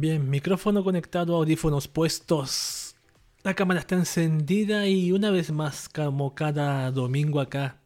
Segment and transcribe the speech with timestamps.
[0.00, 2.94] Bien, micrófono conectado, audífonos puestos.
[3.42, 7.80] La cámara está encendida y una vez más, como cada domingo acá,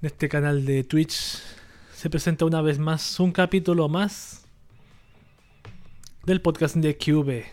[0.00, 1.42] en este canal de Twitch,
[1.92, 4.46] se presenta una vez más un capítulo más
[6.24, 7.44] del podcast de QV.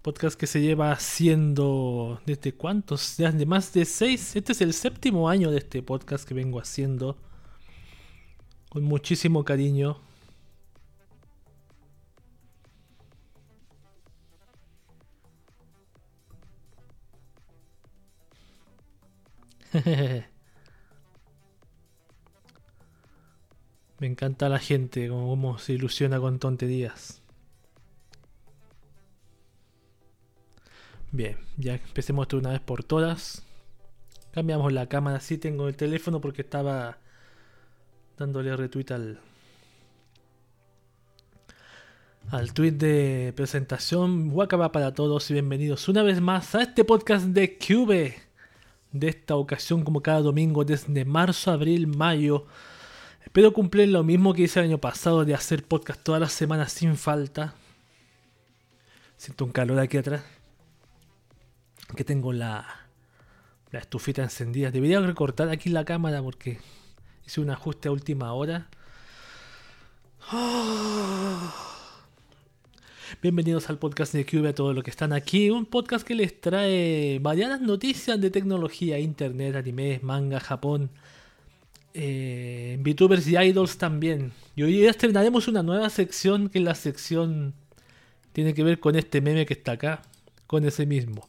[0.00, 4.34] Podcast que se lleva haciendo desde cuántos, de más de seis.
[4.34, 7.18] Este es el séptimo año de este podcast que vengo haciendo
[8.70, 10.00] con muchísimo cariño
[24.00, 27.22] Me encanta la gente, como se ilusiona con tonterías.
[31.12, 33.44] Bien, ya empecemos de una vez por todas.
[34.32, 35.20] Cambiamos la cámara.
[35.20, 36.98] Sí tengo el teléfono porque estaba
[38.16, 39.20] dándole retweet al,
[42.30, 44.30] al tweet de presentación.
[44.32, 48.29] Wakaba para todos y bienvenidos una vez más a este podcast de Cube
[48.92, 52.46] de esta ocasión como cada domingo desde marzo, abril, mayo.
[53.22, 56.72] Espero cumplir lo mismo que hice el año pasado de hacer podcast todas las semanas
[56.72, 57.54] sin falta.
[59.16, 60.22] Siento un calor aquí atrás.
[61.94, 62.88] Que tengo la,
[63.70, 64.70] la estufita encendida.
[64.70, 66.58] Debería recortar aquí la cámara porque
[67.26, 68.68] hice un ajuste a última hora.
[70.32, 71.79] ¡Oh!
[73.18, 75.50] Bienvenidos al podcast de Cube a todos los que están aquí.
[75.50, 80.90] Un podcast que les trae variadas noticias de tecnología, internet, anime, manga, Japón,
[81.92, 84.32] eh, VTubers y idols también.
[84.54, 87.52] Y hoy estrenaremos una nueva sección que la sección
[88.32, 90.02] tiene que ver con este meme que está acá,
[90.46, 91.28] con ese mismo.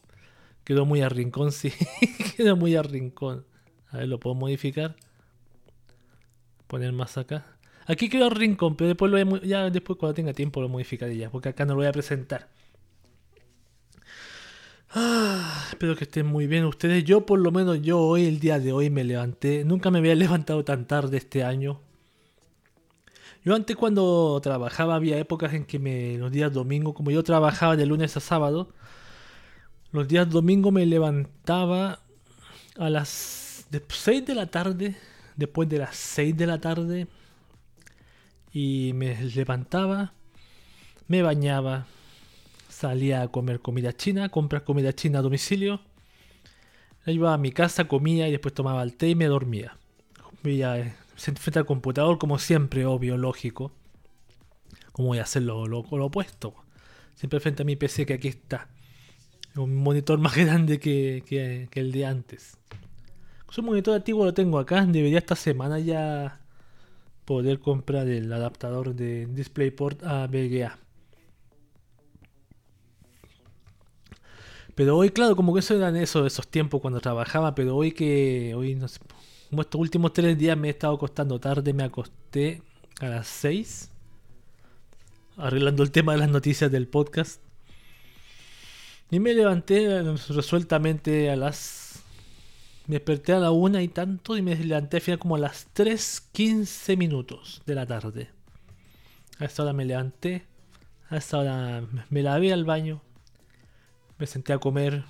[0.64, 1.72] Quedó muy a rincón, sí.
[2.36, 3.44] Quedó muy a rincón.
[3.90, 4.96] A ver, lo puedo modificar.
[6.68, 7.51] Poner más acá.
[7.86, 11.50] Aquí quedó Rincón, pero después lo ya después cuando tenga tiempo lo modificaré ya, porque
[11.50, 12.48] acá no lo voy a presentar.
[14.94, 17.04] Ah, espero que estén muy bien ustedes.
[17.04, 19.64] Yo por lo menos yo hoy, el día de hoy, me levanté.
[19.64, 21.80] Nunca me había levantado tan tarde este año.
[23.44, 27.86] Yo antes cuando trabajaba había épocas en que los días domingos, como yo trabajaba de
[27.86, 28.68] lunes a sábado,
[29.92, 32.00] los días domingos me levantaba
[32.78, 34.96] a las 6 de la tarde,
[35.36, 37.08] después de las 6 de la tarde,
[38.52, 40.12] y me levantaba,
[41.08, 41.86] me bañaba,
[42.68, 45.80] salía a comer comida china, comprar comida china a domicilio,
[47.04, 49.76] la llevaba a mi casa, comía y después tomaba el té y me dormía.
[50.42, 53.72] Veía eh, frente al computador como siempre, obvio, lógico.
[54.92, 56.54] ¿Cómo voy a hacer lo, opuesto?
[57.14, 58.68] Siempre frente a mi PC que aquí está.
[59.56, 62.58] Un monitor más grande que, que, que el de antes.
[63.48, 64.84] Su monitor antiguo lo tengo acá.
[64.86, 66.41] Debería esta semana ya
[67.32, 70.78] poder comprar el adaptador de DisplayPort a VGA.
[74.74, 78.54] Pero hoy, claro, como que eso eran eso, esos tiempos cuando trabajaba, pero hoy que,
[78.54, 79.00] hoy no sé,
[79.50, 82.60] estos últimos tres días me he estado acostando tarde, me acosté
[83.00, 83.90] a las 6,
[85.38, 87.40] arreglando el tema de las noticias del podcast.
[89.10, 91.81] Y me levanté resueltamente a las
[92.92, 96.96] desperté a la una y tanto y me levanté al final como a las 3.15
[96.96, 98.30] minutos de la tarde.
[99.38, 100.46] A esa hora me levanté,
[101.08, 103.02] a esa hora me lavé al baño,
[104.18, 105.04] me senté a comer.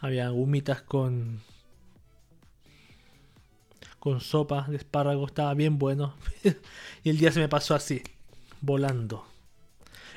[0.00, 1.42] Había humitas con
[3.98, 6.14] con sopa de espárrago, estaba bien bueno.
[7.02, 8.02] y el día se me pasó así,
[8.60, 9.26] volando.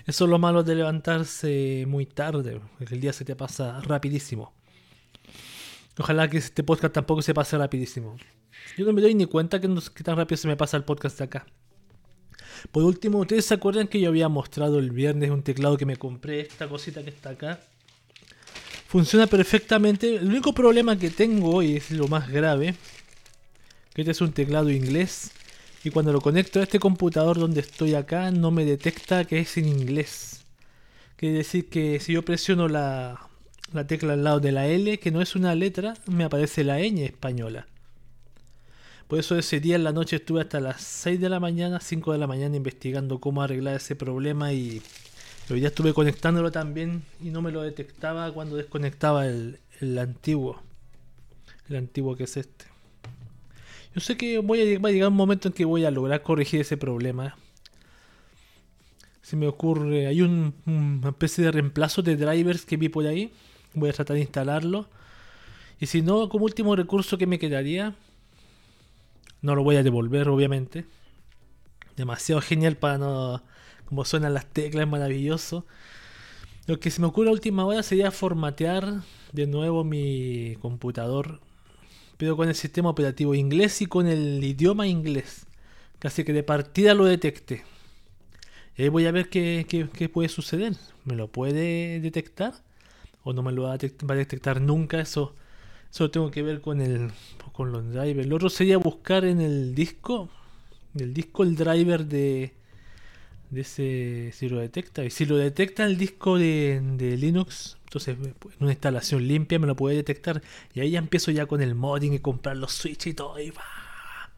[0.05, 4.58] Eso es lo malo de levantarse muy tarde, porque el día se te pasa rapidísimo.
[5.99, 8.15] Ojalá que este podcast tampoco se pase rapidísimo.
[8.77, 11.25] Yo no me doy ni cuenta que, tan rápido se me pasa el podcast de
[11.25, 11.45] acá.
[12.71, 15.97] Por último, ¿ustedes se acuerdan que yo había mostrado el viernes un teclado que me
[15.97, 16.39] compré?
[16.39, 17.59] Esta cosita que está acá.
[18.87, 20.15] Funciona perfectamente.
[20.15, 22.75] El único problema que tengo, y es lo más grave,
[23.93, 25.31] que este es un teclado inglés.
[25.83, 29.57] Y cuando lo conecto a este computador donde estoy acá, no me detecta que es
[29.57, 30.45] en inglés.
[31.17, 33.28] Quiere decir que si yo presiono la,
[33.73, 36.79] la tecla al lado de la L, que no es una letra, me aparece la
[36.79, 37.67] ñ española.
[39.07, 42.11] Por eso ese día en la noche estuve hasta las 6 de la mañana, 5
[42.11, 44.81] de la mañana investigando cómo arreglar ese problema y
[45.49, 50.61] hoy día estuve conectándolo también y no me lo detectaba cuando desconectaba el, el antiguo.
[51.69, 52.65] El antiguo que es este.
[53.95, 56.21] Yo sé que voy a, va a llegar un momento en que voy a lograr
[56.21, 57.35] corregir ese problema.
[59.23, 63.31] Se me ocurre, hay un, una especie de reemplazo de drivers que vi por ahí
[63.73, 64.87] Voy a tratar de instalarlo.
[65.79, 67.95] Y si no, como último recurso que me quedaría,
[69.41, 70.85] no lo voy a devolver, obviamente.
[71.95, 73.43] Demasiado genial para no
[73.89, 75.65] como suenan las teclas, es maravilloso.
[76.67, 79.01] Lo que se me ocurre a última hora sería formatear
[79.31, 81.39] de nuevo mi computador,
[82.17, 85.47] pero con el sistema operativo inglés y con el idioma inglés.
[85.97, 87.63] Casi que de partida lo detecte.
[88.77, 90.75] Y ahí voy a ver qué, qué, puede suceder.
[91.03, 92.53] ¿Me lo puede detectar?
[93.29, 94.99] ¿O no me lo va a, detectar nunca?
[94.99, 95.35] Eso,
[95.91, 97.11] eso tengo que ver con, el,
[97.51, 98.27] con los drivers.
[98.27, 100.29] Lo otro sería buscar en el disco,
[100.95, 102.53] el disco el driver de,
[103.51, 105.05] de ese si lo detecta.
[105.05, 106.81] Y si lo detecta el disco de,
[107.19, 110.41] Linux, entonces en una instalación limpia me lo puede detectar.
[110.73, 113.35] Y ahí ya empiezo ya con el modding y comprar los switches y todo.
[113.35, 114.31] Va.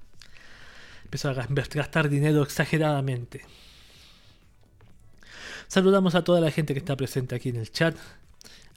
[1.06, 3.46] Empiezo a gastar dinero exageradamente.
[5.70, 7.96] Saludamos a toda la gente que está presente aquí en el chat.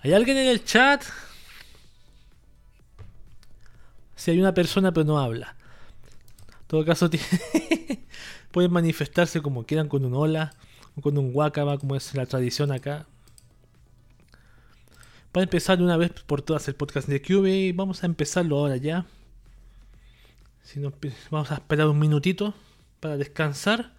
[0.04, 1.02] ¿Hay alguien en el chat?
[4.14, 5.56] Si hay una persona pero no habla.
[6.46, 7.08] En todo caso,
[8.52, 10.52] pueden manifestarse como quieran con un hola
[10.94, 13.06] o con un wakaba, como es la tradición acá.
[15.32, 18.76] Para empezar una vez por todas el podcast de Cube y vamos a empezarlo ahora
[18.76, 19.06] ya.
[20.64, 20.92] Si no,
[21.30, 22.52] vamos a esperar un minutito
[23.00, 23.94] para descansar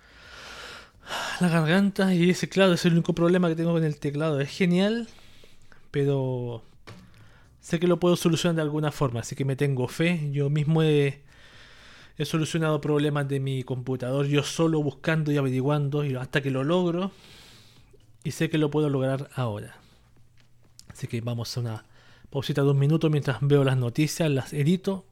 [1.40, 4.40] la garganta y ese claro es el único problema que tengo con el teclado.
[4.40, 5.08] Es genial,
[5.96, 6.62] pero
[7.62, 10.30] sé que lo puedo solucionar de alguna forma, así que me tengo fe.
[10.34, 11.22] Yo mismo he
[12.22, 17.12] solucionado problemas de mi computador yo solo buscando y averiguando y hasta que lo logro.
[18.26, 19.78] Y sé que lo puedo lograr ahora.
[20.90, 21.86] Así que vamos a una
[22.30, 25.06] pausita de un minuto mientras veo las noticias, las edito.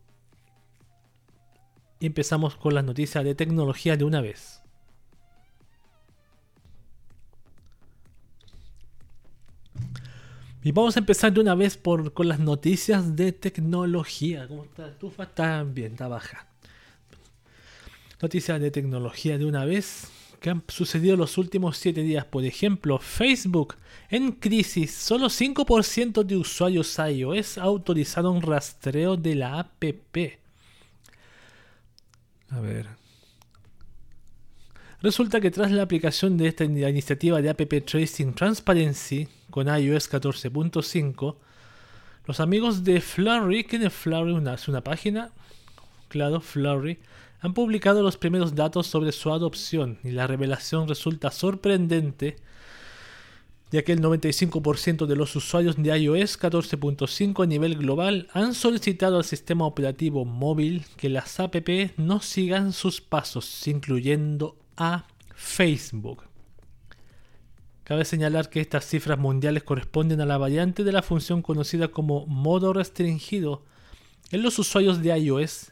[2.02, 4.63] Y empezamos con las noticias de tecnología de una vez.
[10.64, 14.48] Y vamos a empezar de una vez por, con las noticias de tecnología.
[14.48, 14.88] ¿Cómo está?
[14.88, 16.48] Estufa está bien, está baja.
[18.22, 20.08] Noticias de tecnología de una vez
[20.40, 22.24] que han sucedido los últimos 7 días.
[22.24, 23.76] Por ejemplo, Facebook
[24.10, 24.94] en crisis.
[24.94, 29.84] Solo 5% de usuarios iOS autorizaron rastreo de la app.
[32.50, 33.03] A ver.
[35.04, 41.36] Resulta que tras la aplicación de esta iniciativa de App Tracing Transparency con iOS 14.5,
[42.26, 45.32] los amigos de Flurry, que es Flurry es una página,
[46.08, 47.00] claro, Flurry,
[47.42, 52.38] han publicado los primeros datos sobre su adopción y la revelación resulta sorprendente
[53.72, 59.18] ya que el 95% de los usuarios de iOS 14.5 a nivel global han solicitado
[59.18, 61.58] al sistema operativo móvil que las app
[61.98, 65.06] no sigan sus pasos, incluyendo a
[65.36, 66.24] Facebook.
[67.84, 72.26] Cabe señalar que estas cifras mundiales corresponden a la variante de la función conocida como
[72.28, 73.64] modo restringido
[74.32, 75.72] en los usuarios de iOS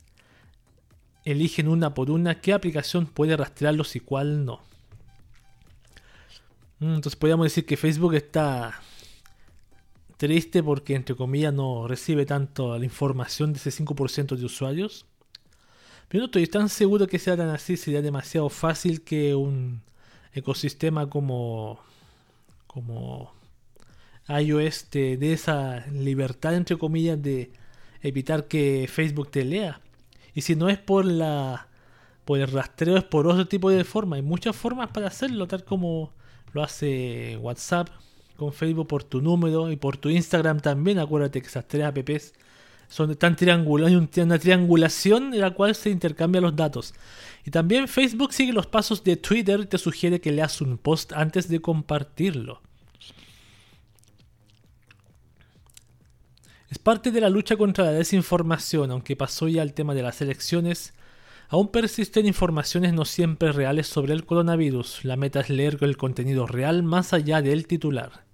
[1.24, 4.60] eligen una por una qué aplicación puede rastrearlos y cuál no.
[6.80, 8.82] Mm, entonces podríamos decir que Facebook está
[10.18, 15.06] triste porque entre comillas no recibe tanto la información de ese 5% de usuarios.
[16.12, 19.82] Pero no estoy tan seguro que sea tan así, sería demasiado fácil que un
[20.34, 21.80] ecosistema como,
[22.68, 23.32] como
[24.28, 27.54] iOS te dé esa libertad entre comillas de
[28.02, 29.80] evitar que Facebook te lea.
[30.34, 31.70] Y si no es por la
[32.26, 34.18] por el rastreo, es por otro tipo de forma.
[34.18, 36.12] Hay muchas formas para hacerlo, tal como
[36.52, 37.88] lo hace WhatsApp
[38.36, 41.00] con Facebook por tu número y por tu Instagram también.
[41.00, 42.34] Acuérdate que esas tres apps
[42.92, 46.94] son tan hay una triangulación en la cual se intercambian los datos.
[47.46, 51.14] Y también Facebook sigue los pasos de Twitter y te sugiere que leas un post
[51.14, 52.62] antes de compartirlo.
[56.70, 60.22] Es parte de la lucha contra la desinformación, aunque pasó ya el tema de las
[60.22, 60.94] elecciones.
[61.48, 65.06] Aún persisten informaciones no siempre reales sobre el coronavirus.
[65.06, 68.31] La meta es leer el contenido real más allá del titular.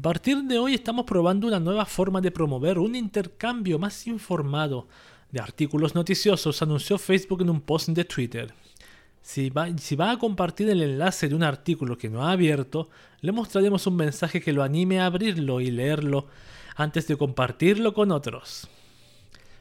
[0.00, 4.88] A partir de hoy estamos probando una nueva forma de promover un intercambio más informado
[5.30, 8.54] de artículos noticiosos, anunció Facebook en un post de Twitter.
[9.20, 9.68] Si va,
[10.00, 12.88] va, a compartir el enlace de un artículo que no ha abierto,
[13.20, 16.28] le mostraremos un mensaje que lo anime a abrirlo y leerlo
[16.76, 18.70] antes de compartirlo con otros.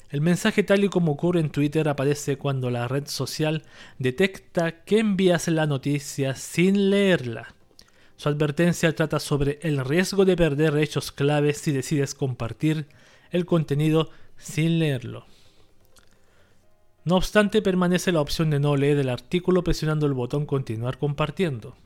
[0.09, 3.63] El mensaje tal y como ocurre en Twitter aparece cuando la red social
[3.97, 7.58] detecta que envías la noticia sin leerla.
[8.19, 12.85] Su advertencia trata sobre el riesgo de perder hechos claves si decides compartir
[13.31, 15.25] el contenido sin leerlo.
[17.05, 21.77] No obstante, permanece la opción de no leer el artículo presionando el botón continuar compartiendo.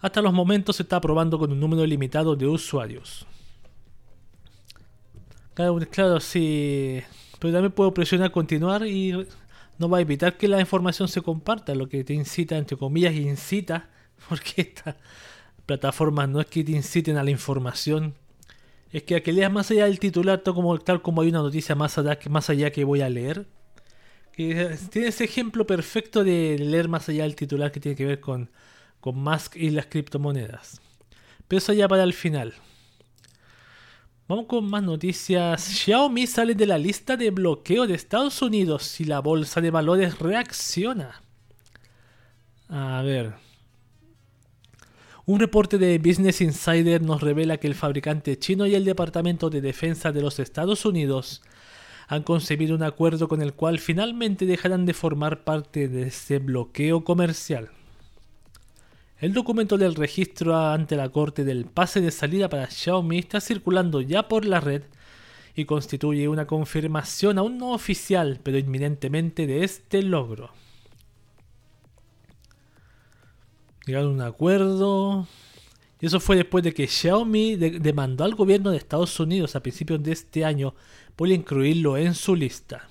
[0.00, 3.26] Hasta los momentos se está probando con un número limitado de usuarios.
[5.52, 7.02] Claro, claro, sí.
[7.38, 9.26] Pero también puedo presionar continuar y
[9.76, 13.12] no va a evitar que la información se comparta, lo que te incita, entre comillas,
[13.12, 13.90] incita,
[14.28, 14.96] porque estas
[15.66, 18.14] plataformas no es que te inciten a la información,
[18.90, 21.38] es que a que leas más allá del titular, tal como, tal como hay una
[21.38, 23.46] noticia más allá, más allá que voy a leer,
[24.32, 28.20] que tiene ese ejemplo perfecto de leer más allá del titular que tiene que ver
[28.20, 28.50] con,
[29.00, 30.80] con Musk y las criptomonedas.
[31.48, 32.54] Pero eso ya para el final.
[34.28, 35.62] Vamos con más noticias.
[35.62, 40.18] Xiaomi sale de la lista de bloqueo de Estados Unidos y la bolsa de valores
[40.18, 41.20] reacciona.
[42.68, 43.34] A ver.
[45.24, 49.60] Un reporte de Business Insider nos revela que el fabricante chino y el Departamento de
[49.60, 51.42] Defensa de los Estados Unidos
[52.08, 57.04] han concebido un acuerdo con el cual finalmente dejarán de formar parte de ese bloqueo
[57.04, 57.70] comercial.
[59.20, 64.00] El documento del registro ante la corte del pase de salida para Xiaomi está circulando
[64.00, 64.82] ya por la red
[65.54, 70.50] y constituye una confirmación aún no oficial, pero inminentemente de este logro.
[73.86, 75.26] Llegaron a un acuerdo.
[76.00, 80.02] Y eso fue después de que Xiaomi demandó al gobierno de Estados Unidos a principios
[80.02, 80.74] de este año
[81.16, 82.88] por incluirlo en su lista.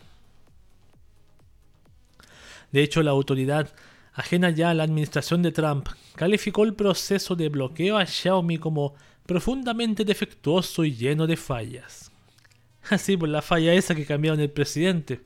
[2.71, 3.73] De hecho, la autoridad
[4.13, 8.93] ajena ya a la administración de Trump, calificó el proceso de bloqueo a Xiaomi como
[9.25, 12.11] profundamente defectuoso y lleno de fallas.
[12.89, 15.21] Así, por la falla esa que cambiaron el presidente.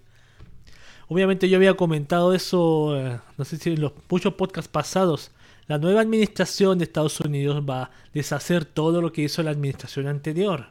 [1.08, 5.32] Obviamente yo había comentado eso, eh, no sé si en los muchos podcasts pasados.
[5.68, 10.08] La nueva administración de Estados Unidos va a deshacer todo lo que hizo la administración
[10.08, 10.68] anterior.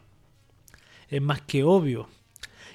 [1.08, 2.08] Es más que obvio.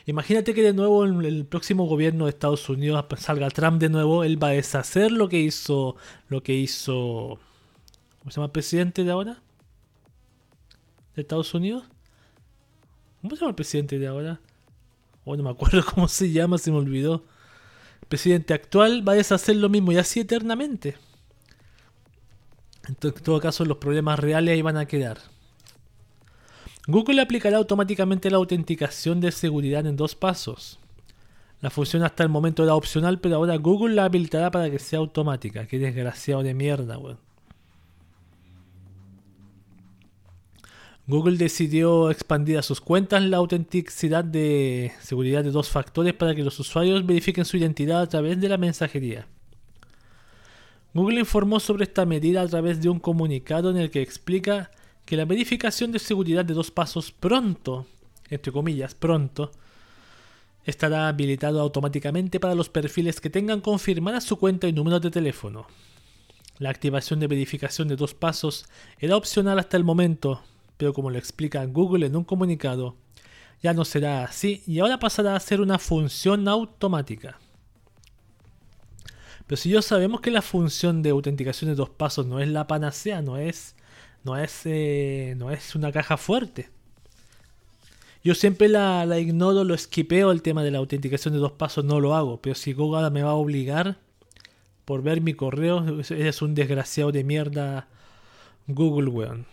[0.05, 4.23] Imagínate que de nuevo en el próximo gobierno de Estados Unidos salga Trump de nuevo,
[4.23, 5.95] él va a deshacer lo que hizo,
[6.27, 7.39] lo que hizo,
[8.19, 9.41] ¿cómo se llama el presidente de ahora?
[11.15, 11.83] ¿De Estados Unidos?
[13.21, 14.39] ¿Cómo se llama el presidente de ahora?
[15.25, 17.23] Oh, no me acuerdo cómo se llama, se me olvidó.
[18.01, 20.97] El presidente actual va a deshacer lo mismo y así eternamente.
[22.89, 25.19] En todo caso, los problemas reales ahí van a quedar.
[26.87, 30.79] Google aplicará automáticamente la autenticación de seguridad en dos pasos.
[31.61, 34.97] La función hasta el momento era opcional, pero ahora Google la habilitará para que sea
[34.97, 35.67] automática.
[35.67, 37.19] Qué desgraciado de mierda, weón.
[41.05, 46.43] Google decidió expandir a sus cuentas la autenticidad de seguridad de dos factores para que
[46.43, 49.27] los usuarios verifiquen su identidad a través de la mensajería.
[50.93, 54.71] Google informó sobre esta medida a través de un comunicado en el que explica
[55.05, 57.85] que la verificación de seguridad de dos pasos pronto,
[58.29, 59.51] entre comillas, pronto,
[60.65, 65.67] estará habilitado automáticamente para los perfiles que tengan confirmada su cuenta y número de teléfono.
[66.57, 68.65] La activación de verificación de dos pasos
[68.99, 70.41] era opcional hasta el momento,
[70.77, 72.95] pero como lo explica Google en un comunicado,
[73.61, 77.39] ya no será así y ahora pasará a ser una función automática.
[79.49, 82.67] Pero si ya sabemos que la función de autenticación de dos pasos no es la
[82.67, 83.73] panacea, no es
[84.23, 86.69] no es, eh, no es una caja fuerte.
[88.23, 91.99] Yo siempre la, ignoro, lo esquipeo el tema de la autenticación de dos pasos, no
[91.99, 92.39] lo hago.
[92.39, 93.97] Pero si Google me va a obligar
[94.85, 97.87] por ver mi correo, es un desgraciado de mierda
[98.67, 99.47] Google, weón.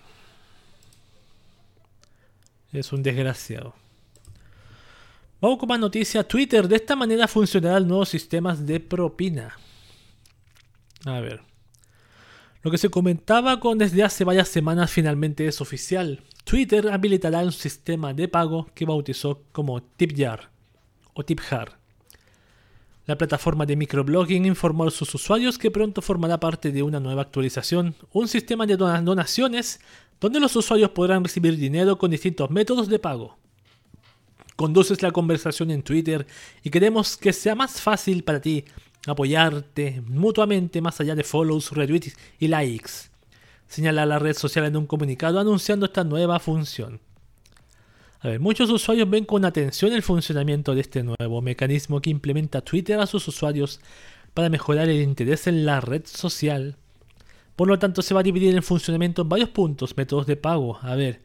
[2.71, 3.73] Es un desgraciado.
[5.41, 6.29] Vamos con más noticias.
[6.29, 6.69] Twitter.
[6.69, 9.57] De esta manera funcionarán nuevos sistemas de propina.
[11.07, 11.41] A ver.
[12.63, 16.23] Lo que se comentaba con desde hace varias semanas finalmente es oficial.
[16.45, 20.51] Twitter habilitará un sistema de pago que bautizó como TipJar
[21.15, 21.79] o TipJar.
[23.07, 27.23] La plataforma de microblogging informó a sus usuarios que pronto formará parte de una nueva
[27.23, 29.79] actualización, un sistema de donaciones
[30.21, 33.39] donde los usuarios podrán recibir dinero con distintos métodos de pago.
[34.57, 36.27] Conduces la conversación en Twitter
[36.65, 38.65] y queremos que sea más fácil para ti
[39.07, 42.91] apoyarte mutuamente más allá de follows, retweets y likes.
[43.69, 47.01] Señala la red social en un comunicado anunciando esta nueva función.
[48.21, 52.63] A ver, muchos usuarios ven con atención el funcionamiento de este nuevo mecanismo que implementa
[52.63, 53.81] Twitter a sus usuarios
[54.35, 56.77] para mejorar el interés en la red social.
[57.57, 60.79] Por lo tanto, se va a dividir el funcionamiento en varios puntos, métodos de pago.
[60.83, 61.23] A ver,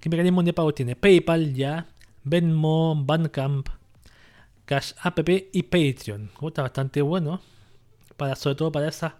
[0.00, 0.96] ¿qué mecanismo de pago tiene?
[0.96, 1.86] PayPal, ya,
[2.24, 3.68] Venmo, Bandcamp,
[4.70, 6.30] Cash App y Patreon.
[6.46, 7.40] está bastante bueno.
[8.16, 9.14] Para, sobre todo para esas,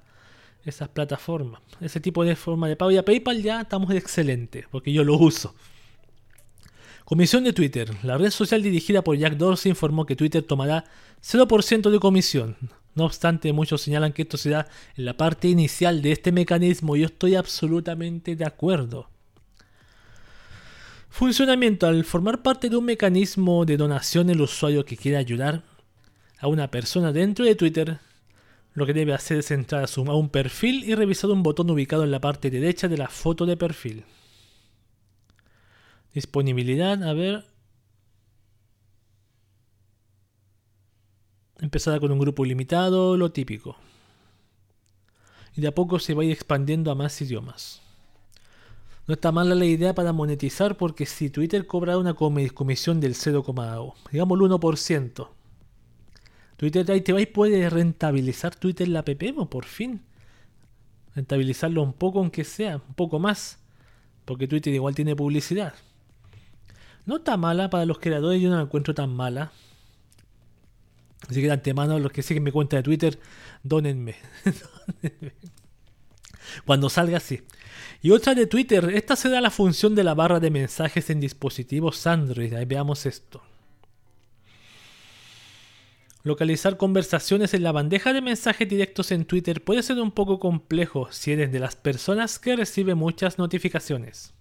[0.65, 1.61] esas plataformas.
[1.81, 2.93] Ese tipo de forma de pago.
[2.93, 4.69] Y PayPal ya estamos excelente.
[4.71, 5.57] Porque yo lo uso.
[7.05, 7.91] Comisión de Twitter.
[8.05, 10.85] La red social dirigida por Jack Dorsey informó que Twitter tomará
[11.21, 12.57] 0% de comisión.
[12.95, 17.07] No obstante, muchos señalan que esto será en la parte inicial de este mecanismo yo
[17.07, 19.11] estoy absolutamente de acuerdo.
[21.11, 21.87] Funcionamiento.
[21.87, 25.65] Al formar parte de un mecanismo de donación el usuario que quiera ayudar
[26.39, 27.99] a una persona dentro de Twitter,
[28.73, 32.13] lo que debe hacer es entrar a un perfil y revisar un botón ubicado en
[32.13, 34.05] la parte derecha de la foto de perfil.
[36.15, 37.45] Disponibilidad, a ver.
[41.59, 43.77] Empezará con un grupo limitado, lo típico.
[45.57, 47.80] Y de a poco se va a ir expandiendo a más idiomas.
[49.11, 53.43] No está mala la idea para monetizar porque si Twitter cobra una comisión del 0,
[54.13, 55.29] digamos el 1%,
[56.57, 60.01] Twitter ahí te vais puede rentabilizar Twitter la app, por fin.
[61.17, 63.59] Rentabilizarlo un poco aunque sea, un poco más.
[64.25, 65.75] Porque Twitter igual tiene publicidad.
[67.05, 69.51] No está mala para los creadores, yo no la encuentro tan mala.
[71.29, 73.19] Así que de antemano, los que siguen mi cuenta de Twitter,
[73.65, 74.15] donenme.
[76.65, 77.43] Cuando salga así.
[78.03, 81.21] Y otra de Twitter, esta se da la función de la barra de mensajes en
[81.21, 82.55] dispositivos Android.
[82.55, 83.43] Ahí veamos esto.
[86.23, 91.09] Localizar conversaciones en la bandeja de mensajes directos en Twitter puede ser un poco complejo
[91.11, 94.35] si eres de las personas que recibe muchas notificaciones.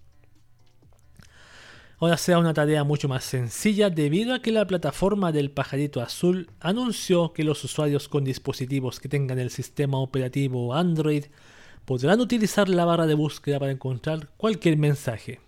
[1.98, 6.50] Ahora sea una tarea mucho más sencilla debido a que la plataforma del pajarito azul
[6.60, 11.26] anunció que los usuarios con dispositivos que tengan el sistema operativo Android
[11.84, 15.40] podrán utilizar la barra de búsqueda para encontrar cualquier mensaje.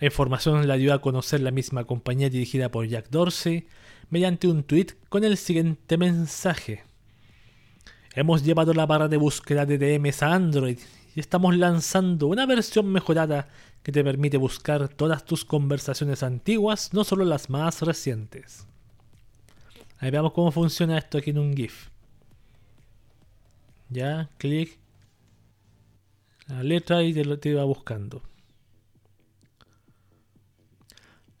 [0.00, 3.68] La información la dio a conocer la misma compañía dirigida por Jack Dorsey
[4.10, 6.82] mediante un tweet con el siguiente mensaje.
[8.14, 10.78] Hemos llevado la barra de búsqueda de DMs a Android
[11.14, 13.48] y estamos lanzando una versión mejorada
[13.82, 18.66] que te permite buscar todas tus conversaciones antiguas, no solo las más recientes.
[19.98, 21.91] Ahí veamos cómo funciona esto aquí en un GIF.
[23.92, 24.78] Ya, clic.
[26.48, 28.22] La letra y te te va buscando.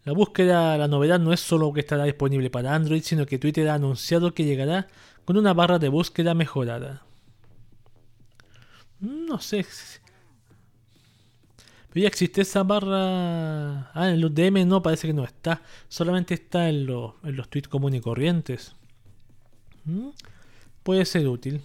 [0.04, 3.68] La búsqueda, la novedad no es solo que estará disponible para Android, sino que Twitter
[3.68, 4.88] ha anunciado que llegará
[5.24, 7.02] con una barra de búsqueda mejorada.
[9.00, 9.64] No sé.
[11.92, 13.90] Pero ya existe esa barra.
[13.92, 15.62] Ah, en los DM no, parece que no está.
[15.88, 18.74] Solamente está en, en los tweets comunes y corrientes.
[19.84, 20.08] ¿Mm?
[20.82, 21.60] Puede ser útil.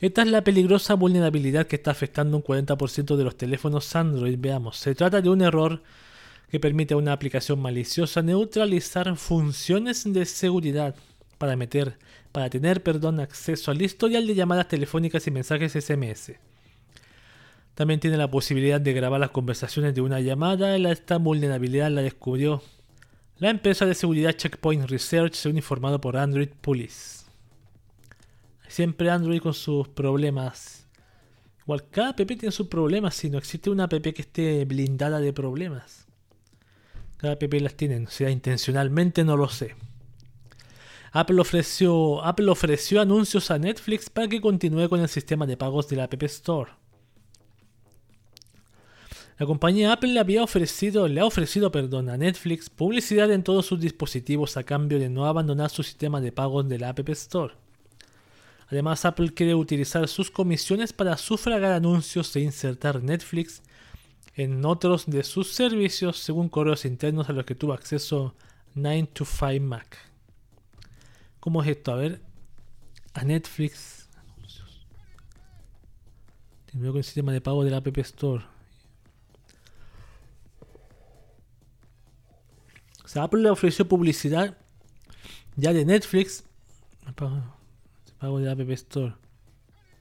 [0.00, 4.36] Esta es la peligrosa vulnerabilidad que está afectando un 40% de los teléfonos Android.
[4.38, 5.82] Veamos, se trata de un error
[6.50, 10.94] que permite a una aplicación maliciosa neutralizar funciones de seguridad
[11.36, 11.98] para meter,
[12.30, 16.32] para tener, perdón, acceso al historial de llamadas telefónicas y mensajes SMS.
[17.74, 20.76] También tiene la posibilidad de grabar las conversaciones de una llamada.
[20.76, 22.62] Esta vulnerabilidad la descubrió
[23.38, 27.17] la empresa de seguridad Checkpoint Research, según informado por Android Police.
[28.68, 30.86] Siempre Android con sus problemas.
[31.62, 35.32] Igual cada app tiene sus problemas, si no existe una app que esté blindada de
[35.32, 36.06] problemas.
[37.16, 39.74] Cada app las tiene, o sea, intencionalmente no lo sé.
[41.12, 45.88] Apple ofreció, Apple ofreció anuncios a Netflix para que continúe con el sistema de pagos
[45.88, 46.70] de la App Store.
[49.38, 53.66] La compañía Apple le había ofrecido, le ha ofrecido perdón, a Netflix publicidad en todos
[53.66, 57.54] sus dispositivos a cambio de no abandonar su sistema de pagos de la App Store.
[58.70, 63.62] Además, Apple quiere utilizar sus comisiones para sufragar anuncios e insertar Netflix
[64.34, 68.34] en otros de sus servicios según correos internos a los que tuvo acceso
[68.74, 69.96] 9 to 5 Mac.
[71.40, 71.92] ¿Cómo es esto?
[71.92, 72.20] A ver,
[73.14, 74.06] a Netflix.
[76.70, 78.44] Con el sistema de pago de la App Store.
[83.02, 84.58] O sea, Apple le ofreció publicidad
[85.56, 86.44] ya de Netflix.
[88.18, 89.14] Pago de App Store.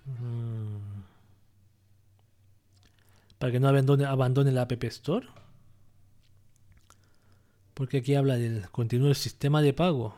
[0.06, 1.04] Mm.
[3.40, 5.28] Para que no abandone, abandone la App Store.
[7.74, 10.16] Porque aquí habla del continuo el sistema de pago.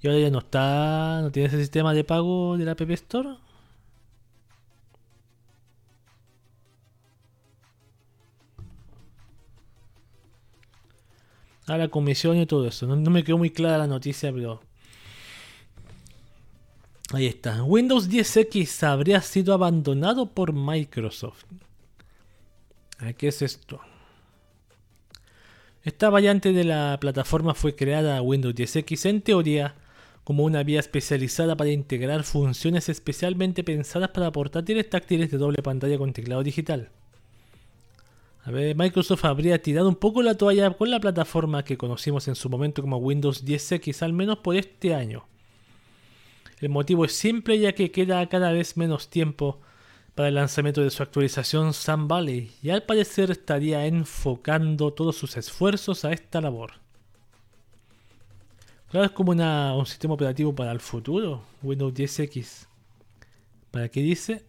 [0.00, 3.36] Y ahora ya no está, no tiene ese sistema de pago de la App Store.
[11.66, 12.86] A la comisión y todo eso.
[12.86, 14.60] No, me quedó muy clara la noticia, pero...
[17.12, 17.62] Ahí está.
[17.62, 21.44] Windows 10X habría sido abandonado por Microsoft.
[23.18, 23.80] ¿Qué es esto?
[25.82, 29.74] Esta variante de la plataforma fue creada Windows 10X en teoría
[30.24, 35.98] como una vía especializada para integrar funciones especialmente pensadas para portátiles táctiles de doble pantalla
[35.98, 36.90] con teclado digital.
[38.44, 42.34] A ver, Microsoft habría tirado un poco la toalla con la plataforma que conocimos en
[42.34, 45.26] su momento como Windows 10X, al menos por este año.
[46.60, 49.60] El motivo es simple ya que queda cada vez menos tiempo
[50.14, 55.36] para el lanzamiento de su actualización Sun Valley y al parecer estaría enfocando todos sus
[55.36, 56.72] esfuerzos a esta labor.
[58.90, 62.66] Claro, es como un sistema operativo para el futuro, Windows 10X.
[63.70, 64.44] ¿Para qué dice?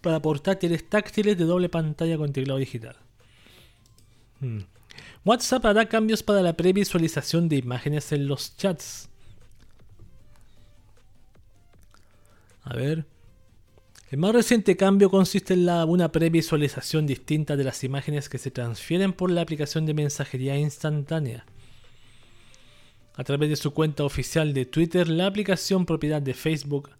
[0.00, 2.96] Para portátiles táctiles de doble pantalla con teclado digital.
[4.40, 4.60] Hmm.
[5.24, 9.10] WhatsApp hará cambios para la previsualización de imágenes en los chats.
[12.62, 13.04] A ver.
[14.10, 18.50] El más reciente cambio consiste en la, una previsualización distinta de las imágenes que se
[18.50, 21.44] transfieren por la aplicación de mensajería instantánea.
[23.14, 26.90] A través de su cuenta oficial de Twitter, la aplicación propiedad de Facebook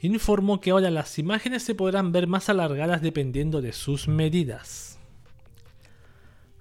[0.00, 4.98] informó que ahora las imágenes se podrán ver más alargadas dependiendo de sus medidas.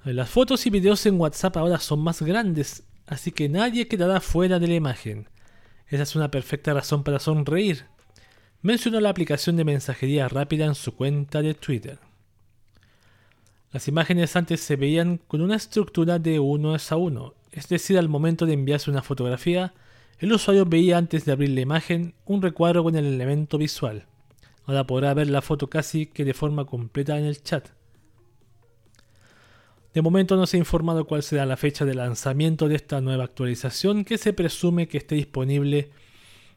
[0.04, 4.60] Las fotos y videos en WhatsApp ahora son más grandes, así que nadie quedará fuera
[4.60, 5.30] de la imagen.
[5.88, 7.86] Esa es una perfecta razón para sonreír
[8.65, 12.00] mencionó la aplicación de mensajería rápida en su cuenta de Twitter.
[13.71, 18.10] Las imágenes antes se veían con una estructura de 1 a 1, es decir, al
[18.10, 19.76] momento de enviarse una fotografía,
[20.19, 24.06] el usuario veía antes de abrir la imagen un recuadro con el elemento visual.
[24.65, 27.69] Ahora podrá ver la foto casi que de forma completa en el chat.
[29.93, 33.23] De momento no se ha informado cuál será la fecha de lanzamiento de esta nueva
[33.23, 35.89] actualización que se presume que esté disponible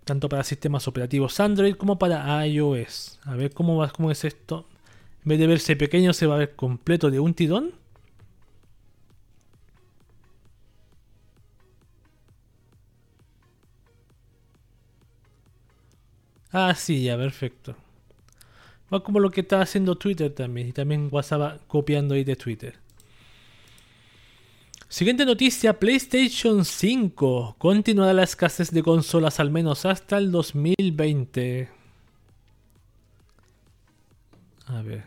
[0.04, 3.20] tanto para sistemas operativos Android como para iOS.
[3.24, 4.66] A ver cómo, va, cómo es esto.
[5.22, 7.74] En vez de verse pequeño, se va a ver completo de un tirón.
[16.52, 17.76] Ah, sí, ya, perfecto.
[18.92, 20.68] Va como lo que está haciendo Twitter también.
[20.68, 22.76] Y también WhatsApp copiando ahí de Twitter.
[24.88, 27.56] Siguiente noticia, PlayStation 5.
[27.58, 31.68] Continuará la escasez de consolas al menos hasta el 2020.
[34.66, 35.04] A ver.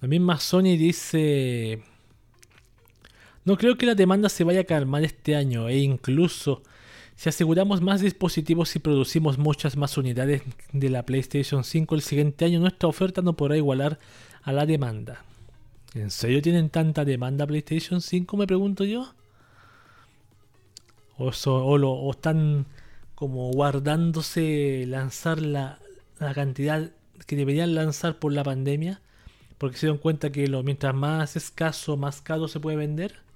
[0.00, 1.82] La misma Sony dice...
[3.48, 6.62] No creo que la demanda se vaya a calmar este año e incluso
[7.16, 10.42] si aseguramos más dispositivos y producimos muchas más unidades
[10.74, 13.98] de la PlayStation 5 el siguiente año, nuestra oferta no podrá igualar
[14.42, 15.24] a la demanda.
[15.94, 18.36] ¿En serio tienen tanta demanda PlayStation 5?
[18.36, 19.14] Me pregunto yo.
[21.16, 21.30] O,
[22.10, 22.66] están
[23.14, 25.78] como guardándose lanzar la,
[26.34, 26.90] cantidad
[27.26, 29.00] que deberían lanzar por la pandemia.
[29.56, 33.26] Porque se dieron cuenta que lo, mientras más escaso, más caro se puede vender.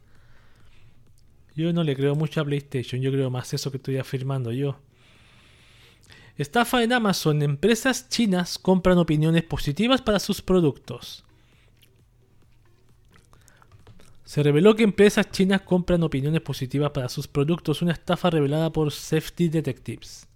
[1.54, 3.00] Yo no le creo mucho a PlayStation.
[3.00, 4.78] Yo creo más eso que estoy afirmando yo.
[6.36, 7.42] Estafa en Amazon.
[7.42, 11.24] Empresas chinas compran opiniones positivas para sus productos.
[14.24, 18.90] Se reveló que empresas chinas compran opiniones positivas para sus productos, una estafa revelada por
[18.90, 20.26] Safety Detectives.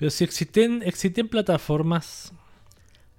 [0.00, 2.32] Pero si existen, existen plataformas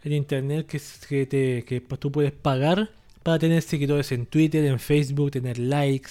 [0.04, 2.90] en internet que, te, que tú puedes pagar
[3.22, 6.10] para tener seguidores en Twitter, en Facebook, tener likes,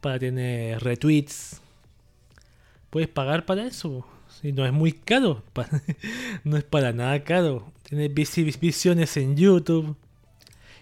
[0.00, 1.60] para tener retweets.
[2.90, 4.06] Puedes pagar para eso.
[4.40, 5.42] Si no es muy caro.
[6.44, 7.72] no es para nada caro.
[7.82, 8.14] Tienes
[8.60, 9.96] visiones en YouTube.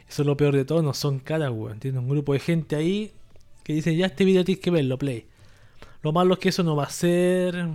[0.07, 1.81] Eso es lo peor de todo, no son caras, weón.
[1.81, 3.13] Tiene un grupo de gente ahí
[3.63, 5.25] que dice, ya este video tienes que verlo, play.
[6.03, 7.67] Lo malo es que eso no va a ser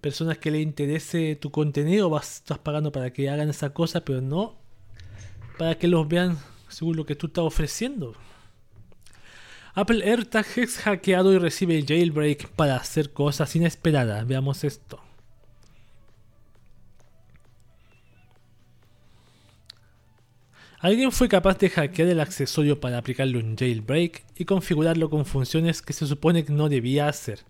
[0.00, 4.20] personas que le interese tu contenido, vas, estás pagando para que hagan esa cosa, pero
[4.20, 4.56] no
[5.58, 8.14] para que los vean según lo que tú estás ofreciendo.
[9.74, 14.26] Apple AirTag es hackeado y recibe jailbreak para hacer cosas inesperadas.
[14.26, 15.00] Veamos esto.
[20.80, 25.82] Alguien fue capaz de hackear el accesorio para aplicarle un jailbreak y configurarlo con funciones
[25.82, 27.40] que se supone que no debía hacer.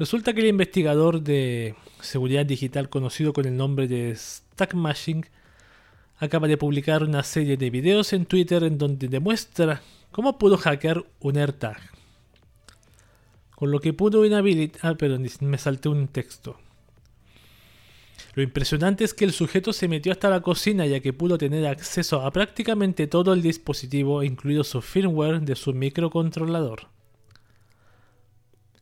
[0.00, 5.24] Resulta que el investigador de seguridad digital conocido con el nombre de Stack Machine
[6.16, 11.04] acaba de publicar una serie de videos en Twitter en donde demuestra cómo pudo hackear
[11.20, 11.76] un AirTag.
[13.54, 14.80] Con lo que pudo inhabilitar...
[14.82, 16.56] Ah, pero me salté un texto.
[18.32, 21.66] Lo impresionante es que el sujeto se metió hasta la cocina ya que pudo tener
[21.66, 26.88] acceso a prácticamente todo el dispositivo, incluido su firmware de su microcontrolador.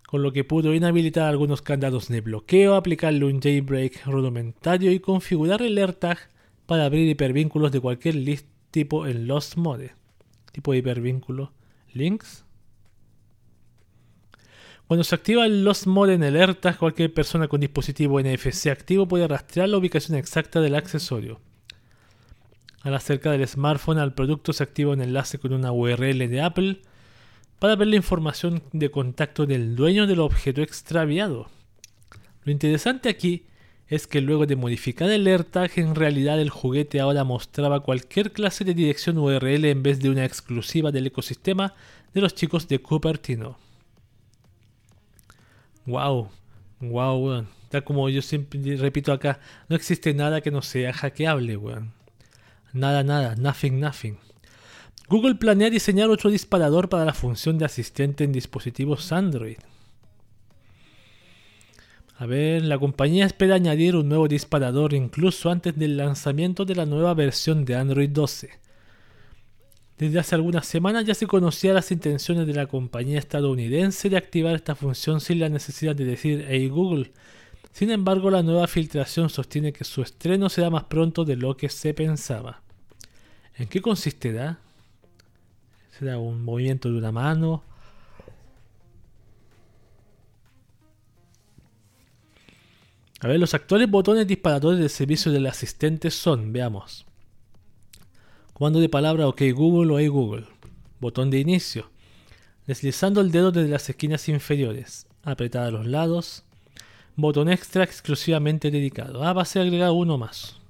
[0.09, 5.61] Con lo que pudo inhabilitar algunos candados de bloqueo, aplicarle un jailbreak rudimentario y configurar
[5.61, 6.17] el AirTag
[6.65, 8.17] para abrir hipervínculos de cualquier
[8.71, 9.93] tipo en Lost Mode.
[10.51, 11.53] Tipo de hipervínculo.
[11.93, 12.47] Links.
[14.87, 19.29] Cuando se activa el Lost Mode en el cualquier persona con dispositivo NFC activo puede
[19.29, 21.39] rastrear la ubicación exacta del accesorio.
[22.81, 26.81] Al acercar el smartphone al producto se activa un enlace con una URL de Apple
[27.59, 31.49] para ver la información de contacto del dueño del objeto extraviado.
[32.45, 33.45] Lo interesante aquí
[33.89, 38.65] es que luego de modificar el AirTag en realidad el juguete ahora mostraba cualquier clase
[38.65, 41.75] de dirección URL en vez de una exclusiva del ecosistema
[42.13, 43.59] de los chicos de Cupertino.
[45.87, 46.29] Wow,
[46.81, 47.49] wow, weón.
[47.71, 51.93] Tal como yo siempre repito acá, no existe nada que no sea hackeable, weón.
[52.75, 54.19] Nada, nada, nothing, nothing.
[55.09, 59.57] Google planea diseñar otro disparador para la función de asistente en dispositivos Android.
[62.19, 66.85] A ver, la compañía espera añadir un nuevo disparador incluso antes del lanzamiento de la
[66.85, 68.51] nueva versión de Android 12.
[69.97, 74.55] Desde hace algunas semanas ya se conocían las intenciones de la compañía estadounidense de activar
[74.57, 77.13] esta función sin la necesidad de decir Hey Google.
[77.73, 81.71] Sin embargo, la nueva filtración sostiene que su estreno será más pronto de lo que
[81.71, 82.61] se pensaba.
[83.57, 84.59] ¿En qué consistirá?
[85.99, 87.65] ¿Será un movimiento de una mano?
[93.21, 97.05] A ver, los actuales botones disparadores del servicio del asistente son, veamos.
[98.53, 100.47] Comando de palabra OK Google o Hey Google.
[101.01, 101.91] Botón de inicio.
[102.69, 105.09] Deslizando el dedo desde las esquinas inferiores.
[105.25, 106.45] Apretar a los lados.
[107.17, 109.25] Botón extra exclusivamente dedicado.
[109.25, 110.61] Ah, va a ser agregar uno más.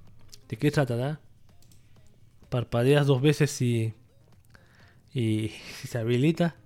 [0.48, 1.20] ¿De qué tratará?
[2.48, 3.92] Parpadeas dos veces y.
[5.18, 5.52] y
[5.88, 6.57] se habilita.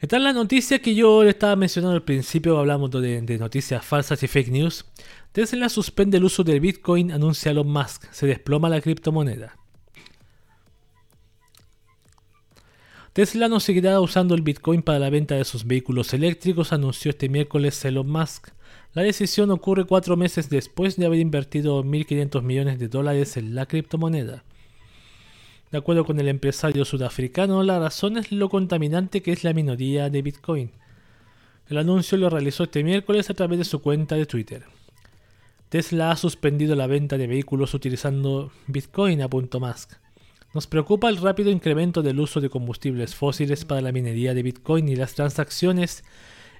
[0.00, 3.84] Esta es la noticia que yo le estaba mencionando al principio, hablamos de, de, noticias
[3.84, 4.84] falsas y fake news.
[5.32, 8.04] Tesla suspende el uso del Bitcoin, anuncia Elon Musk.
[8.12, 9.56] Se desploma la criptomoneda.
[13.14, 17.28] Tesla no seguirá usando el Bitcoin para la venta de sus vehículos eléctricos, anunció este
[17.28, 18.48] miércoles Elon Musk.
[18.92, 23.66] La decisión ocurre cuatro meses después de haber invertido 1.500 millones de dólares en la
[23.66, 24.44] criptomoneda.
[25.74, 30.08] De acuerdo con el empresario sudafricano, la razón es lo contaminante que es la minoría
[30.08, 30.70] de Bitcoin.
[31.66, 34.66] El anuncio lo realizó este miércoles a través de su cuenta de Twitter.
[35.70, 39.94] Tesla ha suspendido la venta de vehículos utilizando Bitcoin, apuntó Musk.
[40.54, 44.88] Nos preocupa el rápido incremento del uso de combustibles fósiles para la minería de Bitcoin
[44.88, 46.04] y las transacciones,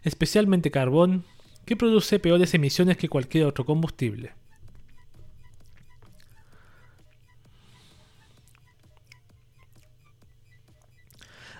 [0.02, 1.22] especialmente carbón,
[1.64, 4.32] que produce peores emisiones que cualquier otro combustible.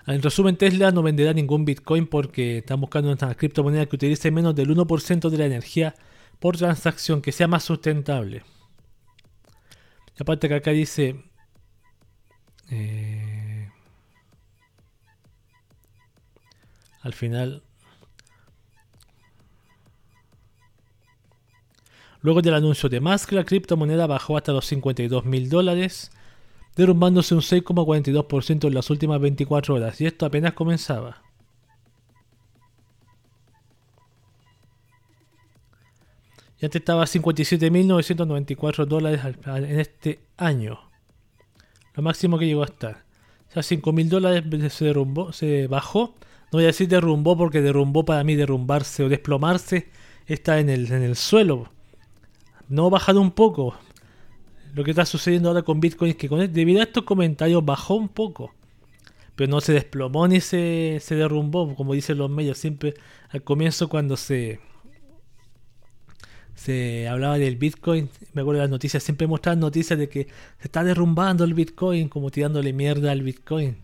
[0.07, 4.53] En resumen, Tesla no venderá ningún Bitcoin porque están buscando una criptomoneda que utilice menos
[4.53, 5.95] del 1% de la energía
[6.39, 8.43] por transacción que sea más sustentable.
[10.19, 11.23] aparte que acá dice...
[12.69, 13.69] Eh,
[17.01, 17.63] al final...
[22.21, 26.11] Luego del anuncio de Musk, la criptomoneda bajó hasta los 52 mil dólares,
[26.75, 31.21] derrumbándose un 6,42% en las últimas 24 horas, y esto apenas comenzaba.
[36.59, 40.79] Y antes estaba a 57.994 dólares en este año.
[41.93, 43.03] Lo máximo que llegó a estar.
[43.49, 46.15] O sea, 5.000 dólares se derrumbó, se bajó.
[46.51, 49.89] No voy a decir derrumbó porque derrumbó para mí derrumbarse o desplomarse
[50.27, 51.69] está en el, en el suelo.
[52.67, 53.75] No ha bajado un poco.
[54.75, 57.95] Lo que está sucediendo ahora con Bitcoin es que con, debido a estos comentarios bajó
[57.95, 58.53] un poco.
[59.35, 62.57] Pero no se desplomó ni se, derrumbó, como dicen los medios.
[62.57, 62.93] Siempre
[63.29, 64.59] al comienzo cuando se,
[66.55, 70.25] se hablaba del Bitcoin, me acuerdo de las noticias, siempre mostraban noticias de que
[70.59, 73.77] se está derrumbando el Bitcoin, como tirándole mierda al Bitcoin.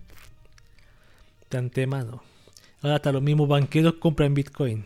[1.49, 2.21] De antemano.
[2.81, 4.85] Ahora hasta los mismos banqueros compran Bitcoin.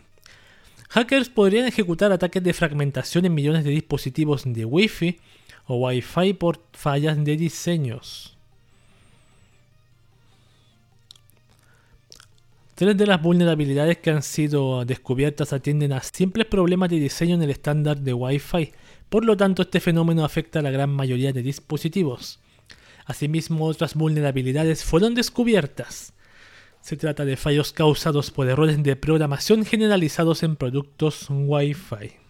[0.90, 5.18] Hackers podrían ejecutar ataques de fragmentación en millones de dispositivos de Wi-Fi
[5.66, 8.36] o Wi-Fi por fallas de diseños.
[12.74, 17.42] Tres de las vulnerabilidades que han sido descubiertas atienden a simples problemas de diseño en
[17.42, 18.72] el estándar de Wi-Fi,
[19.08, 22.38] por lo tanto este fenómeno afecta a la gran mayoría de dispositivos.
[23.06, 26.12] Asimismo, otras vulnerabilidades fueron descubiertas.
[26.82, 32.25] Se trata de fallos causados por errores de programación generalizados en productos Wi-Fi.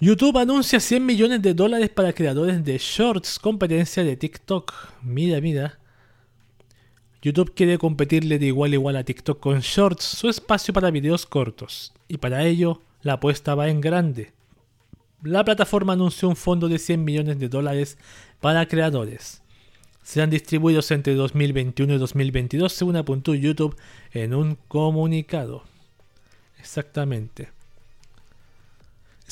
[0.00, 4.72] YouTube anuncia 100 millones de dólares para creadores de shorts, competencia de TikTok.
[5.02, 5.78] Mira, mira.
[7.22, 11.24] YouTube quiere competirle de igual a igual a TikTok con shorts, su espacio para videos
[11.24, 11.92] cortos.
[12.08, 14.32] Y para ello, la apuesta va en grande.
[15.22, 17.96] La plataforma anunció un fondo de 100 millones de dólares
[18.40, 19.42] para creadores.
[20.02, 23.76] Serán distribuidos entre 2021 y 2022, según apuntó YouTube
[24.12, 25.62] en un comunicado.
[26.58, 27.48] Exactamente.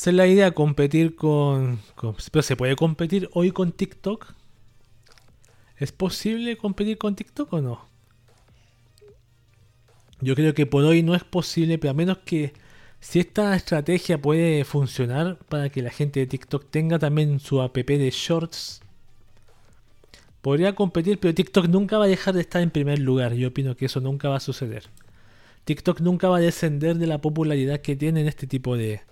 [0.05, 1.79] Es la idea, competir con,
[2.33, 4.35] Pero ¿se puede competir hoy con TikTok?
[5.77, 7.87] ¿Es posible competir con TikTok o no?
[10.21, 12.53] Yo creo que por hoy no es posible, pero a menos que
[12.99, 17.77] si esta estrategia puede funcionar para que la gente de TikTok tenga también su app
[17.77, 18.81] de shorts,
[20.41, 23.35] podría competir, pero TikTok nunca va a dejar de estar en primer lugar.
[23.35, 24.83] Yo opino que eso nunca va a suceder.
[25.65, 29.03] TikTok nunca va a descender de la popularidad que tiene en este tipo de,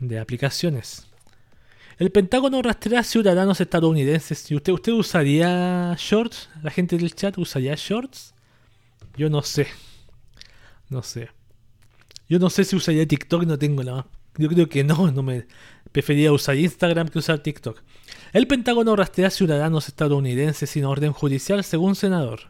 [0.00, 1.06] de aplicaciones.
[1.98, 4.50] El Pentágono rastrea ciudadanos estadounidenses.
[4.50, 6.50] ¿Y usted, usted usaría shorts?
[6.62, 8.34] ¿La gente del chat usaría shorts?
[9.16, 9.66] Yo no sé.
[10.90, 11.30] No sé.
[12.28, 14.06] Yo no sé si usaría TikTok, no tengo nada.
[14.36, 15.46] Yo creo que no, no me
[15.92, 17.80] preferiría usar Instagram que usar TikTok.
[18.34, 22.40] El Pentágono rastrea ciudadanos estadounidenses sin orden judicial, según senador.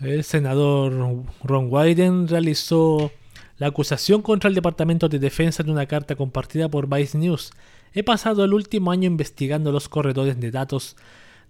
[0.00, 3.10] El senador Ron Wyden realizó
[3.58, 7.50] la acusación contra el Departamento de Defensa en una carta compartida por Vice News.
[7.92, 10.96] He pasado el último año investigando los corredores de datos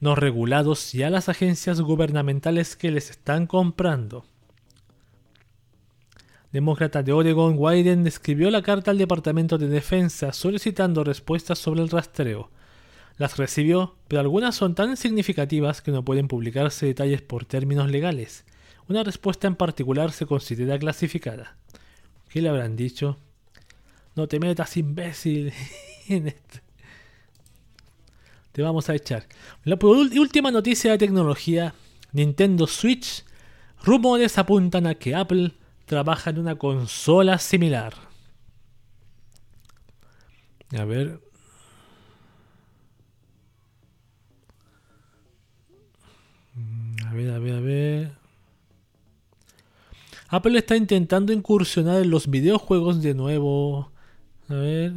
[0.00, 4.24] no regulados y a las agencias gubernamentales que les están comprando.
[6.52, 11.90] Demócrata de Oregon, Wyden escribió la carta al Departamento de Defensa solicitando respuestas sobre el
[11.90, 12.50] rastreo.
[13.18, 18.46] Las recibió, pero algunas son tan significativas que no pueden publicarse detalles por términos legales.
[18.88, 21.58] Una respuesta en particular se considera clasificada.
[22.28, 23.18] ¿Qué le habrán dicho?
[24.14, 25.52] No te metas, imbécil.
[28.52, 29.26] te vamos a echar.
[29.64, 31.74] La última noticia de tecnología.
[32.12, 33.24] Nintendo Switch.
[33.84, 35.52] Rumores apuntan a que Apple
[35.86, 37.94] trabaja en una consola similar.
[40.76, 41.20] A ver.
[47.06, 48.17] A ver, a ver, a ver.
[50.28, 53.90] Apple está intentando incursionar en los videojuegos de nuevo.
[54.48, 54.92] A ver.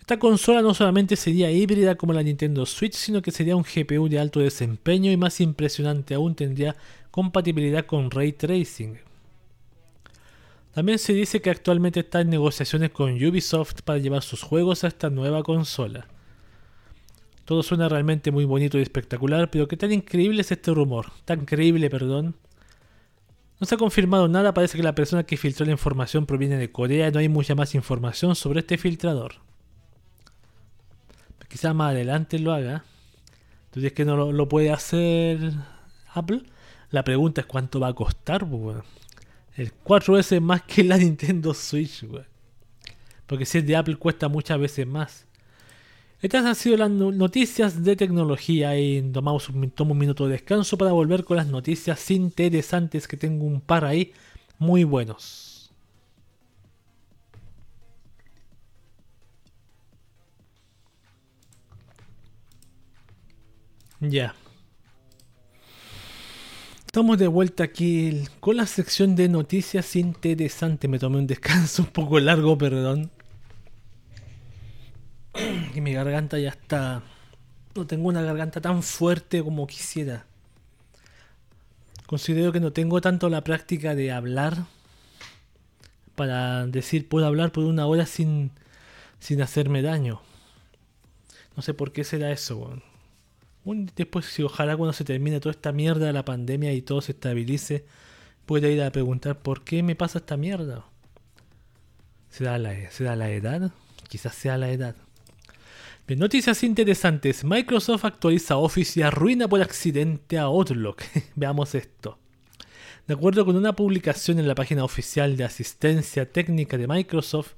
[0.00, 4.06] Esta consola no solamente sería híbrida como la Nintendo Switch, sino que sería un GPU
[4.10, 6.76] de alto desempeño y más impresionante aún tendría
[7.10, 8.98] compatibilidad con ray tracing.
[10.74, 14.88] También se dice que actualmente está en negociaciones con Ubisoft para llevar sus juegos a
[14.88, 16.06] esta nueva consola.
[17.46, 21.46] Todo suena realmente muy bonito y espectacular, pero qué tan increíble es este rumor, tan
[21.46, 22.34] creíble, perdón,
[23.60, 26.72] no se ha confirmado nada, parece que la persona que filtró la información proviene de
[26.72, 29.36] Corea y no hay mucha más información sobre este filtrador.
[31.48, 32.84] Quizá más adelante lo haga.
[33.66, 35.52] Entonces es que no lo, puede hacer
[36.12, 36.42] Apple.
[36.90, 38.78] La pregunta es cuánto va a costar, pues,
[39.56, 42.04] El 4 veces más que la Nintendo Switch,
[43.26, 45.26] Porque si es de Apple cuesta muchas veces más.
[46.24, 51.22] Estas han sido las noticias de tecnología y tomamos un, minuto de descanso para volver
[51.22, 54.14] con las noticias interesantes que tengo un par ahí
[54.58, 55.70] muy buenos.
[64.00, 64.34] Ya.
[66.86, 70.88] Estamos de vuelta aquí con la sección de noticias interesantes.
[70.88, 73.10] Me tomé un descanso un poco largo, perdón
[75.74, 77.02] y mi garganta ya está...
[77.74, 80.26] No tengo una garganta tan fuerte como quisiera.
[82.06, 84.66] Considero que no tengo tanto la práctica de hablar
[86.14, 88.52] para decir puedo hablar por una hora sin,
[89.18, 90.20] sin hacerme daño.
[91.56, 92.80] No sé por qué será eso.
[93.64, 97.10] después, si ojalá cuando se termine toda esta mierda de la pandemia y todo se
[97.10, 97.84] estabilice,
[98.46, 100.84] pueda ir a preguntar por qué me pasa esta mierda.
[102.30, 103.72] ¿Será la, ¿Será la edad?
[104.08, 104.94] Quizás sea la edad
[106.08, 107.44] noticias interesantes.
[107.44, 111.02] Microsoft actualiza Office y arruina por accidente a Outlook.
[111.34, 112.18] Veamos esto.
[113.06, 117.52] De acuerdo con una publicación en la página oficial de asistencia técnica de Microsoft,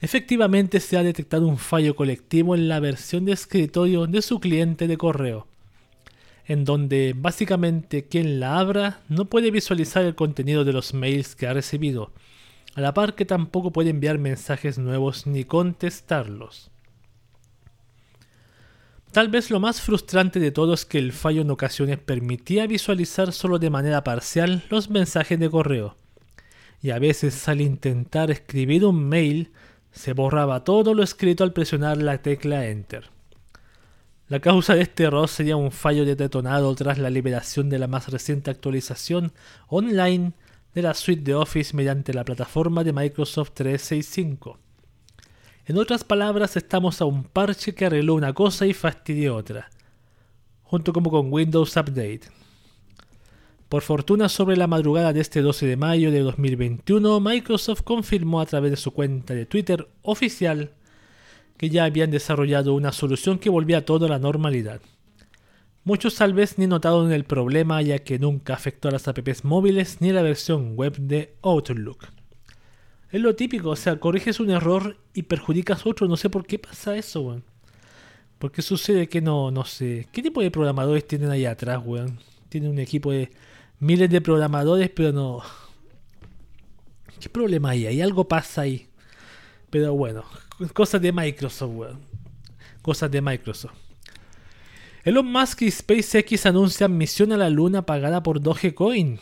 [0.00, 4.86] efectivamente se ha detectado un fallo colectivo en la versión de escritorio de su cliente
[4.86, 5.46] de correo,
[6.44, 11.46] en donde básicamente quien la abra no puede visualizar el contenido de los mails que
[11.46, 12.12] ha recibido,
[12.74, 16.70] a la par que tampoco puede enviar mensajes nuevos ni contestarlos.
[19.12, 23.32] Tal vez lo más frustrante de todo es que el fallo en ocasiones permitía visualizar
[23.32, 25.96] solo de manera parcial los mensajes de correo.
[26.80, 29.50] y a veces al intentar escribir un mail
[29.90, 33.10] se borraba todo lo escrito al presionar la tecla Enter.
[34.28, 38.08] La causa de este error sería un fallo detonado tras la liberación de la más
[38.08, 39.32] reciente actualización
[39.66, 40.34] online
[40.74, 44.58] de la suite de Office mediante la plataforma de Microsoft 365.
[45.68, 49.68] En otras palabras, estamos a un parche que arregló una cosa y fastidió otra,
[50.62, 52.22] junto como con Windows Update.
[53.68, 58.46] Por fortuna, sobre la madrugada de este 12 de mayo de 2021, Microsoft confirmó a
[58.46, 60.72] través de su cuenta de Twitter oficial
[61.58, 64.80] que ya habían desarrollado una solución que volvía todo a la normalidad.
[65.84, 70.00] Muchos tal vez ni notaron el problema ya que nunca afectó a las apps móviles
[70.00, 72.17] ni la versión web de Outlook.
[73.10, 76.58] Es lo típico, o sea, corriges un error y perjudicas otro, no sé por qué
[76.58, 77.44] pasa eso, weón.
[78.38, 80.06] ¿Por qué sucede que no, no sé?
[80.12, 82.20] ¿Qué tipo de programadores tienen ahí atrás, weón?
[82.50, 83.30] Tienen un equipo de
[83.80, 85.42] miles de programadores, pero no...
[87.18, 87.86] ¿Qué problema hay?
[87.86, 88.88] Hay algo pasa ahí.
[89.70, 90.24] Pero bueno,
[90.74, 92.00] cosas de Microsoft, weón.
[92.82, 93.74] Cosas de Microsoft.
[95.02, 99.18] Elon Musk y SpaceX anuncian misión a la luna pagada por Dogecoin.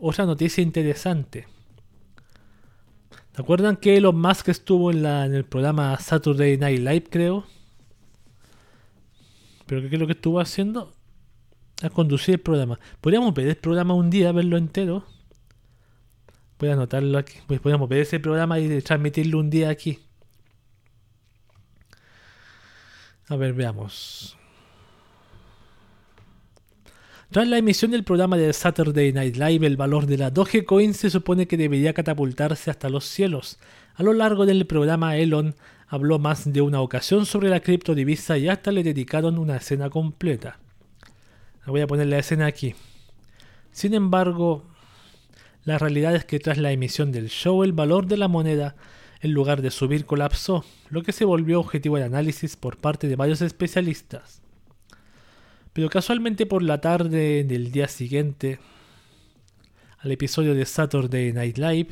[0.00, 1.46] Otra noticia interesante.
[3.38, 7.44] ¿Se acuerdan que Elon Musk estuvo en, la, en el programa Saturday Night Live, creo?
[9.64, 10.92] ¿Pero qué es lo que estuvo haciendo?
[11.80, 12.80] A conducir el programa.
[13.00, 15.04] Podríamos ver el programa un día, verlo entero.
[16.58, 17.38] Voy a anotarlo aquí.
[17.46, 20.00] Pues podríamos ver ese programa y transmitirlo un día aquí.
[23.28, 24.37] A ver, veamos.
[27.30, 31.10] Tras la emisión del programa de Saturday Night Live, el valor de la Dogecoin se
[31.10, 33.58] supone que debería catapultarse hasta los cielos.
[33.96, 35.54] A lo largo del programa, Elon
[35.88, 40.58] habló más de una ocasión sobre la criptodivisa y hasta le dedicaron una escena completa.
[41.66, 42.74] Voy a poner la escena aquí.
[43.72, 44.64] Sin embargo,
[45.64, 48.74] la realidad es que tras la emisión del show, el valor de la moneda
[49.20, 53.16] en lugar de subir colapsó, lo que se volvió objetivo de análisis por parte de
[53.16, 54.40] varios especialistas.
[55.78, 58.58] Pero casualmente por la tarde del día siguiente
[60.00, 61.90] al episodio de Saturday Night Live,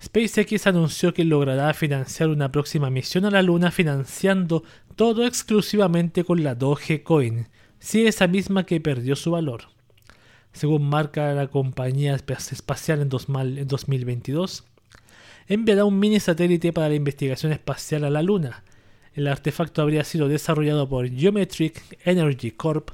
[0.00, 4.62] SpaceX anunció que logrará financiar una próxima misión a la Luna financiando
[4.94, 7.48] todo exclusivamente con la Dogecoin,
[7.80, 9.62] si esa misma que perdió su valor.
[10.52, 14.62] Según marca la compañía espacial en 2022,
[15.48, 18.62] enviará un mini satélite para la investigación espacial a la Luna.
[19.14, 22.92] El artefacto habría sido desarrollado por Geometric Energy Corp,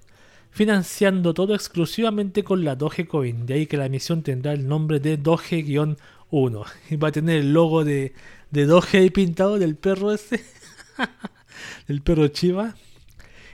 [0.56, 3.44] financiando todo exclusivamente con la Dogecoin.
[3.44, 6.66] De ahí que la misión tendrá el nombre de Doge-1.
[6.90, 8.14] Y va a tener el logo de,
[8.50, 10.42] de Doge pintado del perro ese.
[11.88, 12.74] del perro Chiva.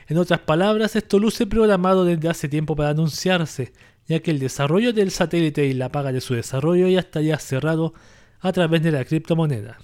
[0.07, 3.73] En otras palabras, esto luce programado desde hace tiempo para anunciarse,
[4.07, 7.95] ya que el desarrollo del satélite y la paga de su desarrollo ya estaría cerrado
[8.39, 9.79] a través de la criptomoneda.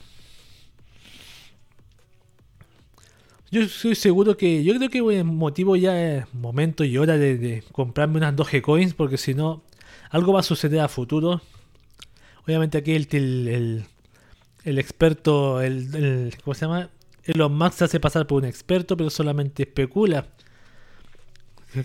[3.51, 7.65] Yo estoy seguro que, yo creo que el motivo ya es momento y hora de,
[7.73, 9.63] comprarme unas Dogecoins porque si no,
[10.11, 11.41] algo va a suceder a futuro.
[12.45, 13.87] Obviamente aquí el,
[14.65, 16.91] el, experto, el, ¿cómo se llama?
[17.25, 20.27] Elon Musk se hace pasar por un experto, pero solamente especula.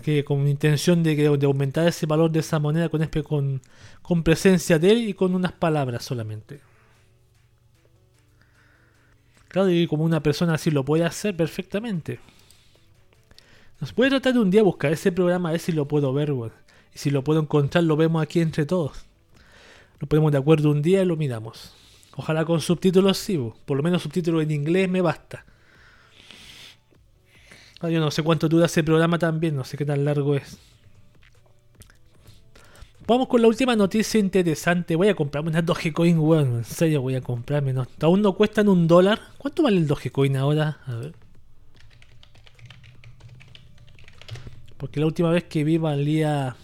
[0.02, 3.62] Que con intención de, de, aumentar ese valor de esa moneda con, con,
[4.02, 6.60] con presencia de él y con unas palabras solamente.
[9.54, 12.18] Claro, y como una persona así lo puede hacer perfectamente.
[13.80, 16.32] Nos puede tratar de un día buscar ese programa a ver si lo puedo ver,
[16.92, 19.06] Y si lo puedo encontrar, lo vemos aquí entre todos.
[20.00, 21.72] Nos ponemos de acuerdo un día y lo miramos.
[22.16, 25.44] Ojalá con subtítulos sí, por lo menos subtítulos en inglés me basta.
[27.78, 30.58] Ah, yo no sé cuánto dura ese programa también, no sé qué tan largo es.
[33.06, 34.96] Vamos con la última noticia interesante.
[34.96, 36.56] Voy a comprarme una Dogecoin, weón.
[36.58, 37.72] En serio, voy a comprarme.
[37.72, 39.20] No, aún no cuestan un dólar.
[39.36, 40.78] ¿Cuánto vale el Dogecoin ahora?
[40.86, 41.14] A ver.
[44.78, 46.56] Porque la última vez que vi valía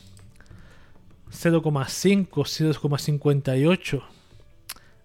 [1.30, 4.02] 0,5, 0,58.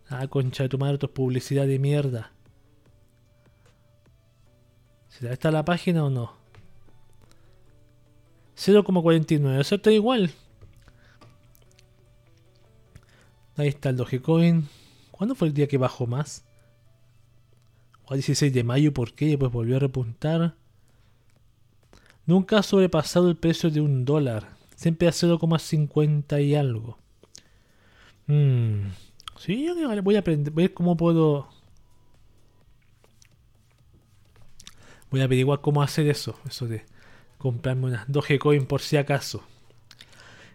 [0.09, 2.31] Ah, concha de tu madre, es publicidad de mierda.
[5.09, 6.33] ¿Será esta la página o no?
[8.57, 10.31] 0,49, eso está igual.
[13.58, 14.68] Ahí está el Dogecoin.
[15.12, 16.43] ¿Cuándo fue el día que bajó más?
[18.06, 19.28] O el 16 de mayo, ¿por qué?
[19.28, 20.56] Después volvió a repuntar.
[22.26, 24.49] Nunca ha sobrepasado el precio de un dólar.
[24.76, 26.97] Siempre a 0,50 y algo.
[28.28, 28.89] Hmm.
[29.38, 29.68] Sí,
[30.03, 31.49] voy a aprender, ver cómo puedo...
[35.12, 36.38] Voy a averiguar cómo hacer eso.
[36.45, 36.86] Eso de
[37.38, 39.43] comprarme una Dogecoin por si acaso.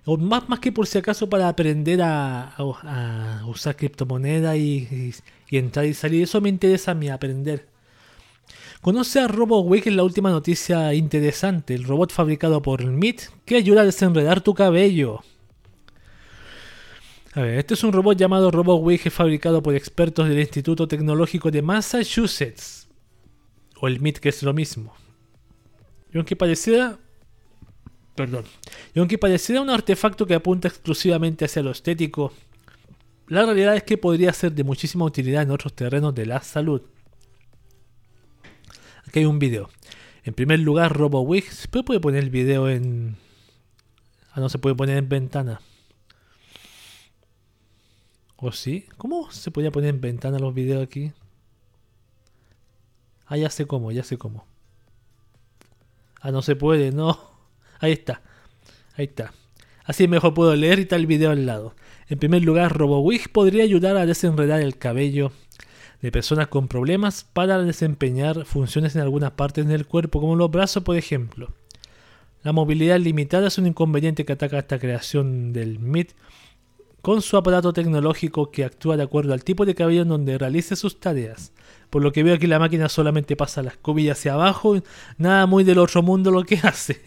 [0.04, 5.12] O más, más que por si acaso para aprender a, a, usar criptomonedas y,
[5.50, 6.22] y, entrar y salir.
[6.22, 7.68] Eso me interesa a mí, aprender.
[8.80, 13.82] Conoce a RoboWig en la última noticia interesante, el robot fabricado por MIT que ayuda
[13.82, 15.20] a desenredar tu cabello.
[17.34, 21.60] A ver, este es un robot llamado RoboWig fabricado por expertos del Instituto Tecnológico de
[21.60, 22.88] Massachusetts.
[23.80, 24.94] O el MIT, que es lo mismo.
[26.12, 26.98] Y aunque pareciera
[28.14, 28.44] Perdón.
[28.94, 32.32] Y aunque pareciera un artefacto que apunta exclusivamente hacia lo estético,
[33.28, 36.82] la realidad es que podría ser de muchísima utilidad en otros terrenos de la salud.
[39.06, 39.70] Aquí hay un video.
[40.24, 41.50] En primer lugar, RoboWig.
[41.50, 43.16] ¿Se puede poner el video en...
[44.32, 45.60] Ah, no se puede poner en ventana.
[48.36, 48.86] ¿O sí?
[48.96, 51.12] ¿Cómo se podía poner en ventana los videos aquí?
[53.26, 54.44] Ah, ya sé cómo, ya sé cómo.
[56.20, 57.29] Ah, no se puede, no.
[57.80, 58.22] Ahí está.
[58.96, 59.32] Ahí está.
[59.84, 61.74] Así mejor puedo leer y el video al lado.
[62.08, 65.32] En primer lugar, RoboWig podría ayudar a desenredar el cabello
[66.02, 70.82] de personas con problemas para desempeñar funciones en algunas partes del cuerpo, como los brazos,
[70.82, 71.52] por ejemplo.
[72.42, 76.12] La movilidad limitada es un inconveniente que ataca esta creación del MIT
[77.02, 80.76] con su aparato tecnológico que actúa de acuerdo al tipo de cabello en donde realice
[80.76, 81.52] sus tareas.
[81.88, 84.82] Por lo que veo aquí la máquina solamente pasa las cubillas hacia abajo,
[85.18, 87.00] nada muy del otro mundo lo que hace.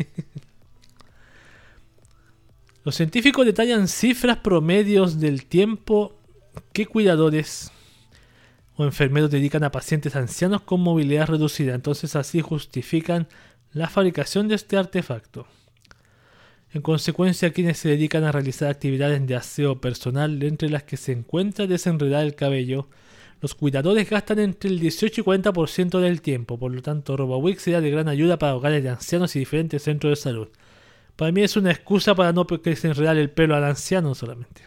[2.84, 6.19] Los científicos detallan cifras promedios del tiempo
[6.73, 7.71] que cuidadores
[8.75, 11.75] o enfermeros dedican a pacientes ancianos con movilidad reducida.
[11.75, 13.27] Entonces así justifican
[13.71, 15.47] la fabricación de este artefacto.
[16.73, 21.11] En consecuencia, quienes se dedican a realizar actividades de aseo personal, entre las que se
[21.11, 22.89] encuentra desenredar el cabello,
[23.41, 27.79] los cuidadores gastan entre el 18 y 40% del tiempo, por lo tanto RoboWig será
[27.79, 30.47] de gran ayuda para hogares de ancianos y diferentes centros de salud.
[31.16, 34.64] Para mí es una excusa para no desenredar el pelo al anciano solamente.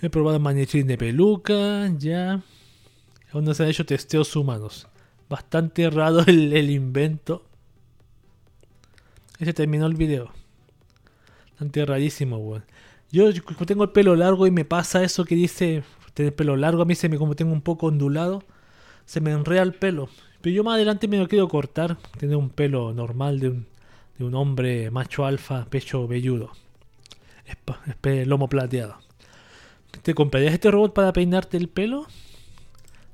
[0.00, 2.42] He probado manechín de peluca, ya.
[3.32, 4.86] Aún no se han hecho testeos humanos.
[5.28, 7.44] Bastante raro el, invento.
[9.38, 10.30] Ese terminó el video.
[11.50, 12.64] Bastante rarísimo, weón.
[13.10, 13.32] Yo,
[13.66, 16.94] tengo el pelo largo y me pasa eso que dice tener pelo largo, a mí
[16.94, 18.44] se me como tengo un poco ondulado,
[19.04, 20.08] se me enreda el pelo.
[20.44, 23.66] Pero yo más adelante me lo quiero cortar, tener un pelo normal de un,
[24.18, 26.50] de un hombre macho alfa, pecho velludo,
[28.26, 28.98] lomo plateado.
[30.02, 32.06] ¿Te comprarías este robot para peinarte el pelo?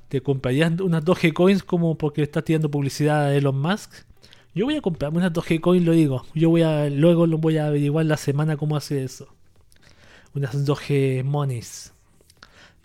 [0.09, 3.93] ¿Te comprarías unas 2G coins como porque estás tirando publicidad a Elon Musk?
[4.53, 6.25] Yo voy a comprarme unas 2G coins, lo digo.
[6.33, 9.33] Yo voy a, luego lo voy a averiguar la semana cómo hace eso.
[10.35, 11.93] Unas 2G monies.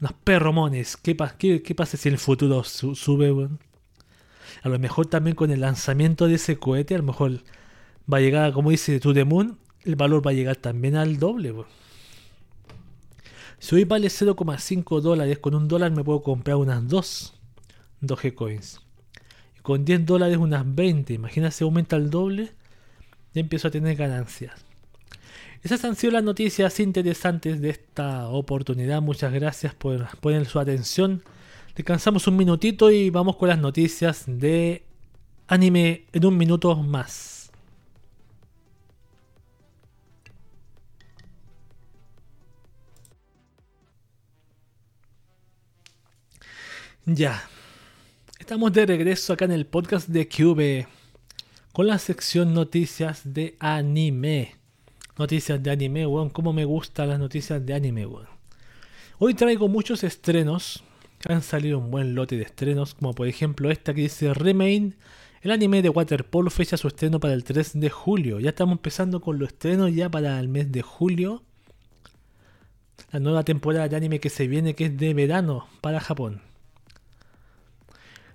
[0.01, 0.97] Unos perro monies.
[0.97, 3.49] ¿Qué, qué, pasa si el futuro sube,
[4.63, 7.41] A lo mejor también con el lanzamiento de ese cohete, a lo mejor
[8.13, 11.19] va a llegar, como dice To The Moon, el valor va a llegar también al
[11.19, 11.55] doble,
[13.59, 17.35] si hoy vale 0,5 dólares, con un dólar me puedo comprar unas 2
[18.01, 18.81] Dogecoins.
[19.57, 21.15] Y con 10 dólares unas 20.
[21.15, 22.53] Imagínate, aumenta el doble,
[23.35, 24.65] ya empiezo a tener ganancias.
[25.63, 29.01] Esas han sido las noticias interesantes de esta oportunidad.
[29.03, 31.23] Muchas gracias por poner su atención.
[31.77, 34.87] Descansamos un minutito y vamos con las noticias de
[35.47, 37.51] anime en un minuto más.
[47.05, 47.47] Ya.
[48.39, 50.89] Estamos de regreso acá en el podcast de Cube
[51.73, 54.57] con la sección noticias de anime.
[55.19, 56.31] Noticias de anime, weón.
[56.31, 58.29] Cómo me gustan las noticias de anime, weón.
[59.19, 60.83] Hoy traigo muchos estrenos.
[61.29, 64.97] Han salido un buen lote de estrenos, como por ejemplo esta que dice Remain.
[65.43, 68.41] El anime de Waterpolo fecha su estreno para el 3 de julio.
[68.41, 71.43] Ya estamos empezando con los estrenos ya para el mes de julio.
[73.13, 76.43] La nueva temporada de anime que se viene que es de verano para Japón.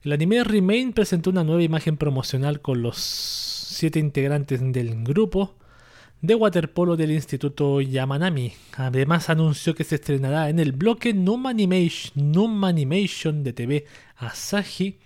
[0.04, 5.56] El anime Remain presentó una nueva imagen promocional con los siete integrantes del grupo
[6.22, 8.54] de waterpolo del Instituto Yamanami.
[8.74, 13.86] Además anunció que se estrenará en el bloque Num Animation, de TV
[14.18, 15.00] Asahi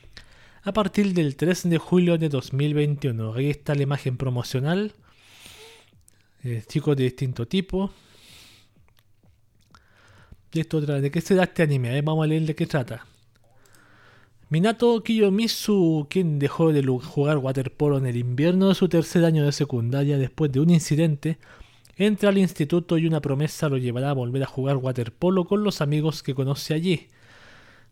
[0.64, 3.34] a partir del 3 de julio de 2021.
[3.34, 4.94] Ahí está la imagen promocional.
[6.44, 7.92] Eh, chicos de distinto tipo.
[10.52, 12.02] Y esto, ¿De qué se da este anime?
[12.02, 13.06] vamos a leer de qué trata.
[14.56, 19.52] Minato Kiyomizu, quien dejó de jugar waterpolo en el invierno de su tercer año de
[19.52, 21.40] secundaria después de un incidente,
[21.98, 25.82] entra al instituto y una promesa lo llevará a volver a jugar waterpolo con los
[25.82, 27.10] amigos que conoce allí.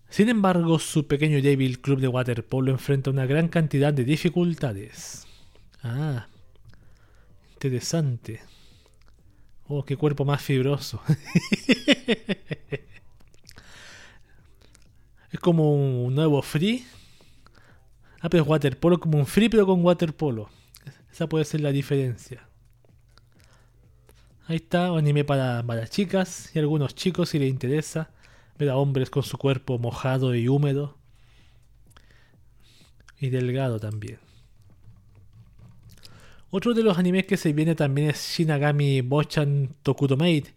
[0.07, 5.27] Sin embargo, su pequeño y débil club de waterpolo enfrenta una gran cantidad de dificultades.
[5.83, 6.27] Ah,
[7.55, 8.39] interesante.
[9.67, 11.01] Oh, qué cuerpo más fibroso.
[15.43, 16.83] como un nuevo free.
[18.21, 20.49] Ah, pero es waterpolo, como un free pero con waterpolo.
[21.11, 22.47] Esa puede ser la diferencia.
[24.47, 28.09] Ahí está, un anime para, para chicas y algunos chicos si les interesa
[28.57, 30.97] ver a hombres con su cuerpo mojado y húmedo.
[33.19, 34.17] Y delgado también.
[36.49, 40.47] Otro de los animes que se viene también es Shinagami Bochan Tokuto Maid.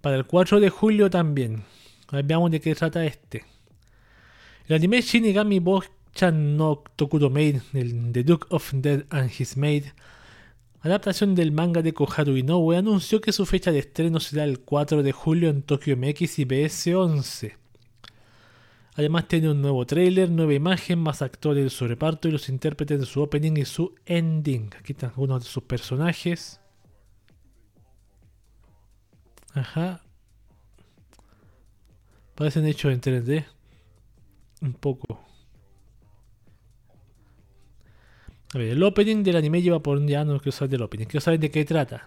[0.00, 1.64] Para el 4 de julio también.
[2.10, 3.44] Veamos de qué trata este.
[4.68, 9.86] El anime Shinigami Bochan no Tokuto Maid, The Duke of Dead and His Maid,
[10.82, 15.02] adaptación del manga de Koharu Inoue, anunció que su fecha de estreno será el 4
[15.02, 17.56] de julio en Tokyo MX y BS11.
[18.94, 23.00] Además tiene un nuevo trailer, nueva imagen, más actores de su reparto y los intérpretes
[23.00, 24.70] de su opening y su ending.
[24.78, 26.60] Aquí están algunos de sus personajes.
[29.54, 30.02] Ajá.
[32.34, 33.46] Parecen hechos en 3D.
[34.62, 35.20] Un poco.
[38.54, 41.20] A ver, el opening del anime lleva por ya no quiero saber del opening, quiero
[41.20, 42.06] saber de qué trata.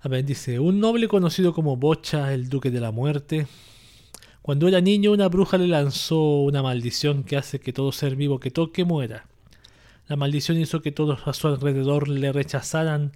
[0.00, 3.46] A ver, dice, un noble conocido como Bocha, el duque de la muerte,
[4.42, 8.40] cuando era niño, una bruja le lanzó una maldición que hace que todo ser vivo
[8.40, 9.26] que toque muera.
[10.08, 13.12] La maldición hizo que todos a su alrededor le rechazaran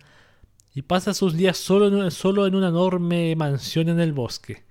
[0.73, 4.66] y pasa sus días solo en, solo en una enorme mansión en el bosque.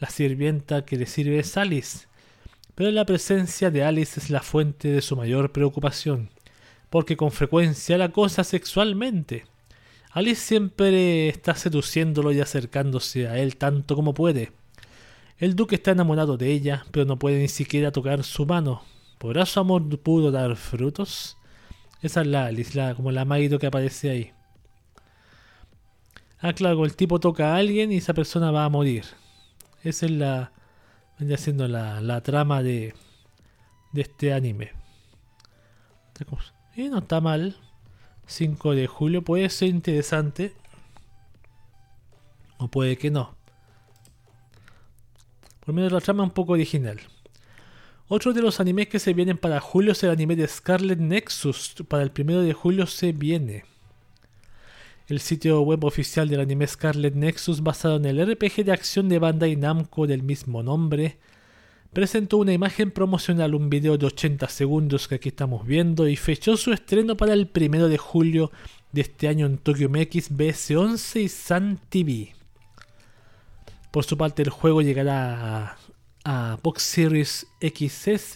[0.00, 2.08] La sirvienta que le sirve es Alice,
[2.74, 6.30] pero la presencia de Alice es la fuente de su mayor preocupación,
[6.90, 9.44] porque con frecuencia la acosa sexualmente.
[10.10, 14.50] Alice siempre está seduciéndolo y acercándose a él tanto como puede
[15.40, 18.82] el duque está enamorado de ella, pero no puede ni siquiera tocar su mano.
[19.16, 21.38] ¿Podrá su amor puro dar frutos?
[22.02, 24.32] Esa es la Alice, como la Maito que aparece ahí.
[26.40, 29.04] Ah, claro, el tipo toca a alguien y esa persona va a morir.
[29.82, 30.52] Esa es la.
[31.18, 32.94] Vendría siendo la, la trama de,
[33.92, 34.72] de este anime.
[36.76, 37.56] Y no está mal.
[38.26, 40.54] 5 de julio puede ser interesante.
[42.58, 43.34] O puede que no.
[45.64, 47.00] Por menos la trama un poco original.
[48.08, 51.74] Otro de los animes que se vienen para julio es el anime de Scarlet Nexus.
[51.88, 53.64] Para el primero de julio se viene.
[55.10, 59.18] El sitio web oficial del anime Scarlet Nexus, basado en el RPG de acción de
[59.18, 61.18] Bandai Namco del mismo nombre,
[61.92, 66.56] presentó una imagen promocional, un video de 80 segundos que aquí estamos viendo, y fechó
[66.56, 68.52] su estreno para el primero de julio
[68.92, 72.36] de este año en Tokyo MX, BS11 y Sun TV.
[73.90, 75.76] Por su parte, el juego llegará
[76.24, 78.34] a, Box Series XS,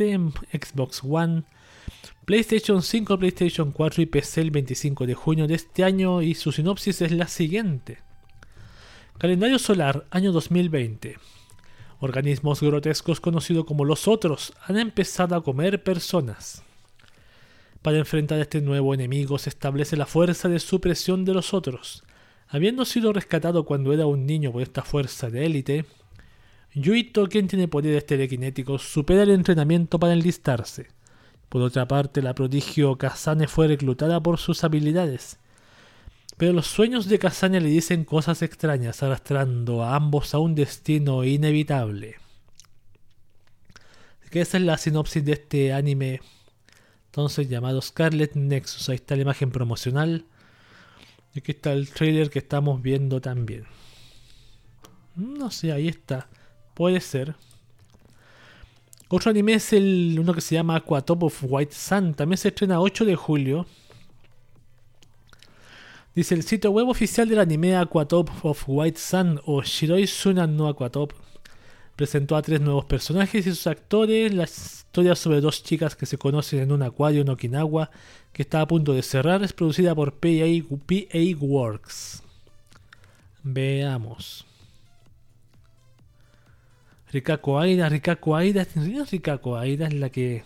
[0.50, 1.44] Xbox One,
[2.24, 6.53] PlayStation 5, PlayStation 4 y PC el 25 de junio de este año y su
[6.53, 7.99] sinopsis es la siguiente.
[9.18, 11.18] Calendario solar, año 2020.
[12.01, 16.62] Organismos grotescos conocidos como los otros han empezado a comer personas.
[17.82, 22.03] Para enfrentar a este nuevo enemigo se establece la fuerza de supresión de los otros,
[22.49, 25.87] Habiendo sido rescatado cuando era un niño por esta fuerza de élite,
[26.72, 30.89] Yuito, quien tiene poderes telequinéticos, supera el entrenamiento para enlistarse.
[31.49, 35.38] Por otra parte, la prodigio Kazane fue reclutada por sus habilidades.
[36.36, 41.24] Pero los sueños de Kazane le dicen cosas extrañas, arrastrando a ambos a un destino
[41.24, 42.16] inevitable.
[44.30, 46.20] que esa es la sinopsis de este anime,
[47.14, 48.88] entonces llamado Scarlet Nexus.
[48.88, 50.24] Ahí está la imagen promocional.
[51.32, 53.66] Y aquí está el trailer que estamos viendo también.
[55.14, 56.28] No sé, ahí está.
[56.74, 57.36] Puede ser.
[59.16, 62.14] Otro anime es el uno que se llama Aquatop of White Sun.
[62.14, 63.64] También se estrena 8 de julio.
[66.16, 70.66] Dice el sitio web oficial del anime Aquatop of White Sun o Shiroi Sunan no
[70.66, 71.12] Aquatop
[71.94, 74.34] presentó a tres nuevos personajes y sus actores.
[74.34, 77.92] La historia sobre dos chicas que se conocen en un acuario en Okinawa
[78.32, 80.44] que está a punto de cerrar es producida por PA,
[81.38, 82.20] Works.
[83.44, 84.44] Veamos.
[87.14, 89.86] Rikako Aida, Rikako Aida, ¿es Rikako Aida?
[89.86, 90.42] Es la que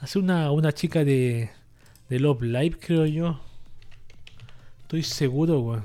[0.00, 1.48] hace una, una chica de,
[2.08, 3.40] de Love Live, creo yo.
[4.80, 5.84] Estoy seguro, weón.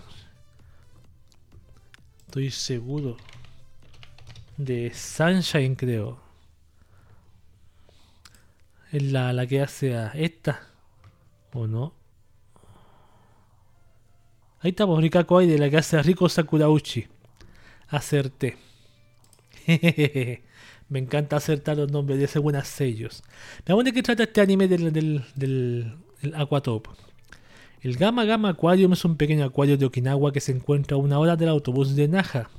[2.26, 3.16] Estoy seguro
[4.58, 6.18] de Sunshine, creo.
[8.92, 10.68] Es la, la que hace a esta.
[11.54, 11.94] ¿O no?
[14.62, 17.06] Ahí estamos, Rikako de la que hace a Rico Sakurauchi.
[17.90, 18.67] Acerté.
[20.90, 23.24] Me encanta acertar los nombres de ese buenas sellos.
[23.66, 25.94] Veamos de qué trata este anime del, del, del
[26.36, 26.88] Aquatop.
[27.82, 31.20] El Gama Gama Aquarium es un pequeño acuario de Okinawa que se encuentra a una
[31.20, 32.50] hora del autobús de Naha.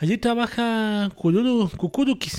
[0.00, 1.68] Allí trabaja Kukuru,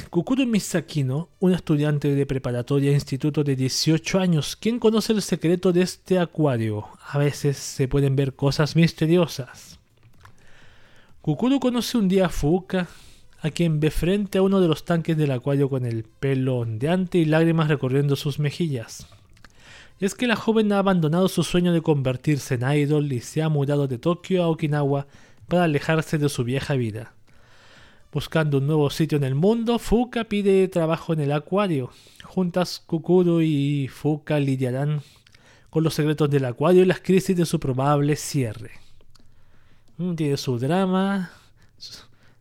[0.10, 5.74] Kukuru, Misakino, un estudiante de preparatoria e instituto de 18 años, quien conoce el secreto
[5.74, 6.86] de este acuario.
[7.06, 9.79] A veces se pueden ver cosas misteriosas.
[11.30, 12.88] Kukuru conoce un día a Fuka,
[13.40, 17.20] a quien ve frente a uno de los tanques del acuario con el pelo ondeante
[17.20, 19.08] y lágrimas recorriendo sus mejillas.
[20.00, 23.50] es que la joven ha abandonado su sueño de convertirse en idol y se ha
[23.50, 25.06] mudado de Tokio a Okinawa
[25.48, 27.14] para alejarse de su vieja vida.
[28.12, 31.92] Buscando un nuevo sitio en el mundo, Fuka pide trabajo en el acuario.
[32.24, 35.04] Juntas, Kukuru y Fuka lidiarán
[35.70, 38.89] con los secretos del acuario y las crisis de su probable cierre.
[40.00, 41.30] Mm, tiene su drama.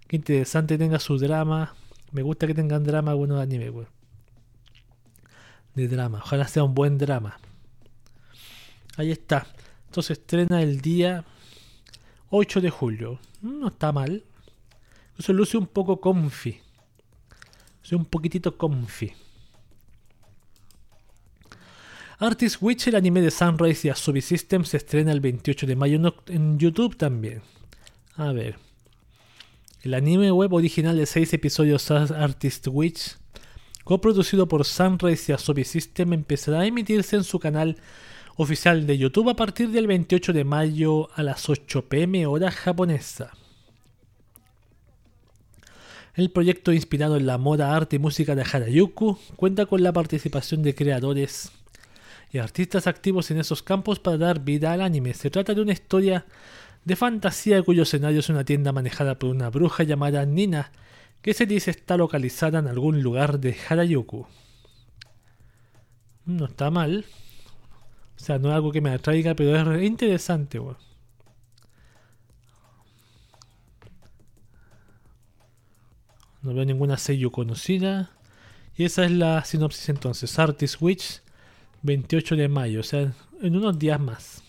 [0.06, 1.74] Qué interesante tenga su drama.
[2.12, 3.72] Me gusta que tengan drama buenos anime,
[5.74, 6.20] De drama.
[6.22, 7.38] Ojalá sea un buen drama.
[8.96, 9.48] Ahí está.
[9.86, 11.24] Entonces estrena el día
[12.30, 13.18] 8 de julio.
[13.42, 14.24] No está mal.
[15.18, 16.61] Eso luce un poco comfy.
[17.82, 19.12] Soy un poquitito comfy.
[22.20, 26.16] Artist Witch, el anime de Sunrise y Asobi System, se estrena el 28 de mayo
[26.26, 27.42] en YouTube también.
[28.16, 28.56] A ver.
[29.82, 33.16] El anime web original de 6 episodios Artist Witch,
[33.84, 37.76] coproducido por Sunrise y Asobi System, empezará a emitirse en su canal
[38.34, 43.30] oficial de YouTube a partir del 28 de mayo a las 8 pm hora japonesa.
[46.14, 50.64] El proyecto inspirado en la moda, arte y música de Harayuku cuenta con la participación
[50.64, 51.52] de creadores
[52.31, 55.14] y artistas activos en esos campos para dar vida al anime.
[55.14, 56.26] Se trata de una historia
[56.85, 60.72] de fantasía cuyo escenario es una tienda manejada por una bruja llamada Nina,
[61.22, 64.26] que se dice está localizada en algún lugar de Harayuku.
[66.24, 67.07] No está mal.
[68.16, 70.61] O sea, no es algo que me atraiga, pero es interesante,
[76.43, 78.11] No veo ninguna sello conocida.
[78.76, 80.39] Y esa es la sinopsis entonces.
[80.39, 81.20] Artist Witch,
[81.83, 84.43] 28 de mayo, o sea, en unos días más.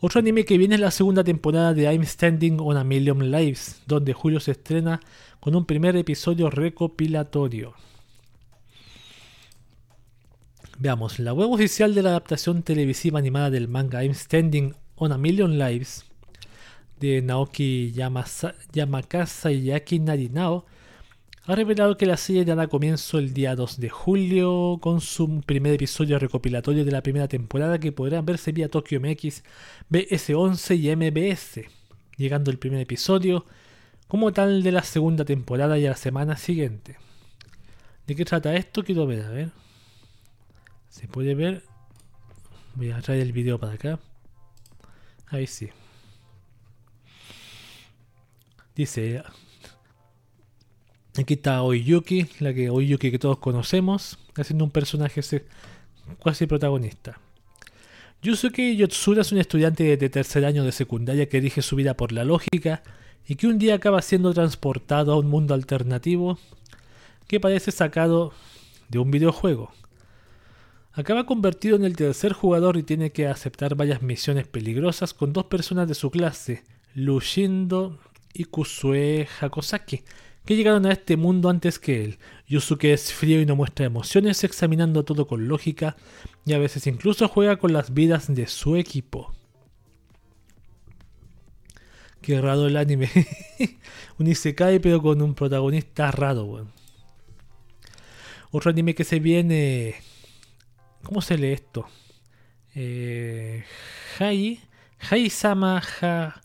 [0.00, 3.82] Otro anime que viene es la segunda temporada de I'm Standing on a Million Lives,
[3.86, 5.00] donde Julio se estrena
[5.40, 7.74] con un primer episodio recopilatorio.
[10.78, 15.18] Veamos, la web oficial de la adaptación televisiva animada del manga I'm Standing on a
[15.18, 16.04] Million Lives
[17.00, 20.66] de Naoki Yamakasa y Yaki Narinao
[21.48, 25.72] ha revelado que la serie dará comienzo el día 2 de julio con su primer
[25.72, 29.44] episodio recopilatorio de la primera temporada que podrán verse vía Tokyo MX,
[29.90, 31.62] BS11 y MBS,
[32.18, 33.46] llegando el primer episodio
[34.08, 36.98] como tal de la segunda temporada y a la semana siguiente.
[38.06, 38.84] ¿De qué trata esto?
[38.84, 39.50] Quiero ver, a ver.
[40.90, 41.64] Se puede ver.
[42.74, 43.98] Voy a traer el video para acá.
[45.28, 45.70] Ahí sí.
[48.76, 49.22] Dice,
[51.18, 55.20] Aquí está Oyuki, la que Oyuki que todos conocemos, haciendo un personaje
[56.22, 57.18] casi protagonista.
[58.22, 62.12] Yusuke Yotsura es un estudiante de tercer año de secundaria que dirige su vida por
[62.12, 62.84] la lógica
[63.26, 66.38] y que un día acaba siendo transportado a un mundo alternativo
[67.26, 68.32] que parece sacado
[68.88, 69.72] de un videojuego.
[70.92, 75.46] Acaba convertido en el tercer jugador y tiene que aceptar varias misiones peligrosas con dos
[75.46, 76.62] personas de su clase,
[76.94, 77.98] Lushindo
[78.32, 80.02] y Kusue Hakosaki,
[80.48, 82.18] que llegaron a este mundo antes que él.
[82.46, 85.94] Yusuke es frío y no muestra emociones, examinando todo con lógica
[86.46, 89.34] y a veces incluso juega con las vidas de su equipo.
[92.22, 93.10] Qué raro el anime.
[94.18, 96.66] un Isekai pero con un protagonista raro,
[98.50, 99.96] Otro anime que se viene...
[101.02, 101.86] ¿Cómo se lee esto?
[102.74, 103.66] Eh,
[104.18, 104.62] Hai...
[105.10, 106.40] Hai-sama ha...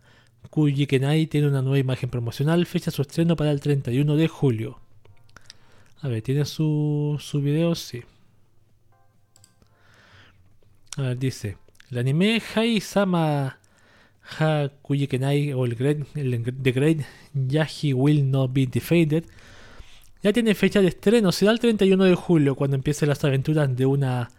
[0.54, 4.78] Kujikenai tiene una nueva imagen promocional, fecha su estreno para el 31 de julio.
[6.00, 7.74] A ver, ¿tiene su, su video?
[7.74, 8.04] Sí.
[10.98, 11.58] A ver, dice.
[11.90, 13.58] El anime Hai-sama
[14.38, 17.00] Ha Kujikenai o el, Great, el The Great
[17.34, 19.26] Yahi Will Not Be Defeated
[20.22, 21.32] ya tiene fecha de estreno.
[21.32, 24.30] Será el 31 de julio cuando empiecen las aventuras de una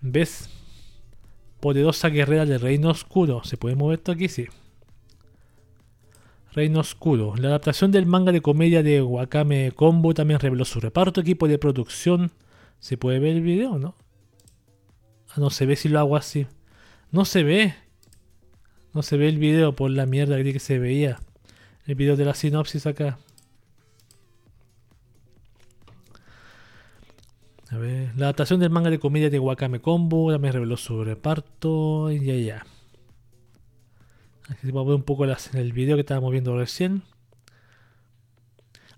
[0.00, 0.48] vez
[1.58, 3.42] poderosa guerrera del Reino Oscuro.
[3.42, 4.28] ¿Se puede mover esto aquí?
[4.28, 4.46] Sí.
[6.54, 7.34] Reino Oscuro.
[7.36, 11.58] La adaptación del manga de comedia de Wakame Combo también reveló su reparto, equipo de
[11.58, 12.30] producción.
[12.78, 13.96] ¿Se puede ver el video, no?
[15.30, 16.46] Ah, no se ve si lo hago así.
[17.10, 17.74] No se ve.
[18.92, 21.18] No se ve el video por la mierda que se veía.
[21.86, 23.18] El video de la sinopsis acá.
[27.68, 32.12] A ver, la adaptación del manga de comedia de Wakame Combo también reveló su reparto.
[32.12, 32.73] Y ya, ya.
[34.50, 37.02] Aquí vamos a ver un poco las, en el video que estábamos viendo recién.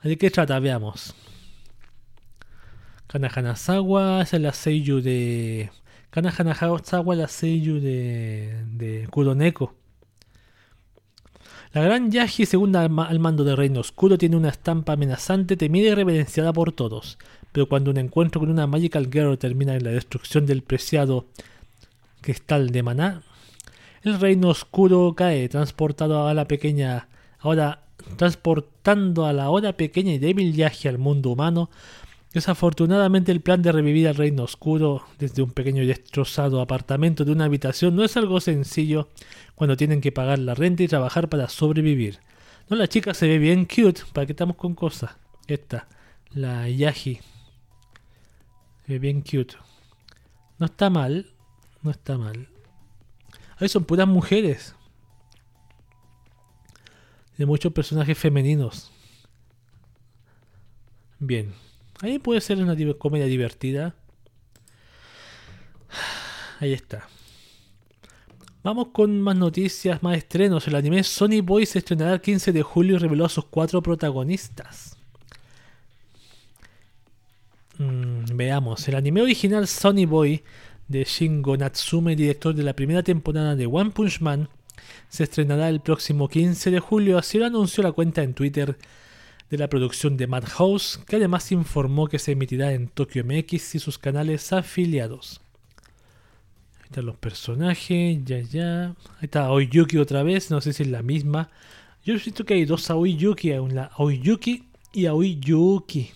[0.03, 0.59] ¿De qué trata?
[0.59, 1.14] Veamos.
[3.07, 5.70] Kana Hanazawa, esa es la Seiyu de.
[6.11, 8.64] Kana Hanazawa, la Seiyu de.
[8.72, 9.74] de Kuroneko.
[11.72, 15.94] La gran Yaji, segunda al mando de Reino Oscuro, tiene una estampa amenazante, temida y
[15.94, 17.18] reverenciada por todos.
[17.53, 21.26] Pero cuando un encuentro con una Magical Girl termina en la destrucción del preciado
[22.22, 23.22] cristal de maná,
[24.07, 27.09] el Reino Oscuro cae, transportado a la pequeña,
[27.40, 27.82] ahora
[28.16, 31.70] transportando a la hora pequeña y débil Yaji al mundo humano.
[32.32, 37.32] Desafortunadamente el plan de revivir al Reino Oscuro desde un pequeño y destrozado apartamento de
[37.32, 39.09] una habitación no es algo sencillo
[39.54, 42.20] cuando tienen que pagar la renta y trabajar para sobrevivir.
[42.68, 45.16] No, la chica se ve bien cute, ¿para qué estamos con cosas?
[45.46, 45.88] Esta,
[46.32, 47.20] la Yaji.
[48.86, 49.57] Se ve bien cute.
[50.59, 51.26] No está mal,
[51.82, 52.48] no está mal.
[53.57, 54.74] Ahí son puras mujeres.
[57.36, 58.90] De muchos personajes femeninos.
[61.18, 61.54] Bien.
[62.00, 63.94] Ahí puede ser una comedia divertida.
[66.61, 67.09] Ahí está.
[68.62, 70.66] Vamos con más noticias, más estrenos.
[70.66, 73.80] El anime Sony Boy se estrenará el 15 de julio y reveló a sus cuatro
[73.80, 74.96] protagonistas.
[77.78, 78.88] Mm, veamos.
[78.88, 80.42] El anime original Sony Boy
[80.89, 84.49] de Shingo Natsume, director de la primera temporada de One Punch Man,
[85.09, 88.76] se estrenará el próximo 15 de julio, así lo anunció la cuenta en Twitter
[89.51, 93.78] de la producción de Madhouse, que además informó que se emitirá en Tokyo MX y
[93.78, 95.41] sus canales afiliados.
[96.78, 98.87] Ahí están los personajes, ya ya.
[98.87, 101.51] Ahí está Aoyuki otra vez, no sé si es la misma.
[102.05, 106.11] Yo visto que hay dos Aoyuki, una Aoyuki y Aoyuki.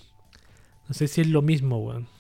[0.89, 2.20] No sé si es lo mismo, weón.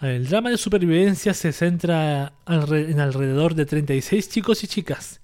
[0.00, 5.20] El drama de supervivencia se centra en alrededor de 36 chicos y chicas.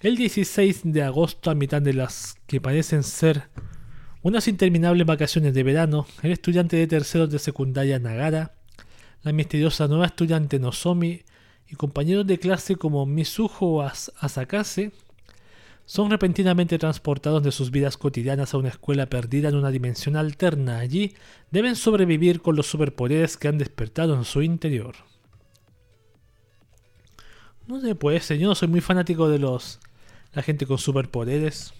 [0.00, 3.48] El 16 de agosto, a mitad de las que parecen ser
[4.22, 8.54] unas interminables vacaciones de verano, el estudiante de terceros de secundaria Nagara,
[9.22, 11.22] la misteriosa nueva estudiante Nozomi
[11.66, 14.92] y compañeros de clase como Mizuho Asakase
[15.86, 20.78] son repentinamente transportados de sus vidas cotidianas a una escuela perdida en una dimensión alterna.
[20.78, 21.14] Allí
[21.50, 24.94] deben sobrevivir con los superpoderes que han despertado en su interior.
[27.66, 29.80] No sé, pues, yo no soy muy fanático de los
[30.32, 31.72] la gente con superpoderes,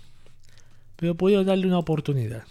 [0.97, 2.45] pero puedo darle una oportunidad.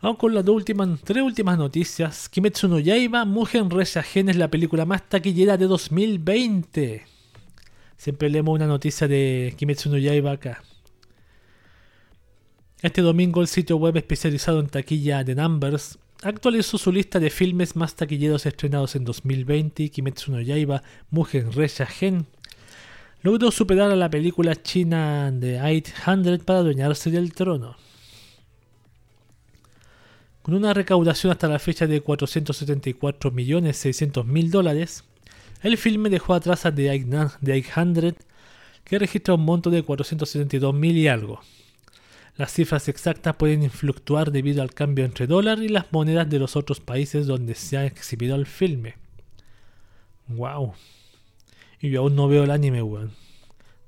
[0.00, 2.28] Vamos con las últimas, tres últimas noticias.
[2.28, 7.11] Kimetsu no Yaiba, Mugen Gen es la película más taquillera de 2020.
[8.02, 10.64] Siempre leemos una noticia de Kimetsu no Yaiba acá.
[12.80, 17.76] Este domingo el sitio web especializado en taquilla de Numbers actualizó su lista de filmes
[17.76, 22.26] más taquilleros estrenados en 2020 y Kimetsu no Yaiba Mugen Resha Gen
[23.22, 27.76] logró superar a la película china de 800 para adueñarse del trono.
[30.42, 35.04] Con una recaudación hasta la fecha de 474.600.000 dólares,
[35.62, 38.14] el filme dejó atrás a The 800,
[38.84, 41.40] que registra un monto de 472.000 y algo.
[42.36, 46.56] Las cifras exactas pueden fluctuar debido al cambio entre dólar y las monedas de los
[46.56, 48.96] otros países donde se ha exhibido el filme.
[50.28, 50.74] Wow.
[51.80, 53.12] Y yo aún no veo el anime, weón.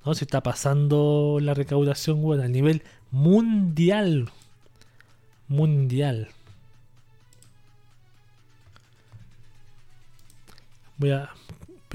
[0.04, 4.30] No, se está pasando la recaudación, weón, a nivel mundial.
[5.48, 6.28] Mundial.
[10.98, 11.30] Voy a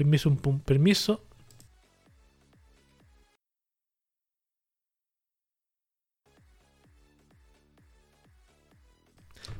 [0.00, 1.22] Permiso, un, permiso.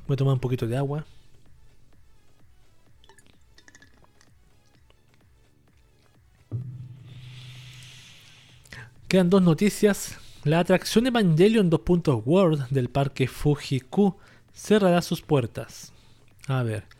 [0.07, 1.05] Voy a tomar un poquito de agua.
[9.09, 10.17] Quedan dos noticias.
[10.45, 11.83] La atracción Evangelion 2.
[12.25, 14.17] World del parque Fuji-Q
[14.55, 15.93] cerrará sus puertas.
[16.49, 17.00] A ver.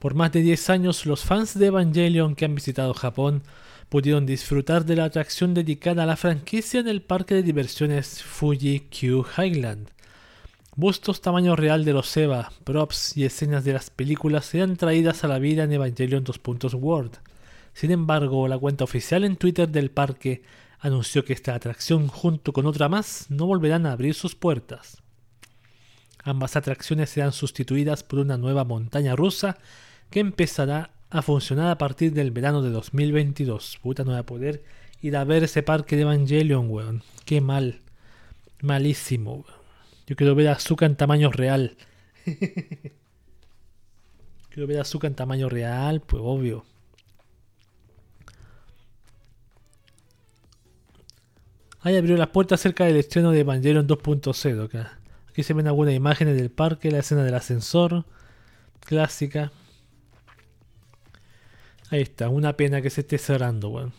[0.00, 3.42] Por más de 10 años, los fans de Evangelion que han visitado Japón
[3.90, 8.88] pudieron disfrutar de la atracción dedicada a la franquicia en el parque de diversiones Fuji
[8.88, 9.90] Q Highland.
[10.74, 15.28] Bustos tamaño real de los Eva, props y escenas de las películas serán traídas a
[15.28, 16.40] la vida en Evangelion 2.
[16.76, 17.18] World.
[17.74, 20.40] Sin embargo, la cuenta oficial en Twitter del parque
[20.78, 25.02] anunció que esta atracción junto con otra más no volverán a abrir sus puertas.
[26.24, 29.58] Ambas atracciones serán sustituidas por una nueva montaña rusa
[30.10, 33.78] que empezará a funcionar a partir del verano de 2022.
[33.82, 34.62] Puta, no voy a poder
[35.00, 37.02] ir a ver ese parque de Evangelion, weón.
[37.24, 37.80] Qué mal.
[38.62, 39.46] Malísimo,
[40.06, 41.76] Yo quiero ver a Zuka en tamaño real.
[44.50, 46.64] Quiero ver a Azuka en tamaño real, pues obvio.
[51.82, 54.90] Ahí abrió las puertas cerca del estreno de Evangelion 2.0.
[55.28, 58.04] Aquí se ven algunas imágenes del parque, la escena del ascensor.
[58.80, 59.52] Clásica.
[61.90, 63.92] Ahí está, una pena que se esté cerrando, weón.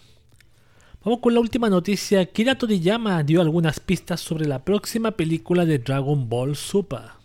[1.04, 2.26] Vamos con la última noticia.
[2.26, 7.22] Kira Toriyama dio algunas pistas sobre la próxima película de Dragon Ball Super.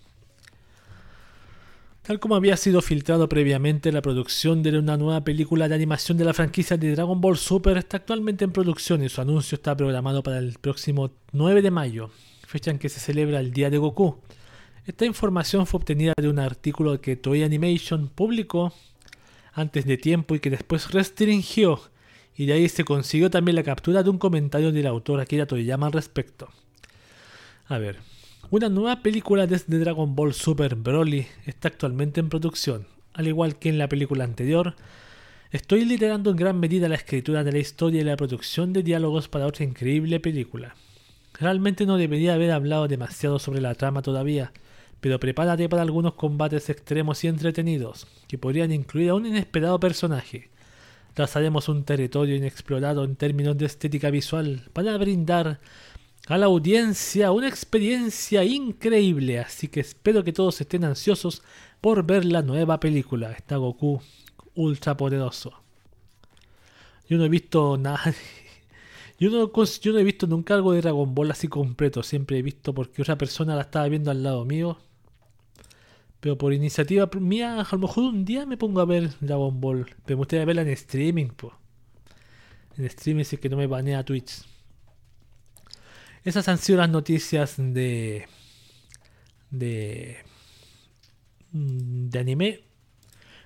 [2.02, 6.24] Tal como había sido filtrado previamente, la producción de una nueva película de animación de
[6.24, 10.22] la franquicia de Dragon Ball Super está actualmente en producción y su anuncio está programado
[10.22, 12.10] para el próximo 9 de mayo,
[12.46, 14.18] fecha en que se celebra el Día de Goku.
[14.84, 18.72] Esta información fue obtenida de un artículo que Toei Animation publicó
[19.56, 21.80] antes de tiempo y que después restringió,
[22.36, 25.86] y de ahí se consiguió también la captura de un comentario del autor Akira Toriyama
[25.86, 26.50] al respecto.
[27.66, 27.96] A ver,
[28.50, 32.86] una nueva película desde Dragon Ball Super Broly está actualmente en producción.
[33.14, 34.76] Al igual que en la película anterior,
[35.50, 39.28] estoy liderando en gran medida la escritura de la historia y la producción de diálogos
[39.28, 40.76] para otra increíble película.
[41.32, 44.52] Realmente no debería haber hablado demasiado sobre la trama todavía,
[45.00, 50.50] pero prepárate para algunos combates extremos y entretenidos, que podrían incluir a un inesperado personaje.
[51.14, 55.60] Trazaremos un territorio inexplorado en términos de estética visual para brindar
[56.26, 61.42] a la audiencia una experiencia increíble, así que espero que todos estén ansiosos
[61.80, 63.32] por ver la nueva película.
[63.32, 64.00] Está Goku
[64.54, 65.52] ultra poderoso.
[67.08, 68.02] Yo no he visto nada.
[69.18, 72.02] Yo no, yo no he visto nunca algo de Dragon Ball así completo.
[72.02, 74.76] Siempre he visto porque otra persona la estaba viendo al lado mío.
[76.26, 79.86] Pero por iniciativa mía, a lo mejor un día me pongo a ver Dragon Ball.
[80.04, 81.52] Pero me gustaría verla en streaming, pues.
[82.76, 84.42] En streaming es que no me banea Twitch.
[86.24, 88.26] Esas han sido las noticias de.
[89.50, 90.16] de.
[91.52, 92.60] Mm, de anime.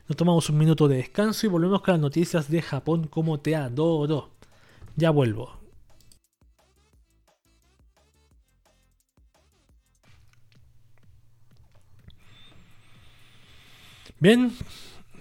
[0.09, 3.57] Nos tomamos un minuto de descanso y volvemos con las noticias de Japón como te
[3.57, 4.31] adoro.
[4.97, 5.60] Ya vuelvo.
[14.23, 14.53] Bien,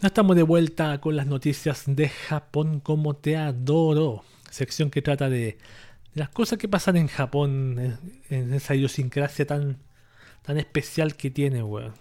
[0.02, 4.26] estamos de vuelta con las noticias de Japón como te adoro.
[4.52, 5.58] Sección que trata de
[6.16, 7.97] las cosas que pasan en Japón,
[8.30, 9.78] en, esa idiosincrasia tan,
[10.47, 11.93] especial que tiene, weón.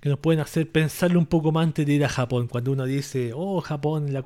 [0.00, 2.48] Que nos pueden hacer pensarle un poco más antes de ir a Japón.
[2.48, 4.24] Cuando uno dice, oh, Japón, la,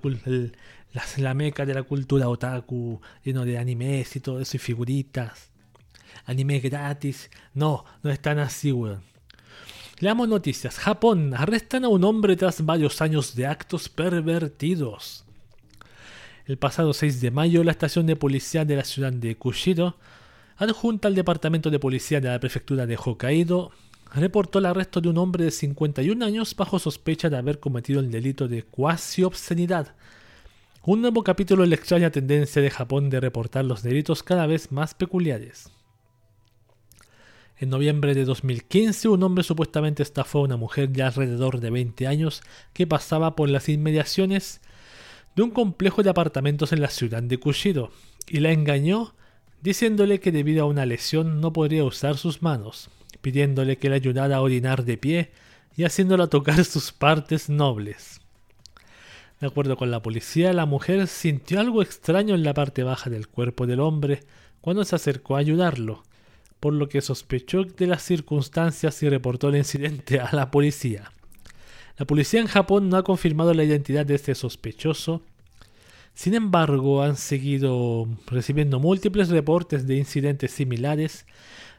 [1.19, 5.51] la, meca de la cultura otaku, lleno de animes y todo eso, y figuritas.
[6.25, 7.31] Anime gratis.
[7.53, 9.14] No, no están así, weón.
[10.01, 10.77] Leamos noticias.
[10.77, 15.25] Japón arrestan a un hombre tras varios años de actos pervertidos.
[16.47, 19.97] El pasado 6 de mayo, la estación de policía de la ciudad de Kushiro,
[20.57, 23.71] adjunta al departamento de policía de la prefectura de Hokkaido,
[24.13, 28.11] reportó el arresto de un hombre de 51 años bajo sospecha de haber cometido el
[28.11, 29.95] delito de cuasi obscenidad.
[30.85, 34.73] Un nuevo capítulo en la extraña tendencia de Japón de reportar los delitos cada vez
[34.73, 35.74] más peculiares.
[37.57, 42.07] En noviembre de 2015, un hombre supuestamente estafó a una mujer de alrededor de 20
[42.09, 42.43] años
[42.73, 44.61] que pasaba por las inmediaciones
[45.37, 47.91] de un complejo de apartamentos en la ciudad de Kushido
[48.27, 49.15] y la engañó
[49.63, 52.91] diciéndole que debido a una lesión no podría usar sus manos,
[53.21, 55.31] pidiéndole que le ayudara a orinar de pie
[55.77, 58.21] y haciéndola tocar sus partes nobles.
[59.41, 63.29] De acuerdo con la policía, la mujer sintió algo extraño en la parte baja del
[63.29, 64.21] cuerpo del hombre
[64.61, 66.03] cuando se acercó a ayudarlo,
[66.65, 71.13] por lo que sospechó de las circunstancias y reportó el incidente a la policía.
[71.99, 75.21] La policía en Japón no ha confirmado la identidad de este sospechoso.
[76.15, 81.27] Sin embargo, han seguido recibiendo múltiples reportes de incidentes similares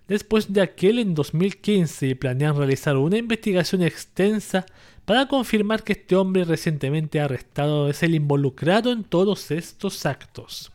[0.07, 4.67] después de aquel en 2015 y planean realizar una investigación extensa
[5.05, 10.71] para confirmar que este hombre recientemente arrestado es el involucrado en todos estos actos.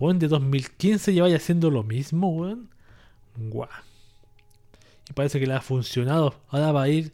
[0.00, 2.79] Weón, de 2015 ya vaya haciendo lo mismo, weón.
[3.36, 3.68] Guau.
[5.08, 6.34] Y parece que le ha funcionado.
[6.48, 7.12] Ahora va a ir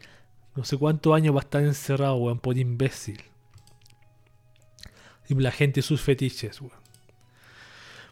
[0.54, 3.22] no sé cuántos años va a estar encerrado, weón, por imbécil.
[5.28, 6.86] Y la gente y sus fetiches, weón.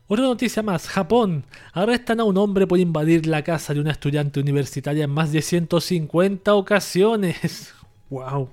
[0.07, 0.87] Otra noticia más.
[0.87, 1.45] Japón.
[1.73, 5.41] Arrestan a un hombre por invadir la casa de una estudiante universitaria en más de
[5.41, 7.75] 150 ocasiones.
[8.11, 8.51] wow.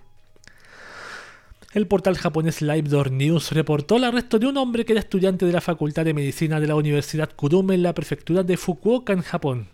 [1.73, 5.53] El portal japonés LiveDoor News reportó el arresto de un hombre que era estudiante de
[5.53, 9.67] la Facultad de Medicina de la Universidad Kurume en la prefectura de Fukuoka, en Japón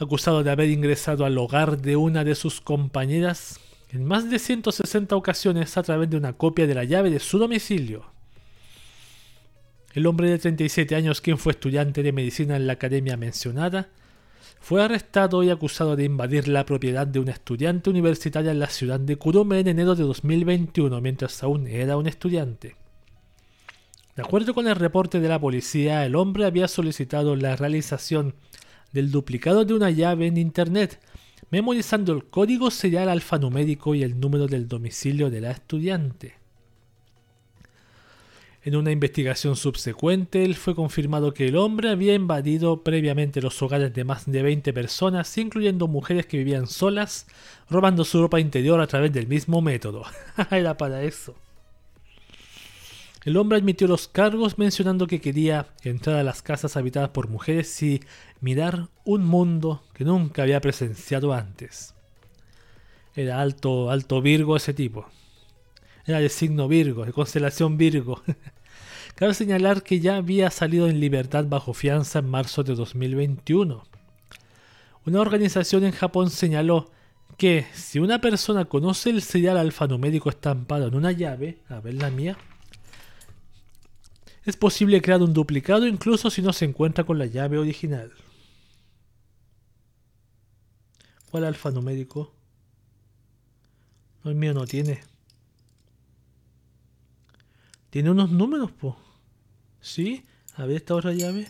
[0.00, 5.14] acusado de haber ingresado al hogar de una de sus compañeras en más de 160
[5.14, 8.06] ocasiones a través de una copia de la llave de su domicilio.
[9.92, 13.88] El hombre de 37 años, quien fue estudiante de medicina en la academia mencionada,
[14.60, 19.00] fue arrestado y acusado de invadir la propiedad de una estudiante universitaria en la ciudad
[19.00, 22.76] de Kurume en enero de 2021, mientras aún era un estudiante.
[24.14, 28.34] De acuerdo con el reporte de la policía, el hombre había solicitado la realización
[28.92, 31.00] del duplicado de una llave en Internet,
[31.50, 36.39] memorizando el código serial alfanumérico y el número del domicilio de la estudiante.
[38.62, 44.04] En una investigación subsecuente, fue confirmado que el hombre había invadido previamente los hogares de
[44.04, 47.26] más de 20 personas, incluyendo mujeres que vivían solas,
[47.70, 50.04] robando su ropa interior a través del mismo método.
[50.50, 51.34] Era para eso.
[53.24, 57.82] El hombre admitió los cargos mencionando que quería entrar a las casas habitadas por mujeres
[57.82, 58.02] y
[58.42, 61.94] mirar un mundo que nunca había presenciado antes.
[63.16, 65.06] Era alto, alto Virgo ese tipo.
[66.18, 68.22] De signo Virgo, de constelación Virgo.
[69.14, 73.84] Cabe señalar que ya había salido en libertad bajo fianza en marzo de 2021.
[75.06, 76.90] Una organización en Japón señaló
[77.38, 82.10] que si una persona conoce el serial alfanumérico estampado en una llave, a ver la
[82.10, 82.36] mía,
[84.44, 88.10] es posible crear un duplicado incluso si no se encuentra con la llave original.
[91.30, 92.34] ¿Cuál alfanumérico?
[94.24, 95.09] El mío no tiene.
[97.90, 98.96] Tiene unos números, po.
[99.80, 100.24] ¿Sí?
[100.54, 101.48] A ver esta otra llave.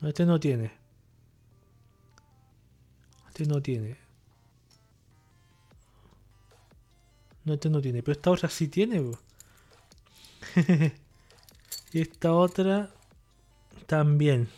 [0.00, 0.72] No, este no tiene.
[3.28, 3.96] Este no tiene.
[7.44, 8.02] No, este no tiene.
[8.02, 9.18] Pero esta otra sí tiene, po.
[11.92, 12.90] y esta otra
[13.86, 14.48] también.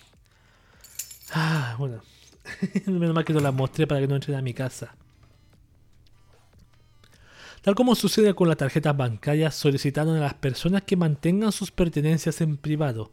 [1.32, 2.02] Ah, bueno.
[2.86, 4.94] Menos mal que no la mostré para que no entren a mi casa.
[7.64, 12.42] Tal como sucede con las tarjetas bancarias, solicitaron a las personas que mantengan sus pertenencias
[12.42, 13.10] en privado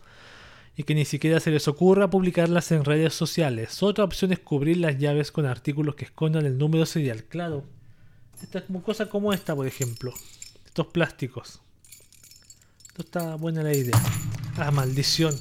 [0.76, 3.82] y que ni siquiera se les ocurra publicarlas en redes sociales.
[3.82, 7.24] Otra opción es cubrir las llaves con artículos que escondan el número serial.
[7.24, 7.64] Claro,
[8.44, 10.14] esta es como cosa como esta, por ejemplo.
[10.66, 11.62] Estos plásticos.
[12.88, 13.98] Esto está buena la idea.
[14.58, 15.34] Ah, maldición.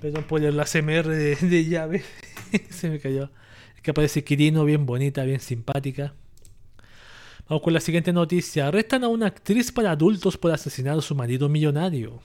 [0.00, 2.04] Perdón por la CMR de, de llave.
[2.70, 3.32] se me cayó.
[3.74, 6.14] Es que aparece Kirino, bien bonita, bien simpática.
[7.48, 8.68] Vamos con la siguiente noticia.
[8.68, 12.20] Arrestan a una actriz para adultos por asesinar a su marido millonario.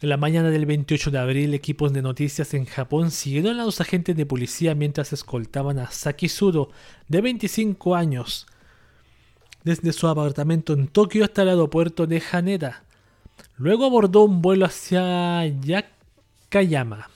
[0.00, 3.80] En la mañana del 28 de abril, equipos de noticias en Japón siguieron a los
[3.80, 6.70] agentes de policía mientras escoltaban a Saki Sudo,
[7.08, 8.46] de 25 años,
[9.64, 12.84] desde su apartamento en Tokio hasta el aeropuerto de Haneda.
[13.56, 17.11] Luego abordó un vuelo hacia Yakayama.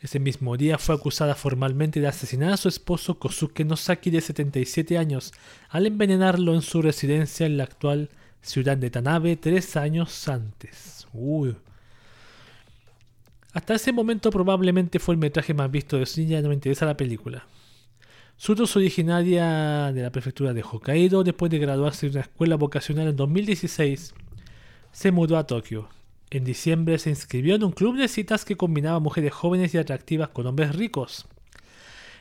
[0.00, 4.96] Ese mismo día fue acusada formalmente de asesinar a su esposo Kosuke Nosaki de 77
[4.96, 5.32] años
[5.70, 8.08] al envenenarlo en su residencia en la actual
[8.40, 11.08] ciudad de Tanabe tres años antes.
[13.52, 16.96] Hasta ese momento probablemente fue el metraje más visto de Shinja, no me interesa la
[16.96, 17.46] película.
[18.36, 23.08] Suto es originaria de la prefectura de Hokkaido después de graduarse de una escuela vocacional
[23.08, 24.14] en 2016.
[24.92, 25.88] Se mudó a Tokio
[26.30, 30.28] en diciembre se inscribió en un club de citas que combinaba mujeres jóvenes y atractivas
[30.28, 31.26] con hombres ricos.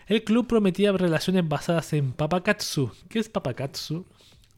[0.08, 2.92] El club prometía relaciones basadas en papakatsu.
[3.10, 4.06] ¿Qué es papakatsu?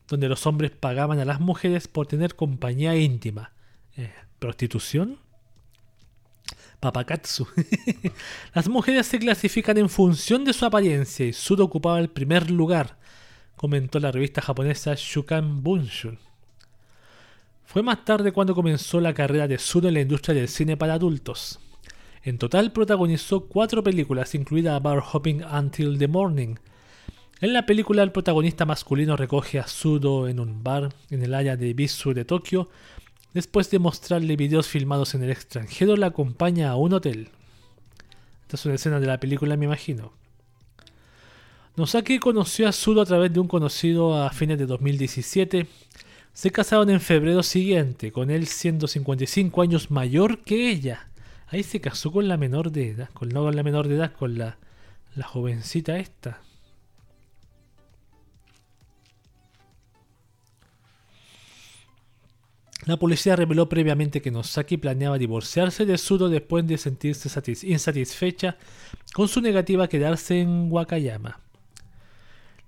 [0.08, 3.52] Donde los hombres pagaban a las mujeres por tener compañía íntima.
[3.98, 5.18] Eh, ¿Prostitución?
[6.80, 7.48] Papakatsu.
[8.54, 12.98] las mujeres se clasifican en función de su apariencia y Sudo ocupaba el primer lugar,
[13.56, 16.20] comentó la revista japonesa Shukan Bunshun.
[17.72, 20.96] Fue más tarde cuando comenzó la carrera de Sudo en la industria del cine para
[20.96, 21.60] adultos.
[22.24, 26.56] En total protagonizó cuatro películas, incluida Bar Hopping Until the Morning.
[27.42, 31.58] En la película el protagonista masculino recoge a Sudo en un bar en el área
[31.58, 32.70] de Bisu de Tokio.
[33.36, 37.30] Después de mostrarle videos filmados en el extranjero, la acompaña a un hotel.
[38.42, 40.12] Esta es una escena de la película, me imagino.
[41.76, 45.68] Nosaki conoció a Sudo a través de un conocido a fines de 2017
[46.34, 51.10] se casaron en febrero siguiente, con él siendo 55 años mayor que ella.
[51.48, 54.14] Ahí se casó con la menor de edad, con, no con la menor de edad,
[54.14, 54.58] con la,
[55.16, 56.42] la jovencita esta.
[62.86, 67.30] La policía reveló previamente que Nosaki planeaba divorciarse de Sudo después de sentirse
[67.68, 68.58] insatisfecha
[69.14, 71.40] con su negativa a quedarse en Wakayama.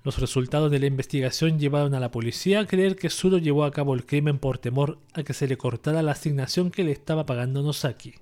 [0.04, 3.72] Los resultados de la investigación llevaron a la policía a creer que Sudo llevó a
[3.72, 7.28] cabo el crimen por temor a que se le cortara la asignación que le estaba
[7.28, 8.16] pagando Nosaki.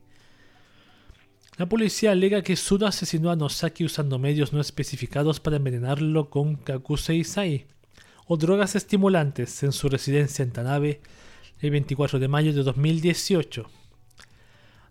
[1.57, 6.56] La policía alega que Sudo asesinó a Nosaki usando medios no especificados para envenenarlo con
[6.56, 7.65] Kakusei Sai
[8.27, 11.01] o drogas estimulantes en su residencia en Tanabe
[11.60, 13.69] el 24 de mayo de 2018.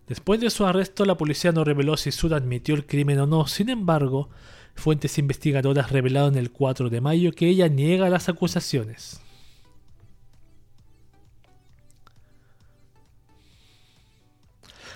[0.07, 3.45] Después de su arresto, la policía no reveló si Sud admitió el crimen o no.
[3.47, 4.29] Sin embargo,
[4.75, 9.21] fuentes investigadoras revelaron el 4 de mayo que ella niega las acusaciones.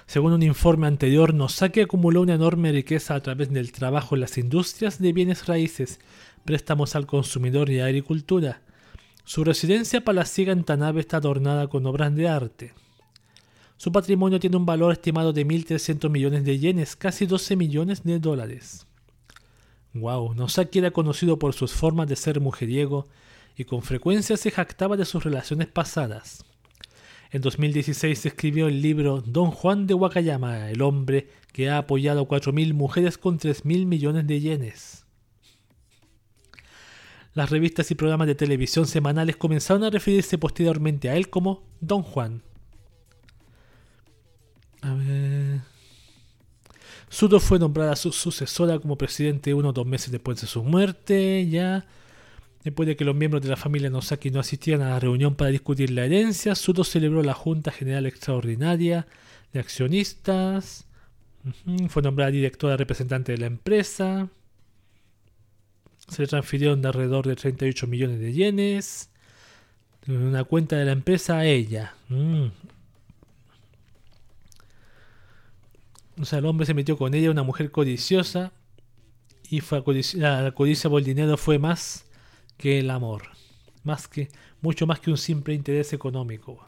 [0.06, 4.38] Según un informe anterior, Nosaki acumuló una enorme riqueza a través del trabajo en las
[4.38, 6.00] industrias de bienes raíces,
[6.46, 8.62] préstamos al consumidor y agricultura.
[9.24, 12.74] Su residencia palaciega en Tanabe está adornada con obras de arte.
[13.78, 18.20] Su patrimonio tiene un valor estimado de 1.300 millones de yenes, casi 12 millones de
[18.20, 18.86] dólares.
[19.94, 23.08] Wow, Nosaki era conocido por sus formas de ser mujeriego
[23.56, 26.44] y con frecuencia se jactaba de sus relaciones pasadas.
[27.32, 32.28] En 2016 escribió el libro Don Juan de Wakayama, el hombre que ha apoyado a
[32.28, 35.06] 4.000 mujeres con 3.000 millones de yenes.
[37.34, 42.04] Las revistas y programas de televisión semanales comenzaron a referirse posteriormente a él como Don
[42.04, 42.44] Juan.
[44.82, 45.73] A ver.
[47.14, 51.48] Sudo fue nombrada su sucesora como presidente uno o dos meses después de su muerte,
[51.48, 51.86] ya.
[52.64, 55.52] Después de que los miembros de la familia Nosaki no asistieran a la reunión para
[55.52, 59.06] discutir la herencia, Sudo celebró la Junta General Extraordinaria
[59.52, 60.88] de Accionistas.
[61.90, 64.30] Fue nombrada directora representante de la empresa.
[66.08, 69.12] Se le transfirieron de alrededor de 38 millones de yenes.
[70.08, 71.94] Una cuenta de la empresa a ella.
[72.10, 72.48] Mm.
[76.20, 78.52] O sea, el hombre se metió con ella, una mujer codiciosa.
[79.50, 79.84] Y fue
[80.16, 82.06] la codicia por el dinero fue más
[82.58, 83.24] que el amor.
[83.84, 84.30] Más que,
[84.62, 86.66] mucho más que un simple interés económico.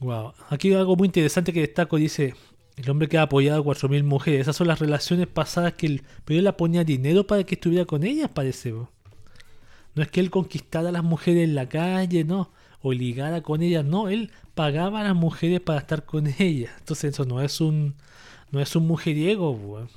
[0.00, 0.34] Wow.
[0.50, 2.34] Aquí hay algo muy interesante que destaco, dice,
[2.76, 4.42] el hombre que ha apoyado a 4.000 mujeres.
[4.42, 6.02] Esas son las relaciones pasadas que él...
[6.24, 8.72] Pero él le ponía dinero para que estuviera con ellas, parece.
[8.72, 12.50] No es que él conquistara a las mujeres en la calle, no.
[12.82, 12.92] O
[13.42, 14.08] con ellas, no.
[14.08, 16.72] Él pagaba a las mujeres para estar con ellas.
[16.78, 17.94] Entonces eso no es un...
[18.50, 19.88] No es un mujeriego,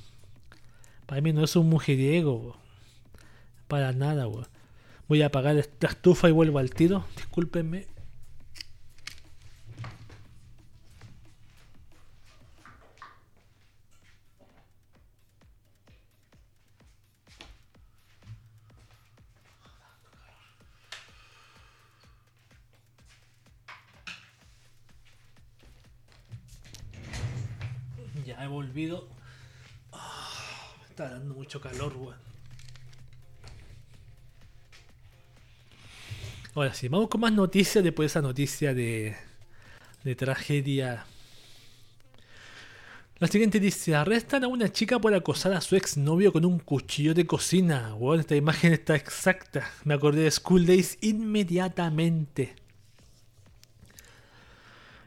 [1.04, 2.56] Para mí no es un mujeriego,
[3.68, 4.26] para nada.
[5.08, 7.04] Voy a apagar esta estufa y vuelvo al tiro.
[7.16, 7.86] Discúlpenme.
[28.76, 29.08] Volvido.
[29.90, 32.14] Ah, me está dando mucho calor, weón.
[36.54, 39.16] Ahora sí, vamos con más noticias después de esa noticia de,
[40.04, 41.06] de tragedia.
[43.18, 47.14] La siguiente dice, arrestan a una chica por acosar a su exnovio con un cuchillo
[47.14, 47.94] de cocina.
[47.94, 49.72] Bueno, esta imagen está exacta.
[49.84, 52.56] Me acordé de School Days inmediatamente.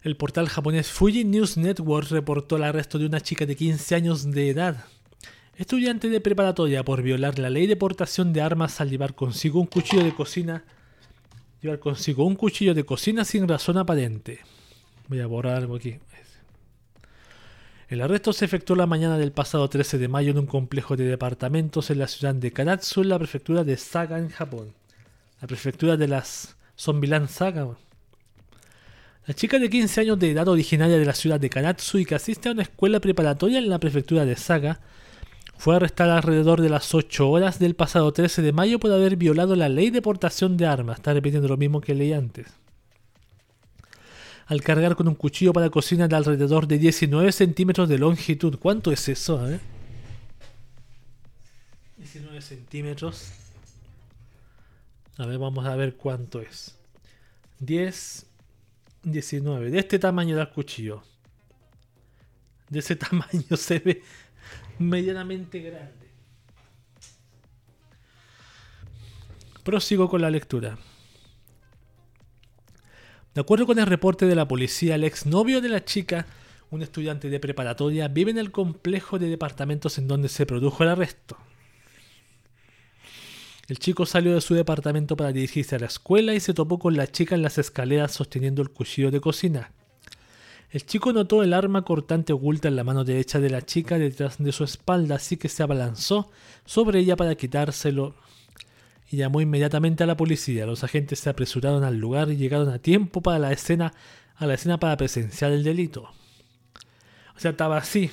[0.02, 4.32] El portal japonés Fuji News Network reportó el arresto de una chica de 15 años
[4.32, 4.86] de edad,
[5.56, 9.68] estudiante de preparatoria, por violar la ley de portación de armas al llevar consigo un
[9.68, 10.64] cuchillo de cocina
[11.62, 14.40] llevar consigo un cuchillo de cocina sin razón aparente.
[15.08, 16.00] Voy a borrar algo aquí.
[17.88, 21.06] El arresto se efectuó la mañana del pasado 13 de mayo en un complejo de
[21.06, 24.74] departamentos en la ciudad de Karatsu, en la prefectura de Saga, en Japón.
[25.42, 27.78] La prefectura de las Saga.
[29.30, 32.16] La chica de 15 años de edad originaria de la ciudad de Karatsu y que
[32.16, 34.80] asiste a una escuela preparatoria en la prefectura de Saga
[35.56, 39.56] fue arrestada alrededor de las 8 horas del pasado 13 de mayo por haber violado
[39.56, 40.98] la ley de portación de armas.
[40.98, 42.48] Está repitiendo lo mismo que leí antes.
[44.48, 48.58] Al cargar con un cuchillo para cocina de alrededor de 19 centímetros de longitud.
[48.58, 49.48] ¿Cuánto es eso?
[51.98, 53.32] 19 centímetros.
[55.20, 56.76] A ver, vamos a ver cuánto es.
[57.60, 58.26] 10,
[59.04, 59.72] 19.
[59.72, 61.04] De este tamaño era el cuchillo.
[62.70, 64.04] De ese tamaño se ve
[64.78, 66.10] medianamente grande.
[69.64, 70.78] Prosigo con la lectura.
[73.34, 76.26] De acuerdo con el reporte de la policía, el exnovio de la chica,
[76.72, 80.90] un estudiante de preparatoria, vive en el complejo de departamentos en donde se produjo el
[80.90, 81.38] arresto.
[83.70, 86.98] El chico salió de su departamento para dirigirse a la escuela y se topó con
[86.98, 89.72] la chica en las escaleras sosteniendo el cuchillo de cocina.
[90.72, 94.40] El chico notó el arma cortante oculta en la mano derecha de la chica detrás
[94.40, 96.32] de su espalda, así que se abalanzó
[96.66, 98.16] sobre ella para quitárselo
[99.12, 100.66] y llamó inmediatamente a la policía.
[100.66, 103.94] Los agentes se apresuraron al lugar y llegaron a tiempo para la escena,
[104.36, 106.10] a la escena para presenciar el delito.
[107.36, 108.10] O sea, estaba así.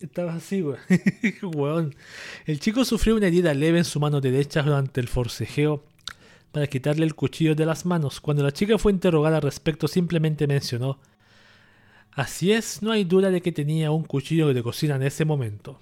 [0.00, 0.62] Estaba así,
[1.42, 1.94] weón.
[2.44, 5.84] El chico sufrió una herida leve en su mano derecha durante el forcejeo
[6.52, 8.20] para quitarle el cuchillo de las manos.
[8.20, 10.98] Cuando la chica fue interrogada al respecto, simplemente mencionó
[12.16, 15.78] Así es, no hay duda de que tenía un cuchillo de cocina en ese momento.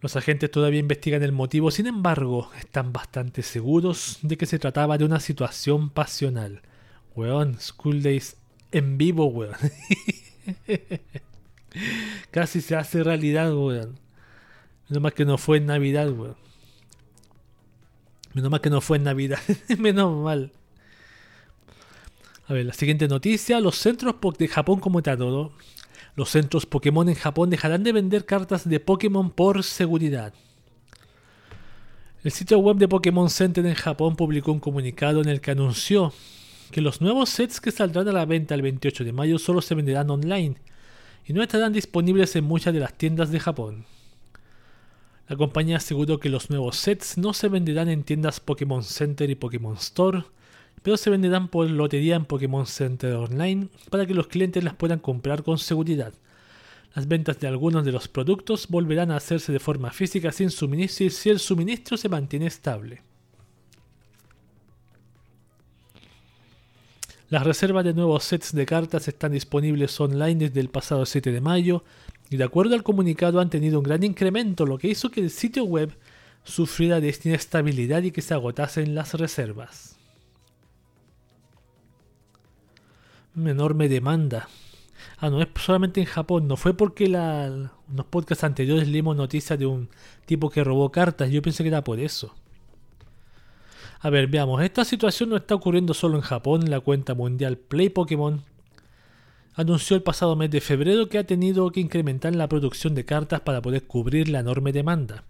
[0.00, 4.96] Los agentes todavía investigan el motivo, sin embargo, están bastante seguros de que se trataba
[4.96, 6.62] de una situación pasional.
[7.14, 8.38] Weón, School Days
[8.72, 9.56] en vivo, weón.
[12.30, 13.98] Casi se hace realidad, weón.
[14.88, 16.36] Menos mal que no fue en Navidad, weón.
[18.34, 19.40] Menos mal que no fue en Navidad.
[19.78, 20.52] Menos mal.
[22.46, 23.60] A ver, la siguiente noticia.
[23.60, 25.52] Los centros de Japón como todo.
[26.16, 30.34] Los centros Pokémon en Japón dejarán de vender cartas de Pokémon por seguridad.
[32.22, 36.12] El sitio web de Pokémon Center en Japón publicó un comunicado en el que anunció
[36.70, 39.74] que los nuevos sets que saldrán a la venta el 28 de mayo solo se
[39.74, 40.56] venderán online
[41.26, 43.84] y no estarán disponibles en muchas de las tiendas de Japón.
[45.28, 49.36] La compañía aseguró que los nuevos sets no se venderán en tiendas Pokémon Center y
[49.36, 50.24] Pokémon Store,
[50.82, 54.98] pero se venderán por lotería en Pokémon Center Online para que los clientes las puedan
[54.98, 56.14] comprar con seguridad.
[56.94, 61.08] Las ventas de algunos de los productos volverán a hacerse de forma física sin suministro
[61.10, 63.02] si el suministro se mantiene estable.
[67.30, 71.40] Las reservas de nuevos sets de cartas están disponibles online desde el pasado 7 de
[71.40, 71.84] mayo
[72.28, 75.30] y de acuerdo al comunicado han tenido un gran incremento, lo que hizo que el
[75.30, 75.96] sitio web
[76.42, 79.96] sufriera de inestabilidad y que se agotasen las reservas.
[83.36, 84.48] Enorme demanda.
[85.18, 89.16] Ah, no es solamente en Japón, no fue porque la, en los podcasts anteriores leímos
[89.16, 89.88] noticias de un
[90.26, 92.34] tipo que robó cartas, yo pensé que era por eso.
[94.02, 96.70] A ver, veamos, esta situación no está ocurriendo solo en Japón.
[96.70, 98.42] La cuenta mundial Play Pokémon
[99.54, 103.42] anunció el pasado mes de febrero que ha tenido que incrementar la producción de cartas
[103.42, 105.24] para poder cubrir la enorme demanda.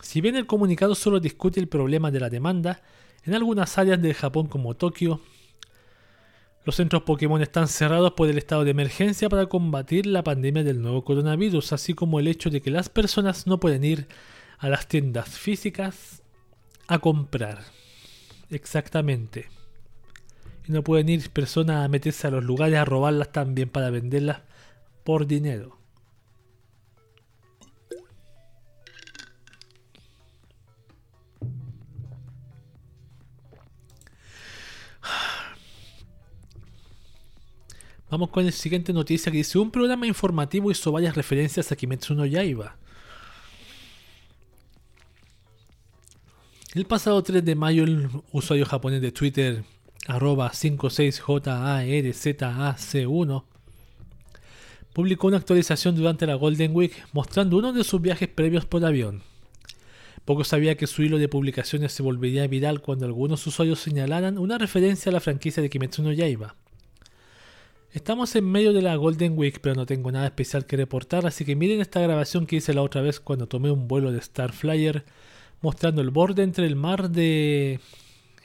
[0.00, 2.80] Si bien el comunicado solo discute el problema de la demanda,
[3.24, 5.20] en algunas áreas de Japón como Tokio,
[6.64, 10.80] los centros Pokémon están cerrados por el estado de emergencia para combatir la pandemia del
[10.80, 14.06] nuevo coronavirus, así como el hecho de que las personas no pueden ir
[14.58, 16.22] a las tiendas físicas
[16.88, 17.62] a comprar.
[18.50, 19.48] Exactamente.
[20.66, 24.42] Y no pueden ir personas a meterse a los lugares a robarlas también para venderlas
[25.04, 25.78] por dinero.
[38.10, 42.14] Vamos con la siguiente noticia que dice un programa informativo hizo varias referencias a Kimetsu
[42.14, 42.76] no Yaiba.
[46.78, 49.64] El pasado 3 de mayo, el usuario japonés de Twitter,
[50.06, 53.44] arroba 56JARZAC1,
[54.92, 59.22] publicó una actualización durante la Golden Week mostrando uno de sus viajes previos por avión.
[60.24, 64.56] Poco sabía que su hilo de publicaciones se volvería viral cuando algunos usuarios señalaran una
[64.56, 66.54] referencia a la franquicia de Kimetsu no Yaiba.
[67.90, 71.44] Estamos en medio de la Golden Week, pero no tengo nada especial que reportar, así
[71.44, 75.04] que miren esta grabación que hice la otra vez cuando tomé un vuelo de Starflyer
[75.60, 77.80] mostrando el borde entre el mar de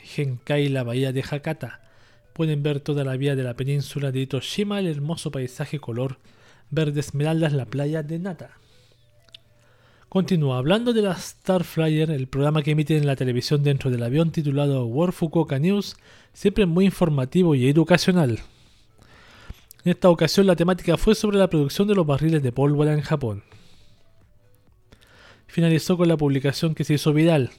[0.04, 1.82] Genkai y la bahía de Hakata.
[2.34, 6.18] Pueden ver toda la vía de la península de Itoshima, el hermoso paisaje color
[6.72, 8.58] verde esmeralda en la playa de Nata.
[10.10, 14.32] Continúa hablando de la Starflyer, el programa que emiten en la televisión dentro del avión
[14.32, 15.96] titulado World Fukuoka News,
[16.34, 18.40] siempre muy informativo y educacional.
[19.84, 23.02] En esta ocasión la temática fue sobre la producción de los barriles de pólvora en
[23.02, 23.44] Japón
[25.54, 27.52] finalizó con la publicación que se hizo viral.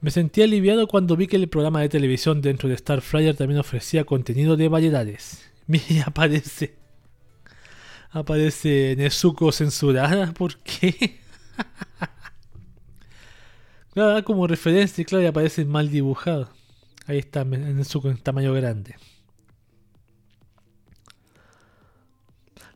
[0.00, 4.04] Me sentí aliviado cuando vi que el programa de televisión dentro de Starflyer también ofrecía
[4.04, 5.50] contenido de variedades.
[5.66, 6.76] Mira, aparece.
[8.12, 10.32] Aparece Nezuko censurada.
[10.32, 11.18] ¿Por qué?
[13.92, 16.48] claro, como referencia, claro, y aparece mal dibujado.
[17.08, 18.94] Ahí está Nezuko en tamaño grande.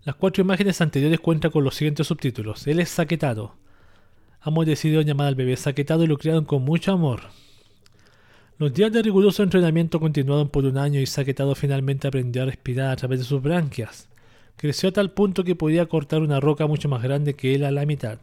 [0.02, 2.66] Las cuatro imágenes anteriores cuentan con los siguientes subtítulos.
[2.66, 3.62] Él es saquetado.
[4.44, 7.23] Hemos decidido llamar al bebé saquetado y lo criaron con mucho amor.
[8.59, 12.93] Los días de riguroso entrenamiento continuaron por un año y Saquetado finalmente aprendió a respirar
[12.93, 14.09] a través de sus branquias.
[14.56, 17.70] Creció a tal punto que podía cortar una roca mucho más grande que él a
[17.70, 18.19] la mitad.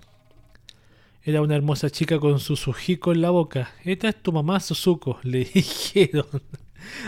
[1.24, 3.72] Era una hermosa chica con su sujico en la boca.
[3.84, 6.26] Esta es tu mamá Suzuko, le dijeron.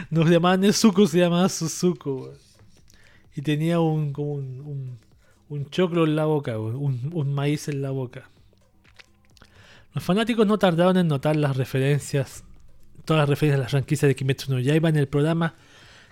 [0.09, 2.33] No se llamaba Nezuko, se llamaba Suzuko.
[3.35, 4.97] Y tenía un, como un,
[5.47, 8.30] un, choclo en la boca, un, un maíz en la boca.
[9.93, 12.43] Los fanáticos no tardaron en notar las referencias,
[13.03, 15.55] todas las referencias a la franquicia de Kimetsu no Yaiba en el programa,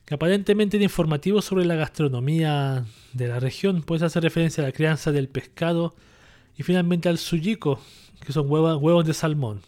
[0.06, 2.84] que aparentemente era informativo sobre la gastronomía
[3.14, 5.96] de la región, pues hace referencia a la crianza del pescado
[6.58, 7.80] y finalmente al sujiko,
[8.26, 9.62] que son huevos, de salmón,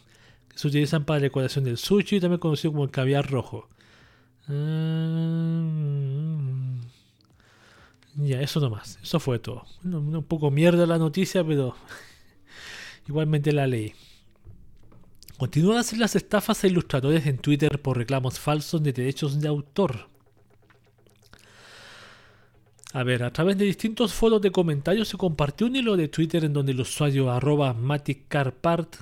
[0.50, 3.70] que se utilizan para la decoración del sushi y también conocido como el caviar rojo.
[4.48, 5.22] Mm.
[8.16, 9.00] Ya, eso nomás.
[9.02, 9.66] Eso fue todo.
[9.84, 11.76] Un poco mierda la noticia, pero
[13.08, 13.94] igualmente la leí.
[15.38, 20.08] Continúan a las estafas a ilustradores en Twitter por reclamos falsos de derechos de autor.
[22.94, 26.44] A ver, a través de distintos foros de comentarios se compartió un hilo de Twitter
[26.44, 28.98] en donde el usuario arroba MaticCarPart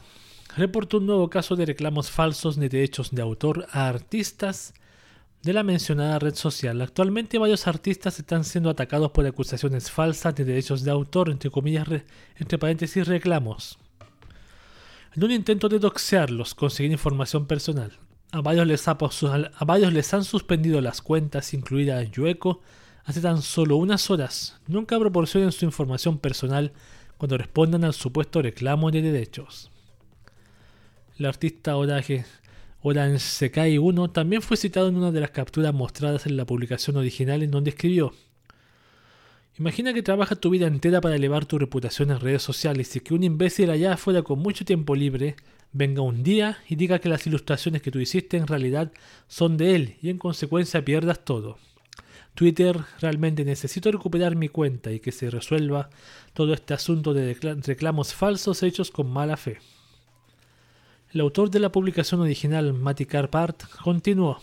[0.55, 4.73] reportó un nuevo caso de reclamos falsos de derechos de autor a artistas
[5.41, 6.81] de la mencionada red social.
[6.81, 11.88] Actualmente varios artistas están siendo atacados por acusaciones falsas de derechos de autor, entre comillas,
[12.38, 13.80] entre paréntesis, reclamos.
[15.15, 17.98] En un intento de doxearlos, conseguir información personal.
[18.31, 18.95] A varios, les a
[19.91, 22.61] les han suspendido las cuentas, incluida Yueco,
[23.06, 24.60] hace tan solo unas horas.
[24.68, 26.73] Nunca proporcionen su información personal
[27.18, 29.72] cuando respondan al supuesto reclamo de derechos.
[31.18, 32.26] El artista Orange
[33.18, 37.41] Sekai 1 también fue citado en una de las capturas mostradas en la publicación original
[37.41, 38.14] en donde escribió
[39.60, 43.14] Imagina que trabajas tu vida entera para elevar tu reputación en redes sociales y que
[43.14, 45.36] un imbécil allá afuera con mucho tiempo libre
[45.73, 48.94] venga un día y diga que las ilustraciones que tú hiciste en realidad
[49.27, 51.57] son de él y en consecuencia pierdas todo.
[52.36, 55.90] Twitter, realmente necesito recuperar mi cuenta y que se resuelva
[56.31, 57.34] todo este asunto de
[57.65, 59.57] reclamos falsos hechos con mala fe.
[61.11, 64.40] El autor de la publicación original, Matty Carpart, continuó.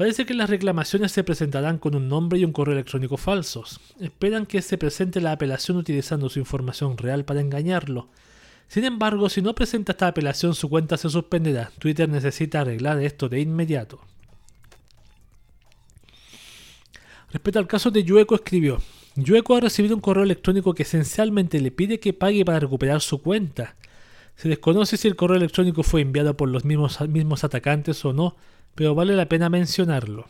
[0.00, 3.80] Parece que las reclamaciones se presentarán con un nombre y un correo electrónico falsos.
[4.00, 8.08] Esperan que se presente la apelación utilizando su información real para engañarlo.
[8.66, 11.70] Sin embargo, si no presenta esta apelación, su cuenta se suspenderá.
[11.78, 14.00] Twitter necesita arreglar esto de inmediato.
[17.30, 18.78] Respecto al caso de Yueco, escribió:
[19.16, 23.20] Yueco ha recibido un correo electrónico que esencialmente le pide que pague para recuperar su
[23.20, 23.76] cuenta.
[24.34, 28.36] Se desconoce si el correo electrónico fue enviado por los mismos, mismos atacantes o no,
[28.74, 30.26] pero vale la pena mencionarlo.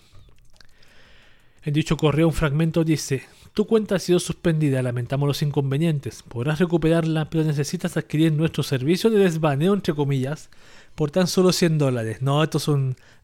[1.63, 6.59] En dicho correo un fragmento dice, tu cuenta ha sido suspendida, lamentamos los inconvenientes, podrás
[6.59, 10.49] recuperarla, pero necesitas adquirir nuestro servicio de desbaneo, entre comillas,
[10.95, 12.23] por tan solo 100 dólares.
[12.23, 12.69] No, esto es,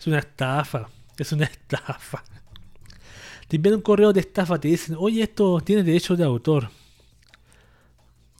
[0.00, 0.88] es una estafa,
[1.18, 2.24] es una estafa.
[3.48, 6.70] Te envían un correo de estafa, te dicen, oye, esto tiene derecho de autor.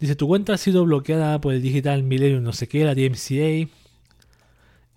[0.01, 3.71] Dice, tu cuenta ha sido bloqueada por el Digital Millennium, no sé qué, la DMCA.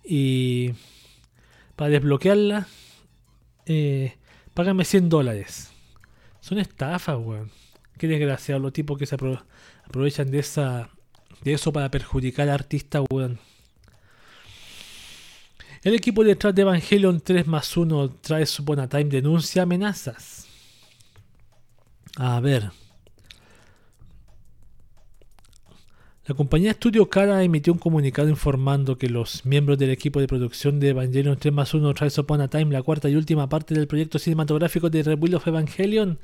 [0.04, 0.72] Y
[1.80, 2.68] para desbloquearla,
[3.64, 4.18] eh,
[4.52, 5.72] págame 100 dólares.
[6.40, 7.50] Son estafas, weón.
[7.96, 10.90] Qué desgraciado los tipos que se aprovechan de esa
[11.42, 13.38] de eso para perjudicar al artista, weón.
[15.82, 20.46] El equipo detrás de Evangelion 3 más 1 trae Upon a Time denuncia amenazas.
[22.16, 22.72] A ver.
[26.30, 30.78] La compañía Studio Cara emitió un comunicado informando que los miembros del equipo de producción
[30.78, 33.88] de Evangelion 3 más 1 Rise Upon a Time, la cuarta y última parte del
[33.88, 36.20] proyecto cinematográfico de Rebuild of Evangelion,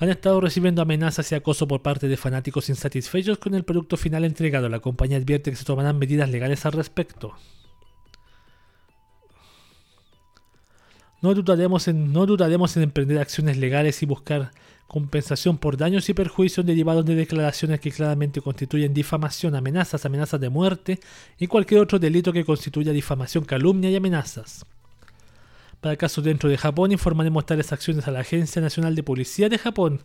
[0.00, 4.24] han estado recibiendo amenazas y acoso por parte de fanáticos insatisfechos con el producto final
[4.24, 4.68] entregado.
[4.68, 7.36] La compañía advierte que se tomarán medidas legales al respecto.
[11.22, 14.50] No dudaremos en, no dudaremos en emprender acciones legales y buscar
[14.86, 20.48] compensación por daños y perjuicios derivados de declaraciones que claramente constituyen difamación, amenazas, amenazas de
[20.48, 21.00] muerte
[21.38, 24.64] y cualquier otro delito que constituya difamación, calumnia y amenazas.
[25.80, 29.58] Para casos dentro de Japón, informaremos tales acciones a la Agencia Nacional de Policía de
[29.58, 30.00] Japón.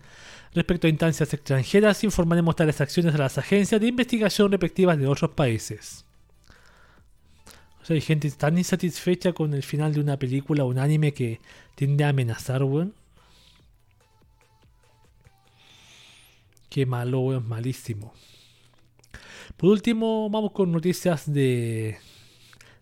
[0.53, 5.31] Respecto a instancias extranjeras, informaremos tales acciones a las agencias de investigación respectivas de otros
[5.31, 6.05] países.
[7.81, 11.13] O sea, hay gente tan insatisfecha con el final de una película o un anime
[11.13, 11.39] que
[11.75, 12.61] tiende a amenazar.
[16.71, 18.13] Qué malo, weón, malísimo.
[19.57, 21.97] Por último, vamos con noticias de.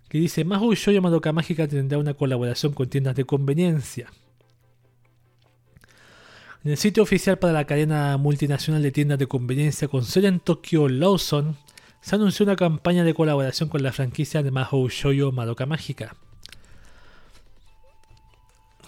[0.08, 4.12] que dice: Mahou Shoyo Madoka Mágica tendrá una colaboración con tiendas de conveniencia.
[6.64, 10.40] En el sitio oficial para la cadena multinacional de tiendas de conveniencia con sede en
[10.40, 11.58] Tokio, Lawson,
[12.00, 16.16] se anunció una campaña de colaboración con la franquicia de Mahou Shoyo Madoka Mágica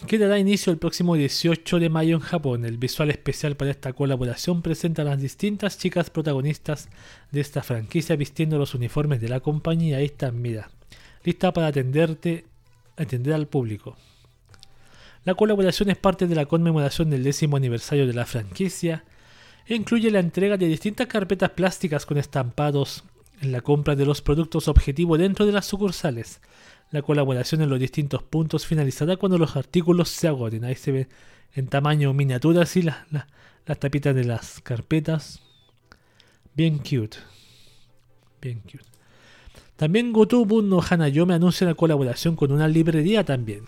[0.07, 2.65] que dará inicio el próximo 18 de mayo en Japón.
[2.65, 6.89] El visual especial para esta colaboración presenta a las distintas chicas protagonistas
[7.31, 9.97] de esta franquicia vistiendo los uniformes de la compañía.
[9.97, 10.69] Ahí están, mira,
[11.23, 12.45] lista para atenderte,
[12.97, 13.95] atender al público.
[15.23, 19.05] La colaboración es parte de la conmemoración del décimo aniversario de la franquicia
[19.67, 23.03] e incluye la entrega de distintas carpetas plásticas con estampados
[23.39, 26.41] en la compra de los productos objetivo dentro de las sucursales
[26.91, 30.65] la colaboración en los distintos puntos finalizará cuando los artículos se agoten.
[30.65, 31.07] Ahí se ve
[31.53, 32.97] en tamaño miniatura así las,
[33.80, 35.41] tapitas de las carpetas.
[36.53, 37.18] Bien cute.
[38.41, 38.85] Bien cute.
[39.77, 43.65] También Gotobu no Hanayome anuncia la colaboración con una librería también.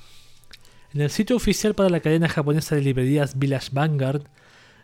[0.93, 4.23] En el sitio oficial para la cadena japonesa de librerías Village Vanguard,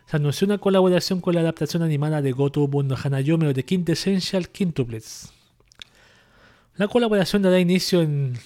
[0.06, 4.48] se anunció una colaboración con la adaptación animada de Goto Mundo Hanayome o de Quintessential
[4.48, 5.32] Quintuplets.
[6.80, 8.38] La colaboración dará inicio en,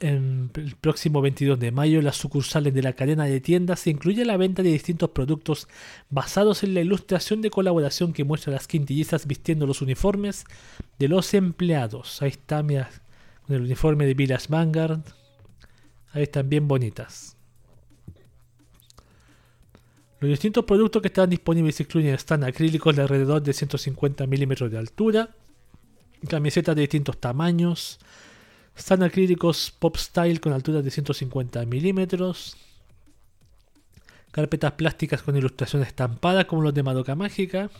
[0.00, 3.88] en, el próximo 22 de mayo en las sucursales de la cadena de tiendas se
[3.88, 5.66] incluye la venta de distintos productos
[6.10, 10.44] basados en la ilustración de colaboración que muestra las quintillizas vistiendo los uniformes
[10.98, 12.20] de los empleados.
[12.20, 12.90] Ahí está, mira,
[13.46, 15.00] con el uniforme de Village Vanguard.
[16.12, 17.34] Ahí están bien bonitas.
[20.20, 24.76] Los distintos productos que están disponibles incluyen están acrílicos de alrededor de 150 milímetros de
[24.76, 25.30] altura,
[26.28, 27.98] camisetas de distintos tamaños,
[28.76, 32.56] están acrílicos pop style con altura de 150 milímetros,
[34.30, 37.70] carpetas plásticas con ilustración estampada como los de Madoka Mágica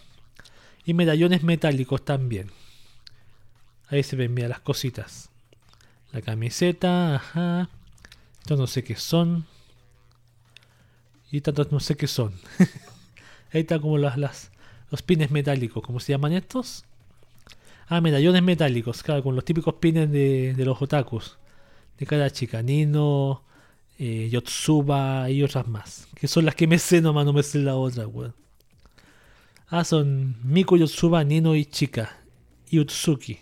[0.84, 2.50] y medallones metálicos también.
[3.88, 5.30] Ahí se ven, mira las cositas.
[6.12, 7.68] La camiseta, ajá.
[8.40, 9.46] Esto no sé qué son.
[11.30, 12.34] Y tantos no sé qué son.
[13.52, 14.50] Ahí están como las, las,
[14.90, 15.82] los pines metálicos.
[15.82, 16.84] ¿Cómo se llaman estos?
[17.88, 21.38] Ah, medallones metálicos, claro, con los típicos pines de, los otakus.
[21.98, 22.62] De cada chica.
[22.62, 23.42] Nino,
[23.98, 26.06] eh, Yotsuba y otras más.
[26.14, 28.34] Que son las que me sé nomás, no me sé la otra, weón.
[29.68, 32.18] Ah, son Miku, Yotsuba, Nino y Chica.
[32.70, 33.38] Y Utsuki.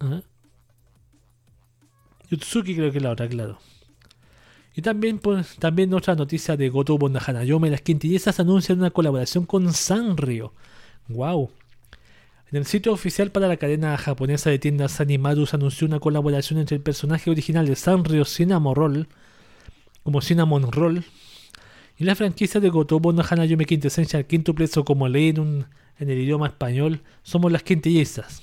[0.00, 0.20] ¿Ah?
[2.30, 3.58] Utsuki creo que es la otra, claro.
[4.74, 9.72] Y también, pues, también otra noticia de Goto Bonahana-yome, las quintillizas anuncian una colaboración con
[9.72, 10.52] Sanrio.
[11.08, 11.50] ¡Wow!
[12.52, 16.76] En el sitio oficial para la cadena japonesa de tiendas Animadus anunció una colaboración entre
[16.76, 19.08] el personaje original de Sanrio Cinnamon Roll,
[20.04, 21.04] como Cinnamon Roll,
[21.98, 25.66] y la franquicia de Gotobo no Hanayome Quintessential Quintuplets o como leí en,
[25.98, 28.42] en el idioma español, somos las quintillizas.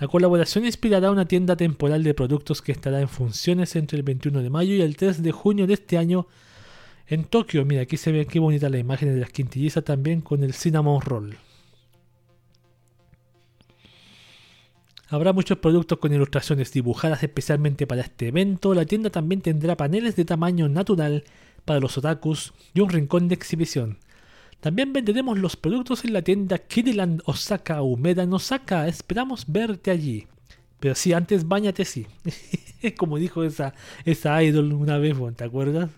[0.00, 4.42] La colaboración inspirará una tienda temporal de productos que estará en funciones entre el 21
[4.42, 6.26] de mayo y el 3 de junio de este año
[7.06, 7.64] en Tokio.
[7.64, 11.00] Mira, aquí se ve qué bonita la imagen de las quintillizas también con el cinnamon
[11.00, 11.36] roll.
[15.08, 18.74] Habrá muchos productos con ilustraciones dibujadas especialmente para este evento.
[18.74, 21.24] La tienda también tendrá paneles de tamaño natural
[21.64, 23.98] para los otakus y un rincón de exhibición.
[24.60, 28.88] También venderemos los productos en la tienda Kiriland Osaka Umeda en Osaka.
[28.88, 30.26] Esperamos verte allí.
[30.80, 32.06] Pero sí, antes bañate sí.
[32.96, 33.74] Como dijo esa,
[34.06, 35.90] esa idol una vez, ¿te acuerdas?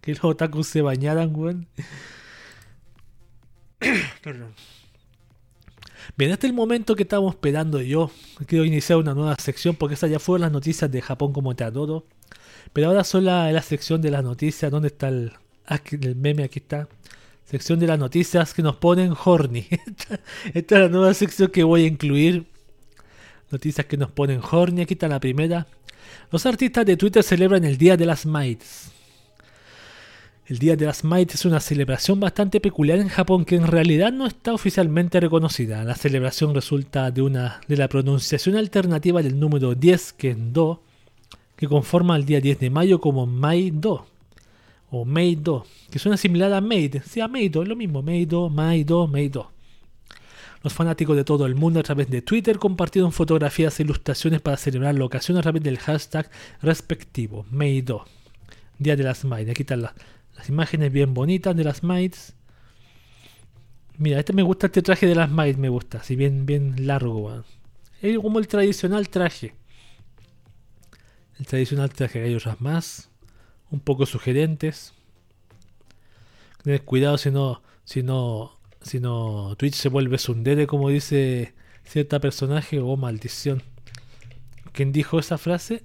[0.00, 1.66] Que los otakus se bañaran, weón.
[4.22, 4.54] Perdón.
[6.16, 8.10] Bien, hasta el momento que estamos esperando yo,
[8.46, 11.64] quiero iniciar una nueva sección porque esas ya fueron las noticias de Japón como te
[11.64, 12.04] adoro.
[12.72, 14.70] Pero ahora son la, la sección de las noticias.
[14.70, 15.32] ¿Dónde está el,
[15.90, 16.44] el meme?
[16.44, 16.88] Aquí está
[17.50, 19.66] sección de las noticias que nos ponen horny.
[20.54, 22.46] Esta, es la nueva sección que voy a incluir.
[23.50, 24.82] Noticias que nos ponen horny.
[24.82, 25.66] Aquí está la primera.
[26.30, 28.92] Los artistas de Twitter celebran el Día de las Mites.
[30.50, 34.10] El Día de las Mites es una celebración bastante peculiar en Japón que en realidad
[34.10, 35.84] no está oficialmente reconocida.
[35.84, 40.82] La celebración resulta de, una, de la pronunciación alternativa del número 10, que es Do,
[41.54, 44.06] que conforma el día 10 de mayo como Mai-Do
[44.90, 47.00] o Meido, que suena similar a Made.
[47.06, 48.02] Sí, a Meido, lo mismo.
[48.02, 49.52] Meido, Maido, Meido.
[50.64, 54.56] Los fanáticos de todo el mundo a través de Twitter compartieron fotografías e ilustraciones para
[54.56, 56.28] celebrar la ocasión a través del hashtag
[56.60, 58.04] respectivo, Meido.
[58.80, 59.50] Día de las Maids.
[59.50, 59.92] Aquí están las,
[60.48, 62.34] imágenes bien bonitas de las Maids.
[63.98, 67.44] Mira, este me gusta este traje de las Maids, me gusta, así bien, bien largo.
[68.00, 69.54] Es como el tradicional traje.
[71.38, 73.10] El tradicional traje, hay otras más
[73.70, 74.94] un poco sugerentes.
[76.84, 81.54] Cuidado si no, si no, si no Twitch se vuelve sundere como dice
[81.84, 83.62] cierta personaje o oh, maldición.
[84.72, 85.82] ¿Quién dijo esa frase?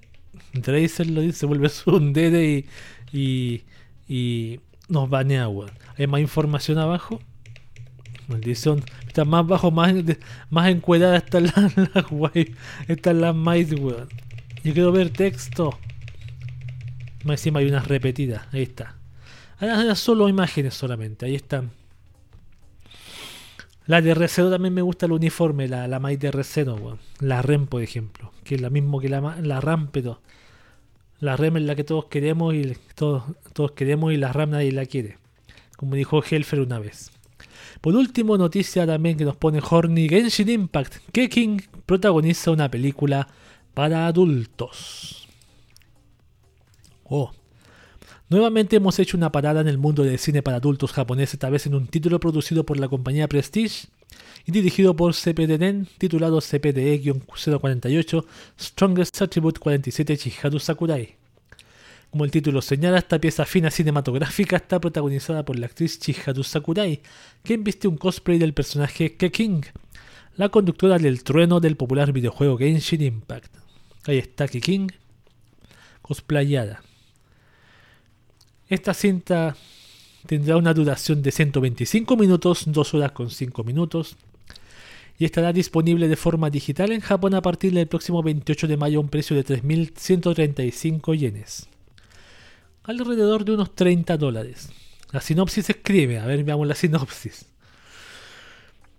[0.62, 2.66] Tracer lo dice, se vuelve sundere
[3.12, 3.64] y,
[4.08, 5.70] y nos banea, weón.
[5.96, 7.20] Hay más información abajo.
[8.28, 8.82] Maldición.
[9.06, 9.94] Está más abajo, más,
[10.50, 11.52] más encuadrada está la,
[11.94, 12.32] la
[12.88, 14.08] Está la maíz, weón.
[14.64, 15.78] Yo quiero ver texto.
[17.24, 18.42] Más encima hay unas repetidas.
[18.52, 18.96] Ahí está.
[19.58, 21.26] Ahora solo imágenes solamente.
[21.26, 21.70] Ahí están.
[23.86, 27.66] La de Recero también me gusta el uniforme, la, la Mai de Recero, La REM,
[27.66, 28.32] por ejemplo.
[28.42, 30.20] Que es la mismo que la, la RAM, pero
[31.20, 34.72] la REM es la que todos queremos y todos, todos queremos y la RAM nadie
[34.72, 35.18] la quiere.
[35.76, 37.10] Como dijo Helfer una vez.
[37.80, 40.96] Por último, noticia también que nos pone Horny Genshin Impact.
[41.12, 43.28] Que King protagoniza una película
[43.74, 45.28] para adultos.
[47.04, 47.30] Oh.
[48.28, 51.66] Nuevamente hemos hecho una parada en el mundo del cine para adultos japonés, esta vez
[51.66, 53.86] en un título producido por la compañía Prestige
[54.44, 58.24] y dirigido por CPDN, titulado CPDE-048
[58.58, 61.14] Strongest Attribute 47 Chiharu Sakurai.
[62.10, 67.02] Como el título señala, esta pieza fina cinematográfica está protagonizada por la actriz Chiharu Sakurai,
[67.44, 69.66] quien viste un cosplay del personaje Keking,
[70.34, 73.54] la conductora del trueno del popular videojuego Genshin Impact.
[74.04, 74.88] Ahí está Keking,
[76.02, 76.82] cosplayada.
[78.68, 79.56] Esta cinta
[80.26, 84.16] tendrá una duración de 125 minutos, 2 horas con 5 minutos,
[85.18, 88.98] y estará disponible de forma digital en Japón a partir del próximo 28 de mayo
[88.98, 91.68] a un precio de 3.135 yenes.
[92.82, 94.70] Alrededor de unos 30 dólares.
[95.12, 97.46] La sinopsis escribe, a ver, veamos la sinopsis.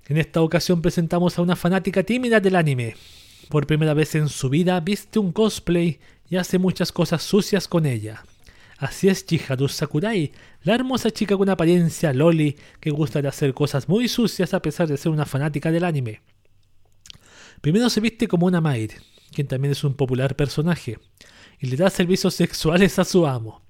[0.07, 2.95] En esta ocasión presentamos a una fanática tímida del anime.
[3.49, 5.99] Por primera vez en su vida viste un cosplay
[6.29, 8.23] y hace muchas cosas sucias con ella.
[8.77, 10.31] Así es Chiharu Sakurai,
[10.61, 14.87] la hermosa chica con apariencia loli que gusta de hacer cosas muy sucias a pesar
[14.87, 16.21] de ser una fanática del anime.
[17.61, 18.91] Primero se viste como una maid,
[19.31, 20.99] quien también es un popular personaje,
[21.59, 23.63] y le da servicios sexuales a su amo.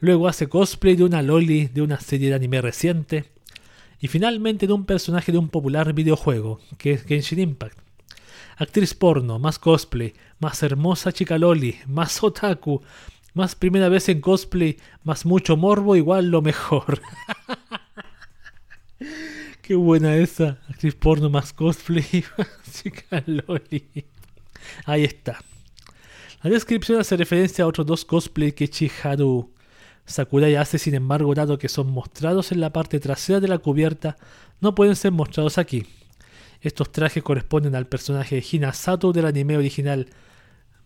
[0.00, 3.26] Luego hace cosplay de una loli de una serie de anime reciente,
[4.00, 7.78] y finalmente de un personaje de un popular videojuego, que es Genshin Impact.
[8.56, 12.82] Actriz porno, más cosplay, más hermosa chica loli, más otaku,
[13.38, 17.00] más primera vez en cosplay, más mucho morbo, igual lo mejor.
[19.62, 20.58] Qué buena esa.
[20.68, 22.04] Actriz porno más cosplay,
[22.72, 23.86] chica loli.
[24.84, 25.38] Ahí está.
[26.42, 29.54] La descripción hace referencia a otros dos cosplays que Chiharu
[30.04, 34.16] Sakurai hace, sin embargo, dado que son mostrados en la parte trasera de la cubierta,
[34.60, 35.86] no pueden ser mostrados aquí.
[36.60, 40.08] Estos trajes corresponden al personaje Hinasato del anime original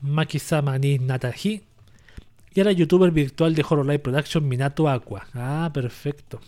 [0.00, 1.62] Makisama ni Natahi
[2.54, 5.26] y a youtuber virtual de Horror Live Production Minato Aqua.
[5.34, 6.40] Ah, perfecto.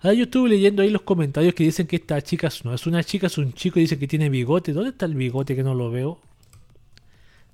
[0.00, 3.04] Ahora yo estuve leyendo ahí los comentarios que dicen que esta chica no es una
[3.04, 4.72] chica, es un chico y dice que tiene bigote.
[4.72, 6.18] ¿Dónde está el bigote que no lo veo?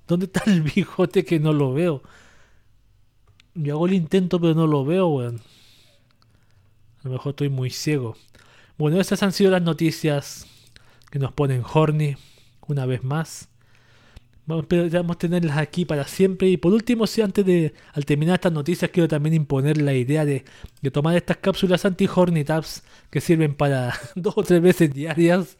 [0.07, 2.03] ¿Dónde está el bigote que no lo veo?
[3.55, 5.41] Yo hago el intento pero no lo veo, weón.
[7.03, 8.17] A lo mejor estoy muy ciego.
[8.79, 10.47] Bueno, esas han sido las noticias
[11.11, 12.17] que nos ponen horny
[12.67, 13.49] una vez más.
[14.47, 14.67] Vamos,
[15.11, 16.49] a tenerlas aquí para siempre.
[16.49, 20.25] Y por último, si antes de al terminar estas noticias, quiero también imponer la idea
[20.25, 20.45] de,
[20.93, 25.57] tomar estas cápsulas anti-horny tabs que sirven para dos o tres veces diarias.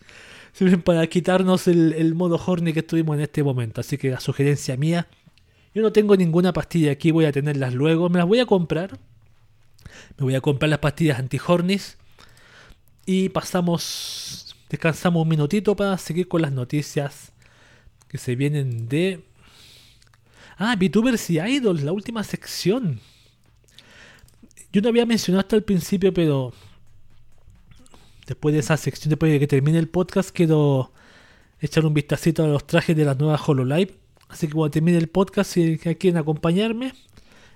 [0.53, 3.81] Sirven para quitarnos el, modo horny que estuvimos en este momento.
[3.81, 5.07] Así que la sugerencia mía.
[5.73, 8.09] Yo no tengo ninguna pastilla aquí, voy a tenerlas luego.
[8.09, 8.99] Me las voy a comprar.
[10.19, 11.97] Me voy a comprar las pastillas anti-hornies.
[13.07, 14.57] Y pasamos.
[14.69, 17.33] Descansamos un minutito para seguir con las noticias
[18.11, 19.21] que se vienen de...
[20.59, 23.01] Ah, VTubers y Idols, la última sección.
[24.73, 26.53] Yo no había mencionado hasta el principio, pero
[28.27, 30.93] después de esa sección, después de que termine el podcast, quiero
[31.61, 33.95] echar un vistacito a los trajes de la nueva HoloLive.
[34.29, 36.93] Así que cuando termine el podcast, si quieren acompañarme,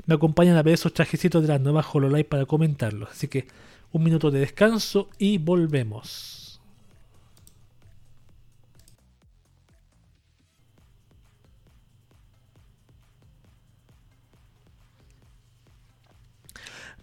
[0.07, 3.11] me acompañan a ver esos trajecitos de la nueva HoloLive para comentarlos.
[3.11, 3.49] Así que
[3.91, 6.34] un minuto de descanso y volvemos.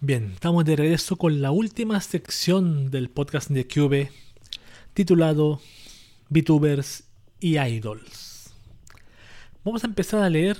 [0.03, 4.09] Bien, estamos de regreso con la última sección del podcast de Cube
[4.95, 5.61] titulado
[6.27, 7.03] VTubers
[7.39, 8.51] y Idols.
[9.63, 10.57] Vamos a empezar a leer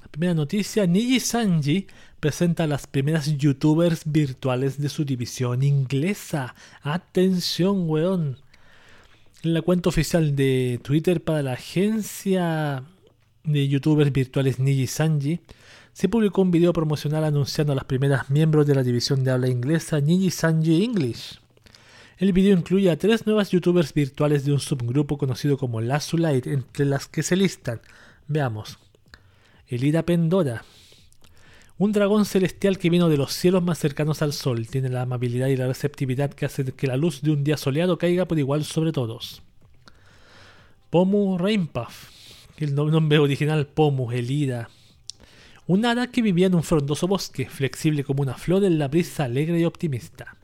[0.00, 0.86] la primera noticia.
[0.86, 1.86] Niji Sanji
[2.18, 6.54] presenta las primeras youtubers virtuales de su división inglesa.
[6.80, 8.38] Atención, weón.
[9.42, 12.84] En la cuenta oficial de Twitter para la agencia
[13.44, 15.40] de youtubers virtuales Niji Sanji
[15.96, 19.48] se publicó un video promocional anunciando a las primeras miembros de la división de habla
[19.48, 21.40] inglesa Niji Sanji English.
[22.18, 26.84] El video incluye a tres nuevas youtubers virtuales de un subgrupo conocido como Lazulite, entre
[26.84, 27.80] las que se listan,
[28.28, 28.78] veamos,
[29.68, 30.64] Elida Pendora,
[31.78, 35.46] un dragón celestial que vino de los cielos más cercanos al sol, tiene la amabilidad
[35.46, 38.64] y la receptividad que hace que la luz de un día soleado caiga por igual
[38.64, 39.40] sobre todos.
[40.90, 42.10] Pomu Rainpuff,
[42.58, 44.68] el nombre original Pomu, Elida,
[45.66, 49.24] un hada que vivía en un frondoso bosque, flexible como una flor en la brisa
[49.24, 50.36] alegre y optimista.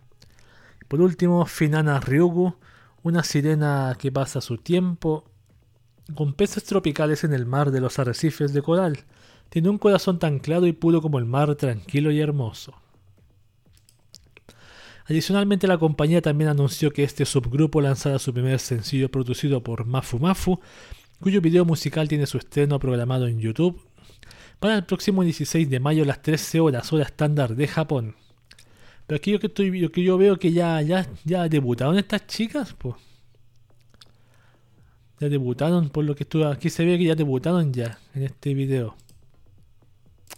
[0.89, 2.57] Por último, Finana Ryugu,
[3.03, 5.24] una sirena que pasa su tiempo
[6.15, 9.05] con peces tropicales en el mar de los arrecifes de coral.
[9.49, 12.74] Tiene un corazón tan claro y puro como el mar, tranquilo y hermoso.
[15.07, 20.19] Adicionalmente, la compañía también anunció que este subgrupo lanzará su primer sencillo producido por Mafu
[20.19, 20.61] Mafu,
[21.20, 23.81] cuyo video musical tiene su estreno programado en YouTube
[24.62, 28.14] para el próximo 16 de mayo a las 13 horas, hora estándar de Japón.
[29.09, 32.72] Pero aquí yo que, estoy, que yo veo que ya, ya, ya debutaron estas chicas,
[32.72, 32.94] pues.
[35.18, 38.55] Ya debutaron, por lo que estuve aquí se ve que ya debutaron ya en este
[38.55, 38.94] video.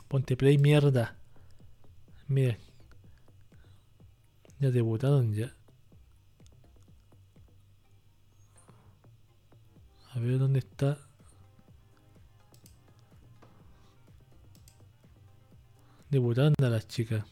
[0.09, 1.19] Ponte play, mierda.
[2.27, 2.57] Miren.
[4.59, 5.53] Ya debutaron ya.
[10.15, 11.04] A ver dónde está.
[16.15, 17.25] Debutaron a las chicas.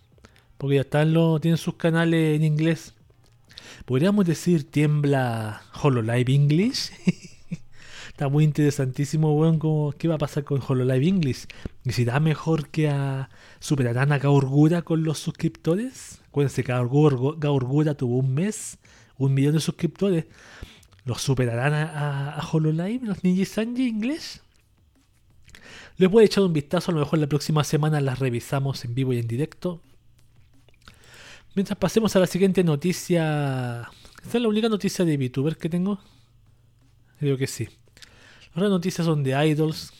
[0.58, 1.40] Porque ya están los.
[1.40, 2.94] tienen sus canales en inglés.
[3.84, 6.90] Podríamos decir tiembla Hololive English.
[8.08, 11.46] Está muy interesantísimo, weón, como, qué va a pasar con Hololive English.
[11.84, 13.30] ¿Y si da mejor que a
[13.60, 16.20] superarán a Gaurgura con los suscriptores?
[16.26, 18.78] Acuérdense que Gaurgura tuvo un mes,
[19.16, 20.24] un millón de suscriptores.
[21.04, 24.42] ¿Los superarán a, a, Hololive, los Ninja Sanji inglés?
[25.96, 28.94] Les voy a echar un vistazo, a lo mejor la próxima semana las revisamos en
[28.94, 29.80] vivo y en directo.
[31.54, 33.90] Mientras pasemos a la siguiente noticia.
[34.22, 35.98] ¿Esta es la única noticia de VTuber que tengo?
[37.18, 37.68] Creo que sí.
[38.54, 39.92] Las noticias son de Idols.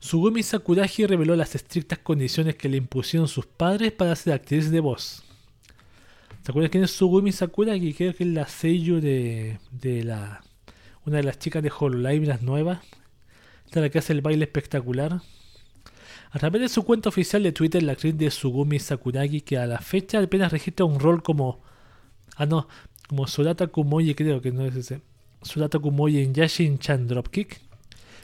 [0.00, 4.80] Sugumi Sakuragi reveló las estrictas condiciones que le impusieron sus padres para ser actriz de
[4.80, 5.22] voz.
[6.42, 7.94] ¿Se acuerdan quién es Sugumi Sakuragi?
[7.94, 10.42] Creo que es la sello de, de la
[11.04, 12.80] una de las chicas de Hololive, las nuevas.
[13.80, 15.20] La que hace el baile espectacular.
[16.30, 19.66] A través de su cuenta oficial de Twitter, la actriz de Sugumi Sakuragi, que a
[19.66, 21.60] la fecha apenas registra un rol como.
[22.36, 22.68] Ah, no,
[23.08, 25.00] como Surata Kumoye, creo que no es ese.
[25.42, 27.60] Surata Kumoye en Yashin Chan Dropkick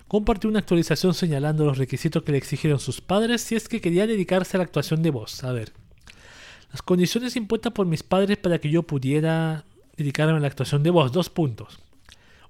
[0.06, 4.06] compartió una actualización señalando los requisitos que le exigieron sus padres si es que quería
[4.06, 5.44] dedicarse a la actuación de voz.
[5.44, 5.72] A ver,
[6.72, 9.64] las condiciones impuestas por mis padres para que yo pudiera
[9.96, 11.12] dedicarme a la actuación de voz.
[11.12, 11.78] Dos puntos.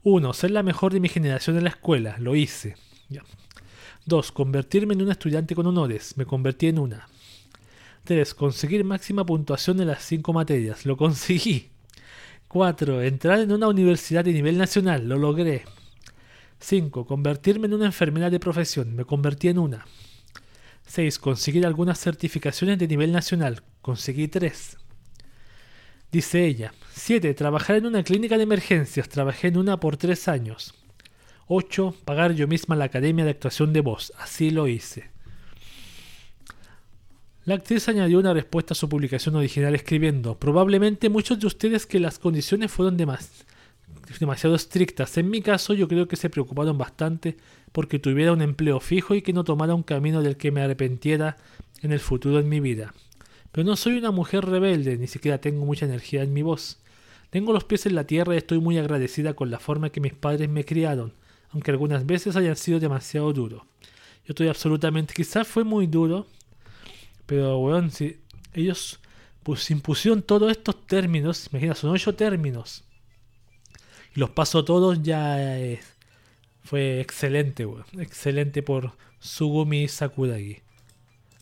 [0.05, 2.17] Uno, ser la mejor de mi generación en la escuela.
[2.19, 2.77] Lo hice.
[4.05, 6.17] Dos, convertirme en un estudiante con honores.
[6.17, 7.09] Me convertí en una.
[8.05, 10.87] Tres, conseguir máxima puntuación en las cinco materias.
[10.87, 11.69] Lo conseguí.
[12.49, 15.07] Cuatro, entrar en una universidad de nivel nacional.
[15.07, 15.65] Lo logré.
[16.61, 17.07] 5.
[17.07, 18.95] Convertirme en una enfermera de profesión.
[18.97, 19.87] Me convertí en una.
[20.87, 21.19] 6.
[21.19, 23.63] Conseguir algunas certificaciones de nivel nacional.
[23.83, 24.77] Conseguí 3.
[26.11, 26.73] Dice ella.
[26.95, 27.35] 7.
[27.35, 29.09] Trabajar en una clínica de emergencias.
[29.09, 30.75] Trabajé en una por 3 años.
[31.49, 31.95] 8.
[32.05, 34.13] Pagar yo misma la academia de actuación de voz.
[34.19, 35.11] Así lo hice.
[37.45, 41.99] La actriz añadió una respuesta a su publicación original escribiendo, probablemente muchos de ustedes que
[41.99, 45.17] las condiciones fueron demasiado estrictas.
[45.17, 47.39] En mi caso yo creo que se preocuparon bastante
[47.73, 51.39] porque tuviera un empleo fijo y que no tomara un camino del que me arrepentiera
[51.81, 52.93] en el futuro en mi vida.
[53.51, 56.81] Pero no soy una mujer rebelde, ni siquiera tengo mucha energía en mi voz.
[57.31, 60.13] Tengo los pies en la tierra y estoy muy agradecida con la forma que mis
[60.13, 61.15] padres me criaron,
[61.51, 63.63] aunque algunas veces hayan sido demasiado duros.
[64.25, 66.27] Yo estoy absolutamente, quizás fue muy duro,
[67.27, 68.19] pero bueno, si
[68.53, 69.01] ellos
[69.43, 72.85] pues impusieron todos estos términos, imagina, son ocho términos
[74.19, 75.39] los paso todos ya
[76.65, 77.67] fue excelente,
[77.99, 80.59] Excelente por Sugumi Sakuragi.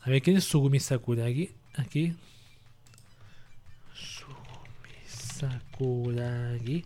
[0.03, 1.51] A ver, ¿quién es Sugumi Sakuragi?
[1.75, 2.15] Aquí.
[3.95, 6.85] Sugumi Sakuragi.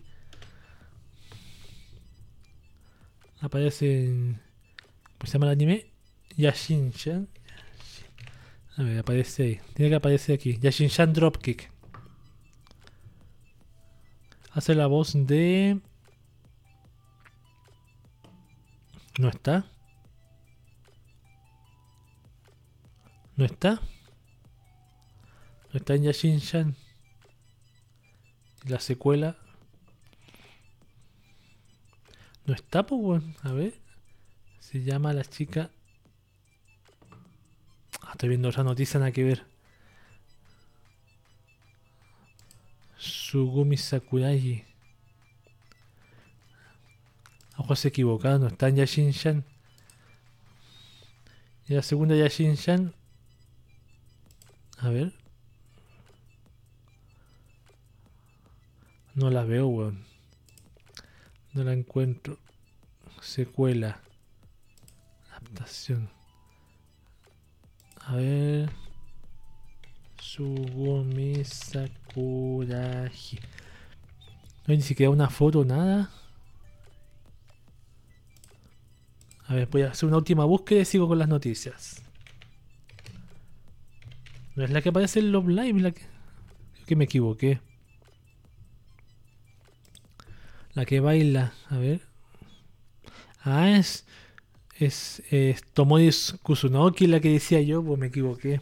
[3.41, 4.41] Aparece en...
[5.17, 5.91] ¿Cómo se llama el anime?
[6.37, 7.27] Yashin-chan.
[8.77, 9.59] A ver, aparece ahí.
[9.73, 10.57] Tiene que aparecer aquí.
[10.59, 11.71] Yashin-chan Dropkick.
[14.53, 15.79] Hace la voz de...
[19.17, 19.65] ¿No está?
[23.35, 23.81] ¿No está?
[25.71, 26.75] ¿No está en Yashin-Shan?
[28.65, 29.37] La secuela.
[32.45, 33.73] ¿No está, pues, A ver.
[34.59, 35.69] Se llama la chica.
[38.01, 39.45] Ah, estoy viendo otra noticia, nada que ver.
[42.97, 44.63] Sugumi Sakuragi.
[47.57, 49.43] Ojos equivocados, no está en Yashin-Shan.
[51.67, 52.93] Y la segunda Yashin-Shan.
[54.77, 55.13] A ver.
[59.15, 60.10] No la veo, weón.
[61.53, 62.37] No la encuentro.
[63.21, 63.99] Secuela.
[65.29, 66.09] Adaptación.
[67.97, 68.69] A ver.
[70.19, 73.37] Sugumi Sakuragi.
[73.37, 76.09] No hay ni siquiera una foto, nada.
[79.47, 82.01] A ver, voy a hacer una última búsqueda y sigo con las noticias.
[84.55, 86.03] No es la que aparece en Love Live, la que,
[86.85, 87.59] que me equivoqué.
[90.73, 92.01] La que baila, a ver.
[93.43, 94.05] Ah, es.
[94.77, 95.61] Es, es
[96.41, 98.61] Kusunoki la que decía yo, pues me equivoqué.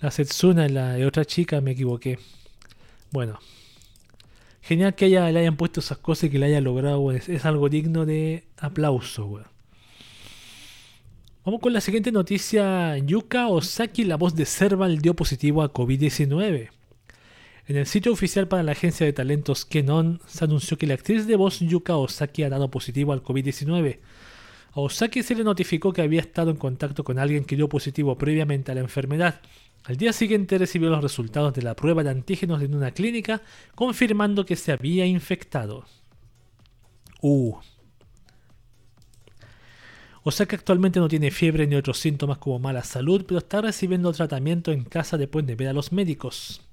[0.00, 2.18] La Setsuna, la otra chica, me equivoqué.
[3.10, 3.40] Bueno.
[4.62, 7.68] Genial que ella le hayan puesto esas cosas y que le haya logrado, Es, algo
[7.68, 9.42] digno de aplauso,
[11.44, 12.98] Vamos con la siguiente noticia.
[12.98, 16.70] Yuka Osaki, la voz de Serval, dio positivo a COVID-19.
[17.68, 21.26] En el sitio oficial para la agencia de talentos Kenon se anunció que la actriz
[21.26, 23.98] de voz Yuka Osaki ha dado positivo al COVID-19.
[24.72, 28.16] A Osaki se le notificó que había estado en contacto con alguien que dio positivo
[28.16, 29.40] previamente a la enfermedad.
[29.82, 33.42] Al día siguiente recibió los resultados de la prueba de antígenos en una clínica,
[33.74, 35.86] confirmando que se había infectado.
[37.20, 37.56] Uh.
[40.22, 44.70] Osaka actualmente no tiene fiebre ni otros síntomas como mala salud, pero está recibiendo tratamiento
[44.70, 46.65] en casa después de ver a los médicos.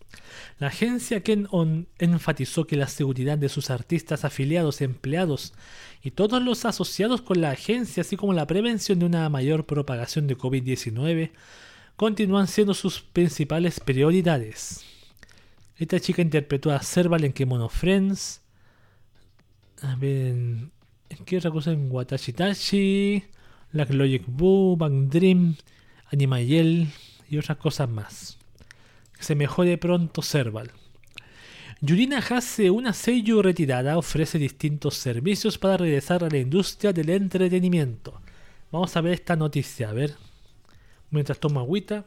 [0.59, 5.53] La agencia Ken-On enfatizó que la seguridad de sus artistas afiliados, empleados
[6.01, 10.27] y todos los asociados con la agencia, así como la prevención de una mayor propagación
[10.27, 11.31] de COVID-19,
[11.95, 14.83] continúan siendo sus principales prioridades.
[15.77, 18.41] Esta chica interpretó a Serval en Kemono Friends.
[19.81, 20.35] A ver,
[21.09, 21.71] ¿en qué otra cosa?
[21.71, 23.23] En Watashitashi,
[23.71, 25.55] Black Logic Boo, Bang Dream,
[26.11, 26.89] Animayel
[27.29, 28.37] y otras cosas más.
[29.23, 30.71] Se mejore pronto Serval.
[31.79, 38.21] Yurina Hase, una seiyuu retirada, ofrece distintos servicios para regresar a la industria del entretenimiento.
[38.69, 40.15] Vamos a ver esta noticia, a ver
[41.09, 42.03] mientras toma agüita.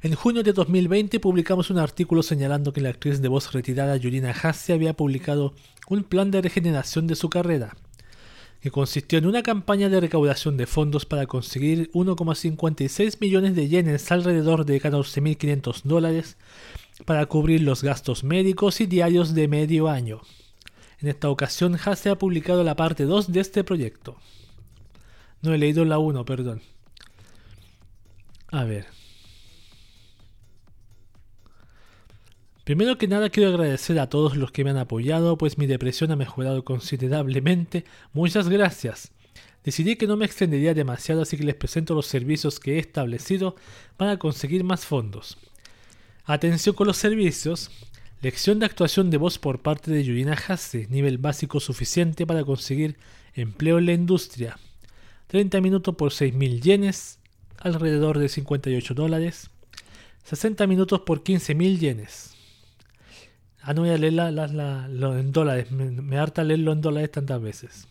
[0.00, 4.30] En junio de 2020 publicamos un artículo señalando que la actriz de voz retirada Yurina
[4.30, 5.54] Hassi había publicado
[5.88, 7.74] un plan de regeneración de su carrera,
[8.60, 14.10] que consistió en una campaña de recaudación de fondos para conseguir 1,56 millones de yenes,
[14.10, 16.36] alrededor de 14.500 dólares,
[17.04, 20.20] para cubrir los gastos médicos y diarios de medio año.
[21.00, 24.16] En esta ocasión, Hase ha publicado la parte 2 de este proyecto.
[25.42, 26.60] No he leído la 1, perdón.
[28.48, 28.97] A ver.
[32.68, 36.10] Primero que nada quiero agradecer a todos los que me han apoyado, pues mi depresión
[36.10, 37.86] ha mejorado considerablemente.
[38.12, 39.10] Muchas gracias.
[39.64, 43.56] Decidí que no me extendería demasiado, así que les presento los servicios que he establecido
[43.96, 45.38] para conseguir más fondos.
[46.26, 47.70] Atención con los servicios.
[48.20, 52.98] Lección de actuación de voz por parte de Yurina Hase, nivel básico suficiente para conseguir
[53.32, 54.58] empleo en la industria.
[55.28, 57.18] 30 minutos por 6.000 yenes,
[57.56, 59.48] alrededor de 58 dólares.
[60.24, 62.37] 60 minutos por 15.000 yenes.
[63.68, 67.86] Ah, no voy a leerlo en dólares, me, me harta leerlo en dólares tantas veces.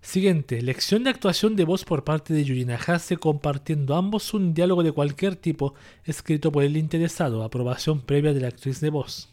[0.00, 4.84] Siguiente, lección de actuación de voz por parte de Yurina Hase compartiendo ambos un diálogo
[4.84, 5.74] de cualquier tipo
[6.04, 9.28] escrito por el interesado, aprobación previa de la actriz de voz.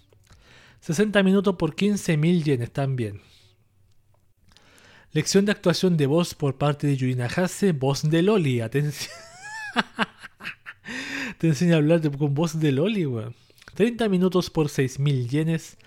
[0.80, 3.22] 60 minutos por 15.000 yenes también.
[5.11, 9.13] Lección de actuación de voz por parte de Yurina Hase, voz de Loli, atención.
[11.38, 13.44] Te enseña a hablar con voz de Loli, weón.
[13.76, 15.77] 30 minutos por 6.000 yenes,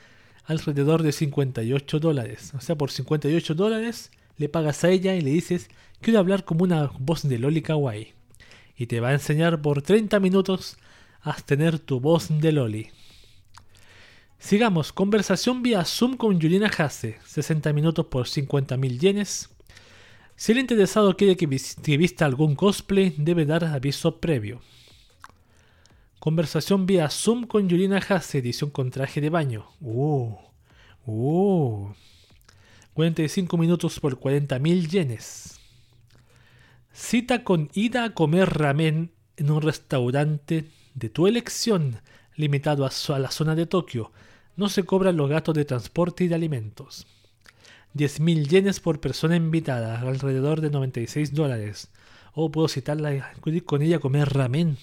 [0.45, 2.53] alrededor de 58 dólares.
[2.55, 5.69] O sea, por 58 dólares le pagas a ella y le dices,
[6.01, 8.13] quiero hablar como una voz de Loli Kawaii.
[8.77, 10.77] Y te va a enseñar por 30 minutos
[11.23, 12.91] a tener tu voz de Loli.
[14.39, 19.51] Sigamos, conversación vía Zoom con Yurina Hase, 60 minutos por 50.000 yenes.
[20.37, 24.61] Si el interesado quiere que, vista algún cosplay, debe dar aviso previo.
[26.19, 29.67] Conversación vía Zoom con Yurina Hase, edición con traje de baño.
[29.81, 30.35] Uh,
[31.07, 31.95] uh.
[32.95, 35.61] 45 minutos por 40.000 yenes.
[36.93, 40.65] Cita con ida a comer ramen en un restaurante
[40.95, 42.01] de tu elección,
[42.35, 44.11] limitado a, la zona de Tokio.
[44.57, 47.07] No se cobran los gastos de transporte y de alimentos.
[47.95, 51.93] 10.000 yenes por persona invitada, alrededor de 96 dólares.
[52.33, 53.35] O puedo citarla
[53.65, 54.79] con ella a comer ramen.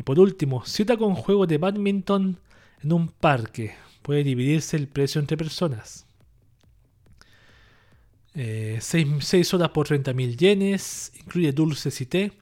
[0.00, 2.38] Y por último, cita con juego de badminton
[2.82, 3.74] en un parque.
[4.00, 6.06] Puede dividirse el precio entre personas.
[8.32, 12.32] 6, eh, horas por 30.000 yenes, incluye dulces y té.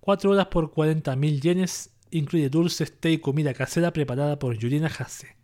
[0.00, 5.34] 4 horas por 40.000 yenes, incluye dulces, té y comida casera preparada por Yurina Hase.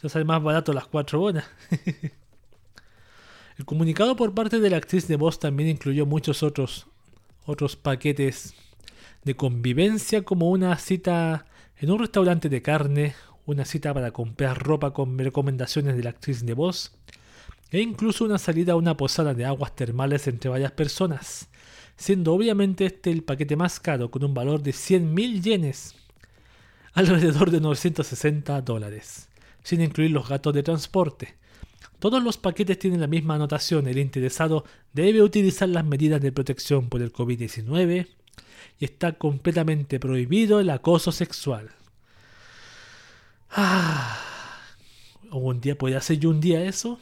[0.00, 1.44] Se sale más barato las 4 horas.
[3.58, 6.86] El comunicado por parte de la actriz de voz también incluyó muchos otros,
[7.44, 8.54] otros paquetes
[9.28, 11.44] de convivencia como una cita
[11.76, 13.14] en un restaurante de carne,
[13.44, 16.92] una cita para comprar ropa con recomendaciones de la actriz de voz,
[17.70, 21.50] e incluso una salida a una posada de aguas termales entre varias personas,
[21.98, 25.94] siendo obviamente este el paquete más caro con un valor de 100.000 yenes,
[26.94, 29.28] alrededor de 960 dólares,
[29.62, 31.34] sin incluir los gastos de transporte.
[31.98, 34.64] Todos los paquetes tienen la misma anotación, el interesado
[34.94, 38.06] debe utilizar las medidas de protección por el COVID-19
[38.78, 41.70] y está completamente prohibido el acoso sexual.
[43.50, 44.18] Ah.
[45.30, 46.98] un día podría hacer yo un día eso.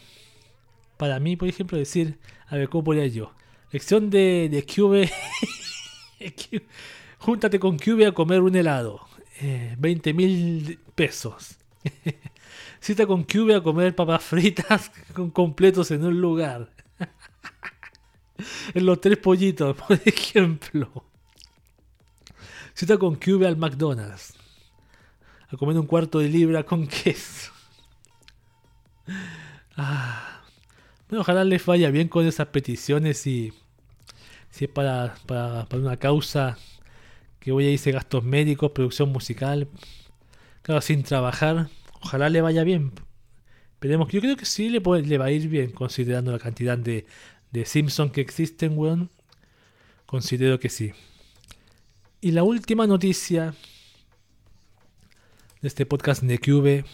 [0.96, 3.32] Para mí, por ejemplo, decir, a ver, ¿cómo podría yo?
[3.72, 5.10] Lección de, de Cube.
[7.18, 9.06] Júntate con Cube a comer un helado.
[9.78, 11.58] 20 eh, mil pesos.
[12.80, 16.70] Cita con Cube a comer papas fritas con completos en un lugar.
[18.74, 21.04] en los tres pollitos, por ejemplo.
[22.76, 24.34] Cita con Cube al McDonald's.
[25.48, 27.52] A comer un cuarto de libra con queso.
[29.78, 30.42] Ah.
[31.06, 33.52] Bueno, ojalá les vaya bien con esas peticiones y
[34.50, 36.56] si es para, para, una causa
[37.40, 39.68] que voy a irse gastos médicos, producción musical,
[40.62, 41.68] claro, sin trabajar,
[42.00, 42.92] ojalá le vaya bien.
[43.74, 47.04] Esperemos yo creo que sí le, le va a ir bien, considerando la cantidad de,
[47.52, 49.10] de Simpsons que existen, weón.
[50.06, 50.94] Considero que sí.
[52.20, 53.54] Y la última noticia
[55.60, 56.84] de este podcast de QV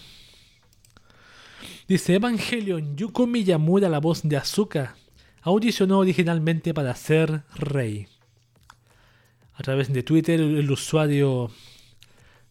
[1.86, 4.96] dice Evangelion Yuko Miyamura, la voz de Azuka,
[5.42, 8.08] audicionó originalmente para ser rey.
[9.54, 11.50] A través de Twitter, el usuario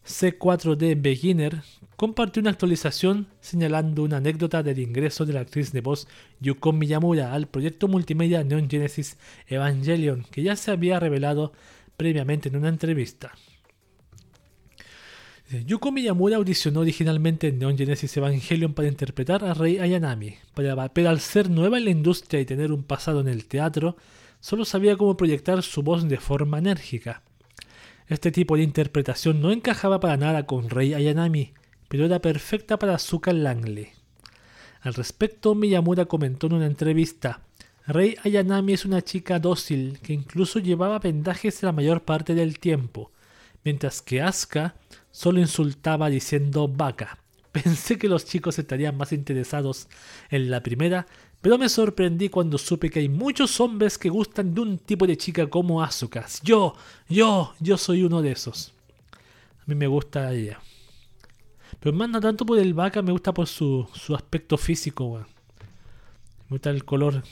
[0.06, 1.62] C4D Beginner
[1.96, 6.08] compartió una actualización señalando una anécdota del ingreso de la actriz de voz
[6.40, 11.52] Yuko Miyamura al proyecto multimedia Neon Genesis Evangelion, que ya se había revelado
[12.02, 13.30] previamente en una entrevista.
[15.66, 21.20] Yuko Miyamura audicionó originalmente en Neon Genesis Evangelion para interpretar a Rei Ayanami, pero al
[21.20, 23.96] ser nueva en la industria y tener un pasado en el teatro,
[24.40, 27.22] solo sabía cómo proyectar su voz de forma enérgica.
[28.08, 31.54] Este tipo de interpretación no encajaba para nada con Rei Ayanami,
[31.86, 33.90] pero era perfecta para Suka Langley.
[34.80, 37.42] Al respecto, Miyamura comentó en una entrevista,
[37.86, 43.10] Rei Ayanami es una chica dócil que incluso llevaba vendajes la mayor parte del tiempo,
[43.64, 44.76] mientras que Asuka
[45.10, 47.18] solo insultaba diciendo vaca.
[47.52, 49.88] Pensé que los chicos estarían más interesados
[50.30, 51.06] en la primera,
[51.40, 55.16] pero me sorprendí cuando supe que hay muchos hombres que gustan de un tipo de
[55.16, 56.24] chica como Asuka.
[56.44, 56.76] Yo,
[57.08, 58.72] yo, yo soy uno de esos.
[59.58, 60.60] A mí me gusta ella.
[61.80, 65.26] Pero más no tanto por el vaca, me gusta por su, su aspecto físico,
[66.52, 67.22] Me el color,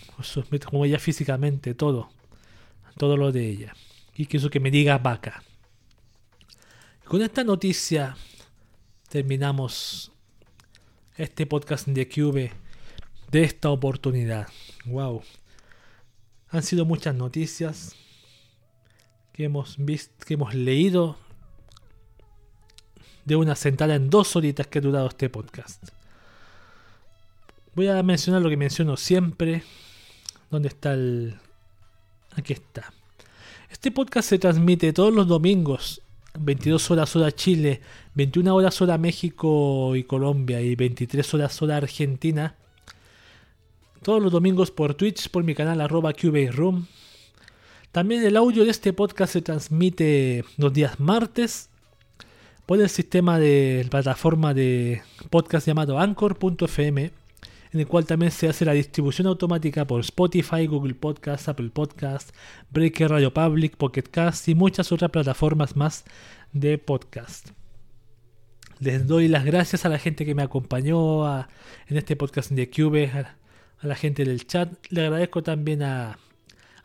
[0.65, 2.09] como ella físicamente, todo.
[2.97, 3.75] Todo lo de ella.
[4.15, 5.43] Y quiso que me diga vaca.
[7.05, 8.17] Con esta noticia
[9.11, 10.11] terminamos
[11.19, 12.53] este podcast de Cube
[13.31, 14.49] de esta oportunidad.
[14.87, 15.23] Wow.
[16.49, 17.95] Han sido muchas noticias
[19.35, 21.19] que hemos visto, que hemos leído
[23.27, 26.00] de una sentada en dos horitas que ha durado este podcast.
[27.75, 29.63] Voy a mencionar lo que menciono siempre.
[30.51, 31.37] ¿Dónde está el...?
[32.33, 32.93] Aquí está.
[33.71, 36.03] Este podcast se transmite todos los domingos
[36.39, 37.81] 22 horas hora Chile,
[38.15, 42.57] 21 horas hora México y Colombia y 23 horas hora Argentina.
[44.03, 46.13] Todos los domingos por Twitch, por mi canal arroba
[46.53, 46.87] Room.
[47.93, 51.69] También el audio de este podcast se transmite los días martes
[52.67, 57.20] por el sistema de plataforma de podcast llamado Anchor.fm
[57.73, 62.35] en el cual también se hace la distribución automática por Spotify, Google Podcast, Apple Podcast,
[62.71, 66.05] Breaker Radio Public, Pocket Cast y muchas otras plataformas más
[66.53, 67.51] de podcast.
[68.81, 73.11] Les doy las gracias a la gente que me acompañó en este podcast de Cube,
[73.11, 73.37] a,
[73.83, 74.73] la gente del chat.
[74.89, 76.19] Le agradezco también a,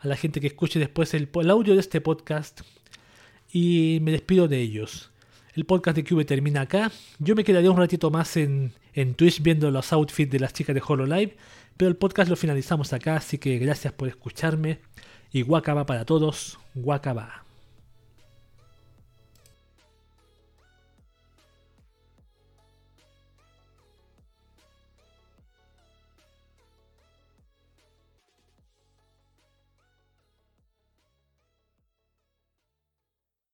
[0.02, 2.60] la gente que escuche después el, el audio de este podcast
[3.50, 5.10] y me despido de ellos.
[5.54, 6.92] El podcast de Cube termina acá.
[7.18, 10.74] Yo me quedaría un ratito más en, en Twitch viendo los outfits de las chicas
[10.74, 11.36] de Hololive.
[11.76, 14.80] Pero el podcast lo finalizamos acá, así que gracias por escucharme.
[15.30, 17.45] Y guacaba para todos, guacaba.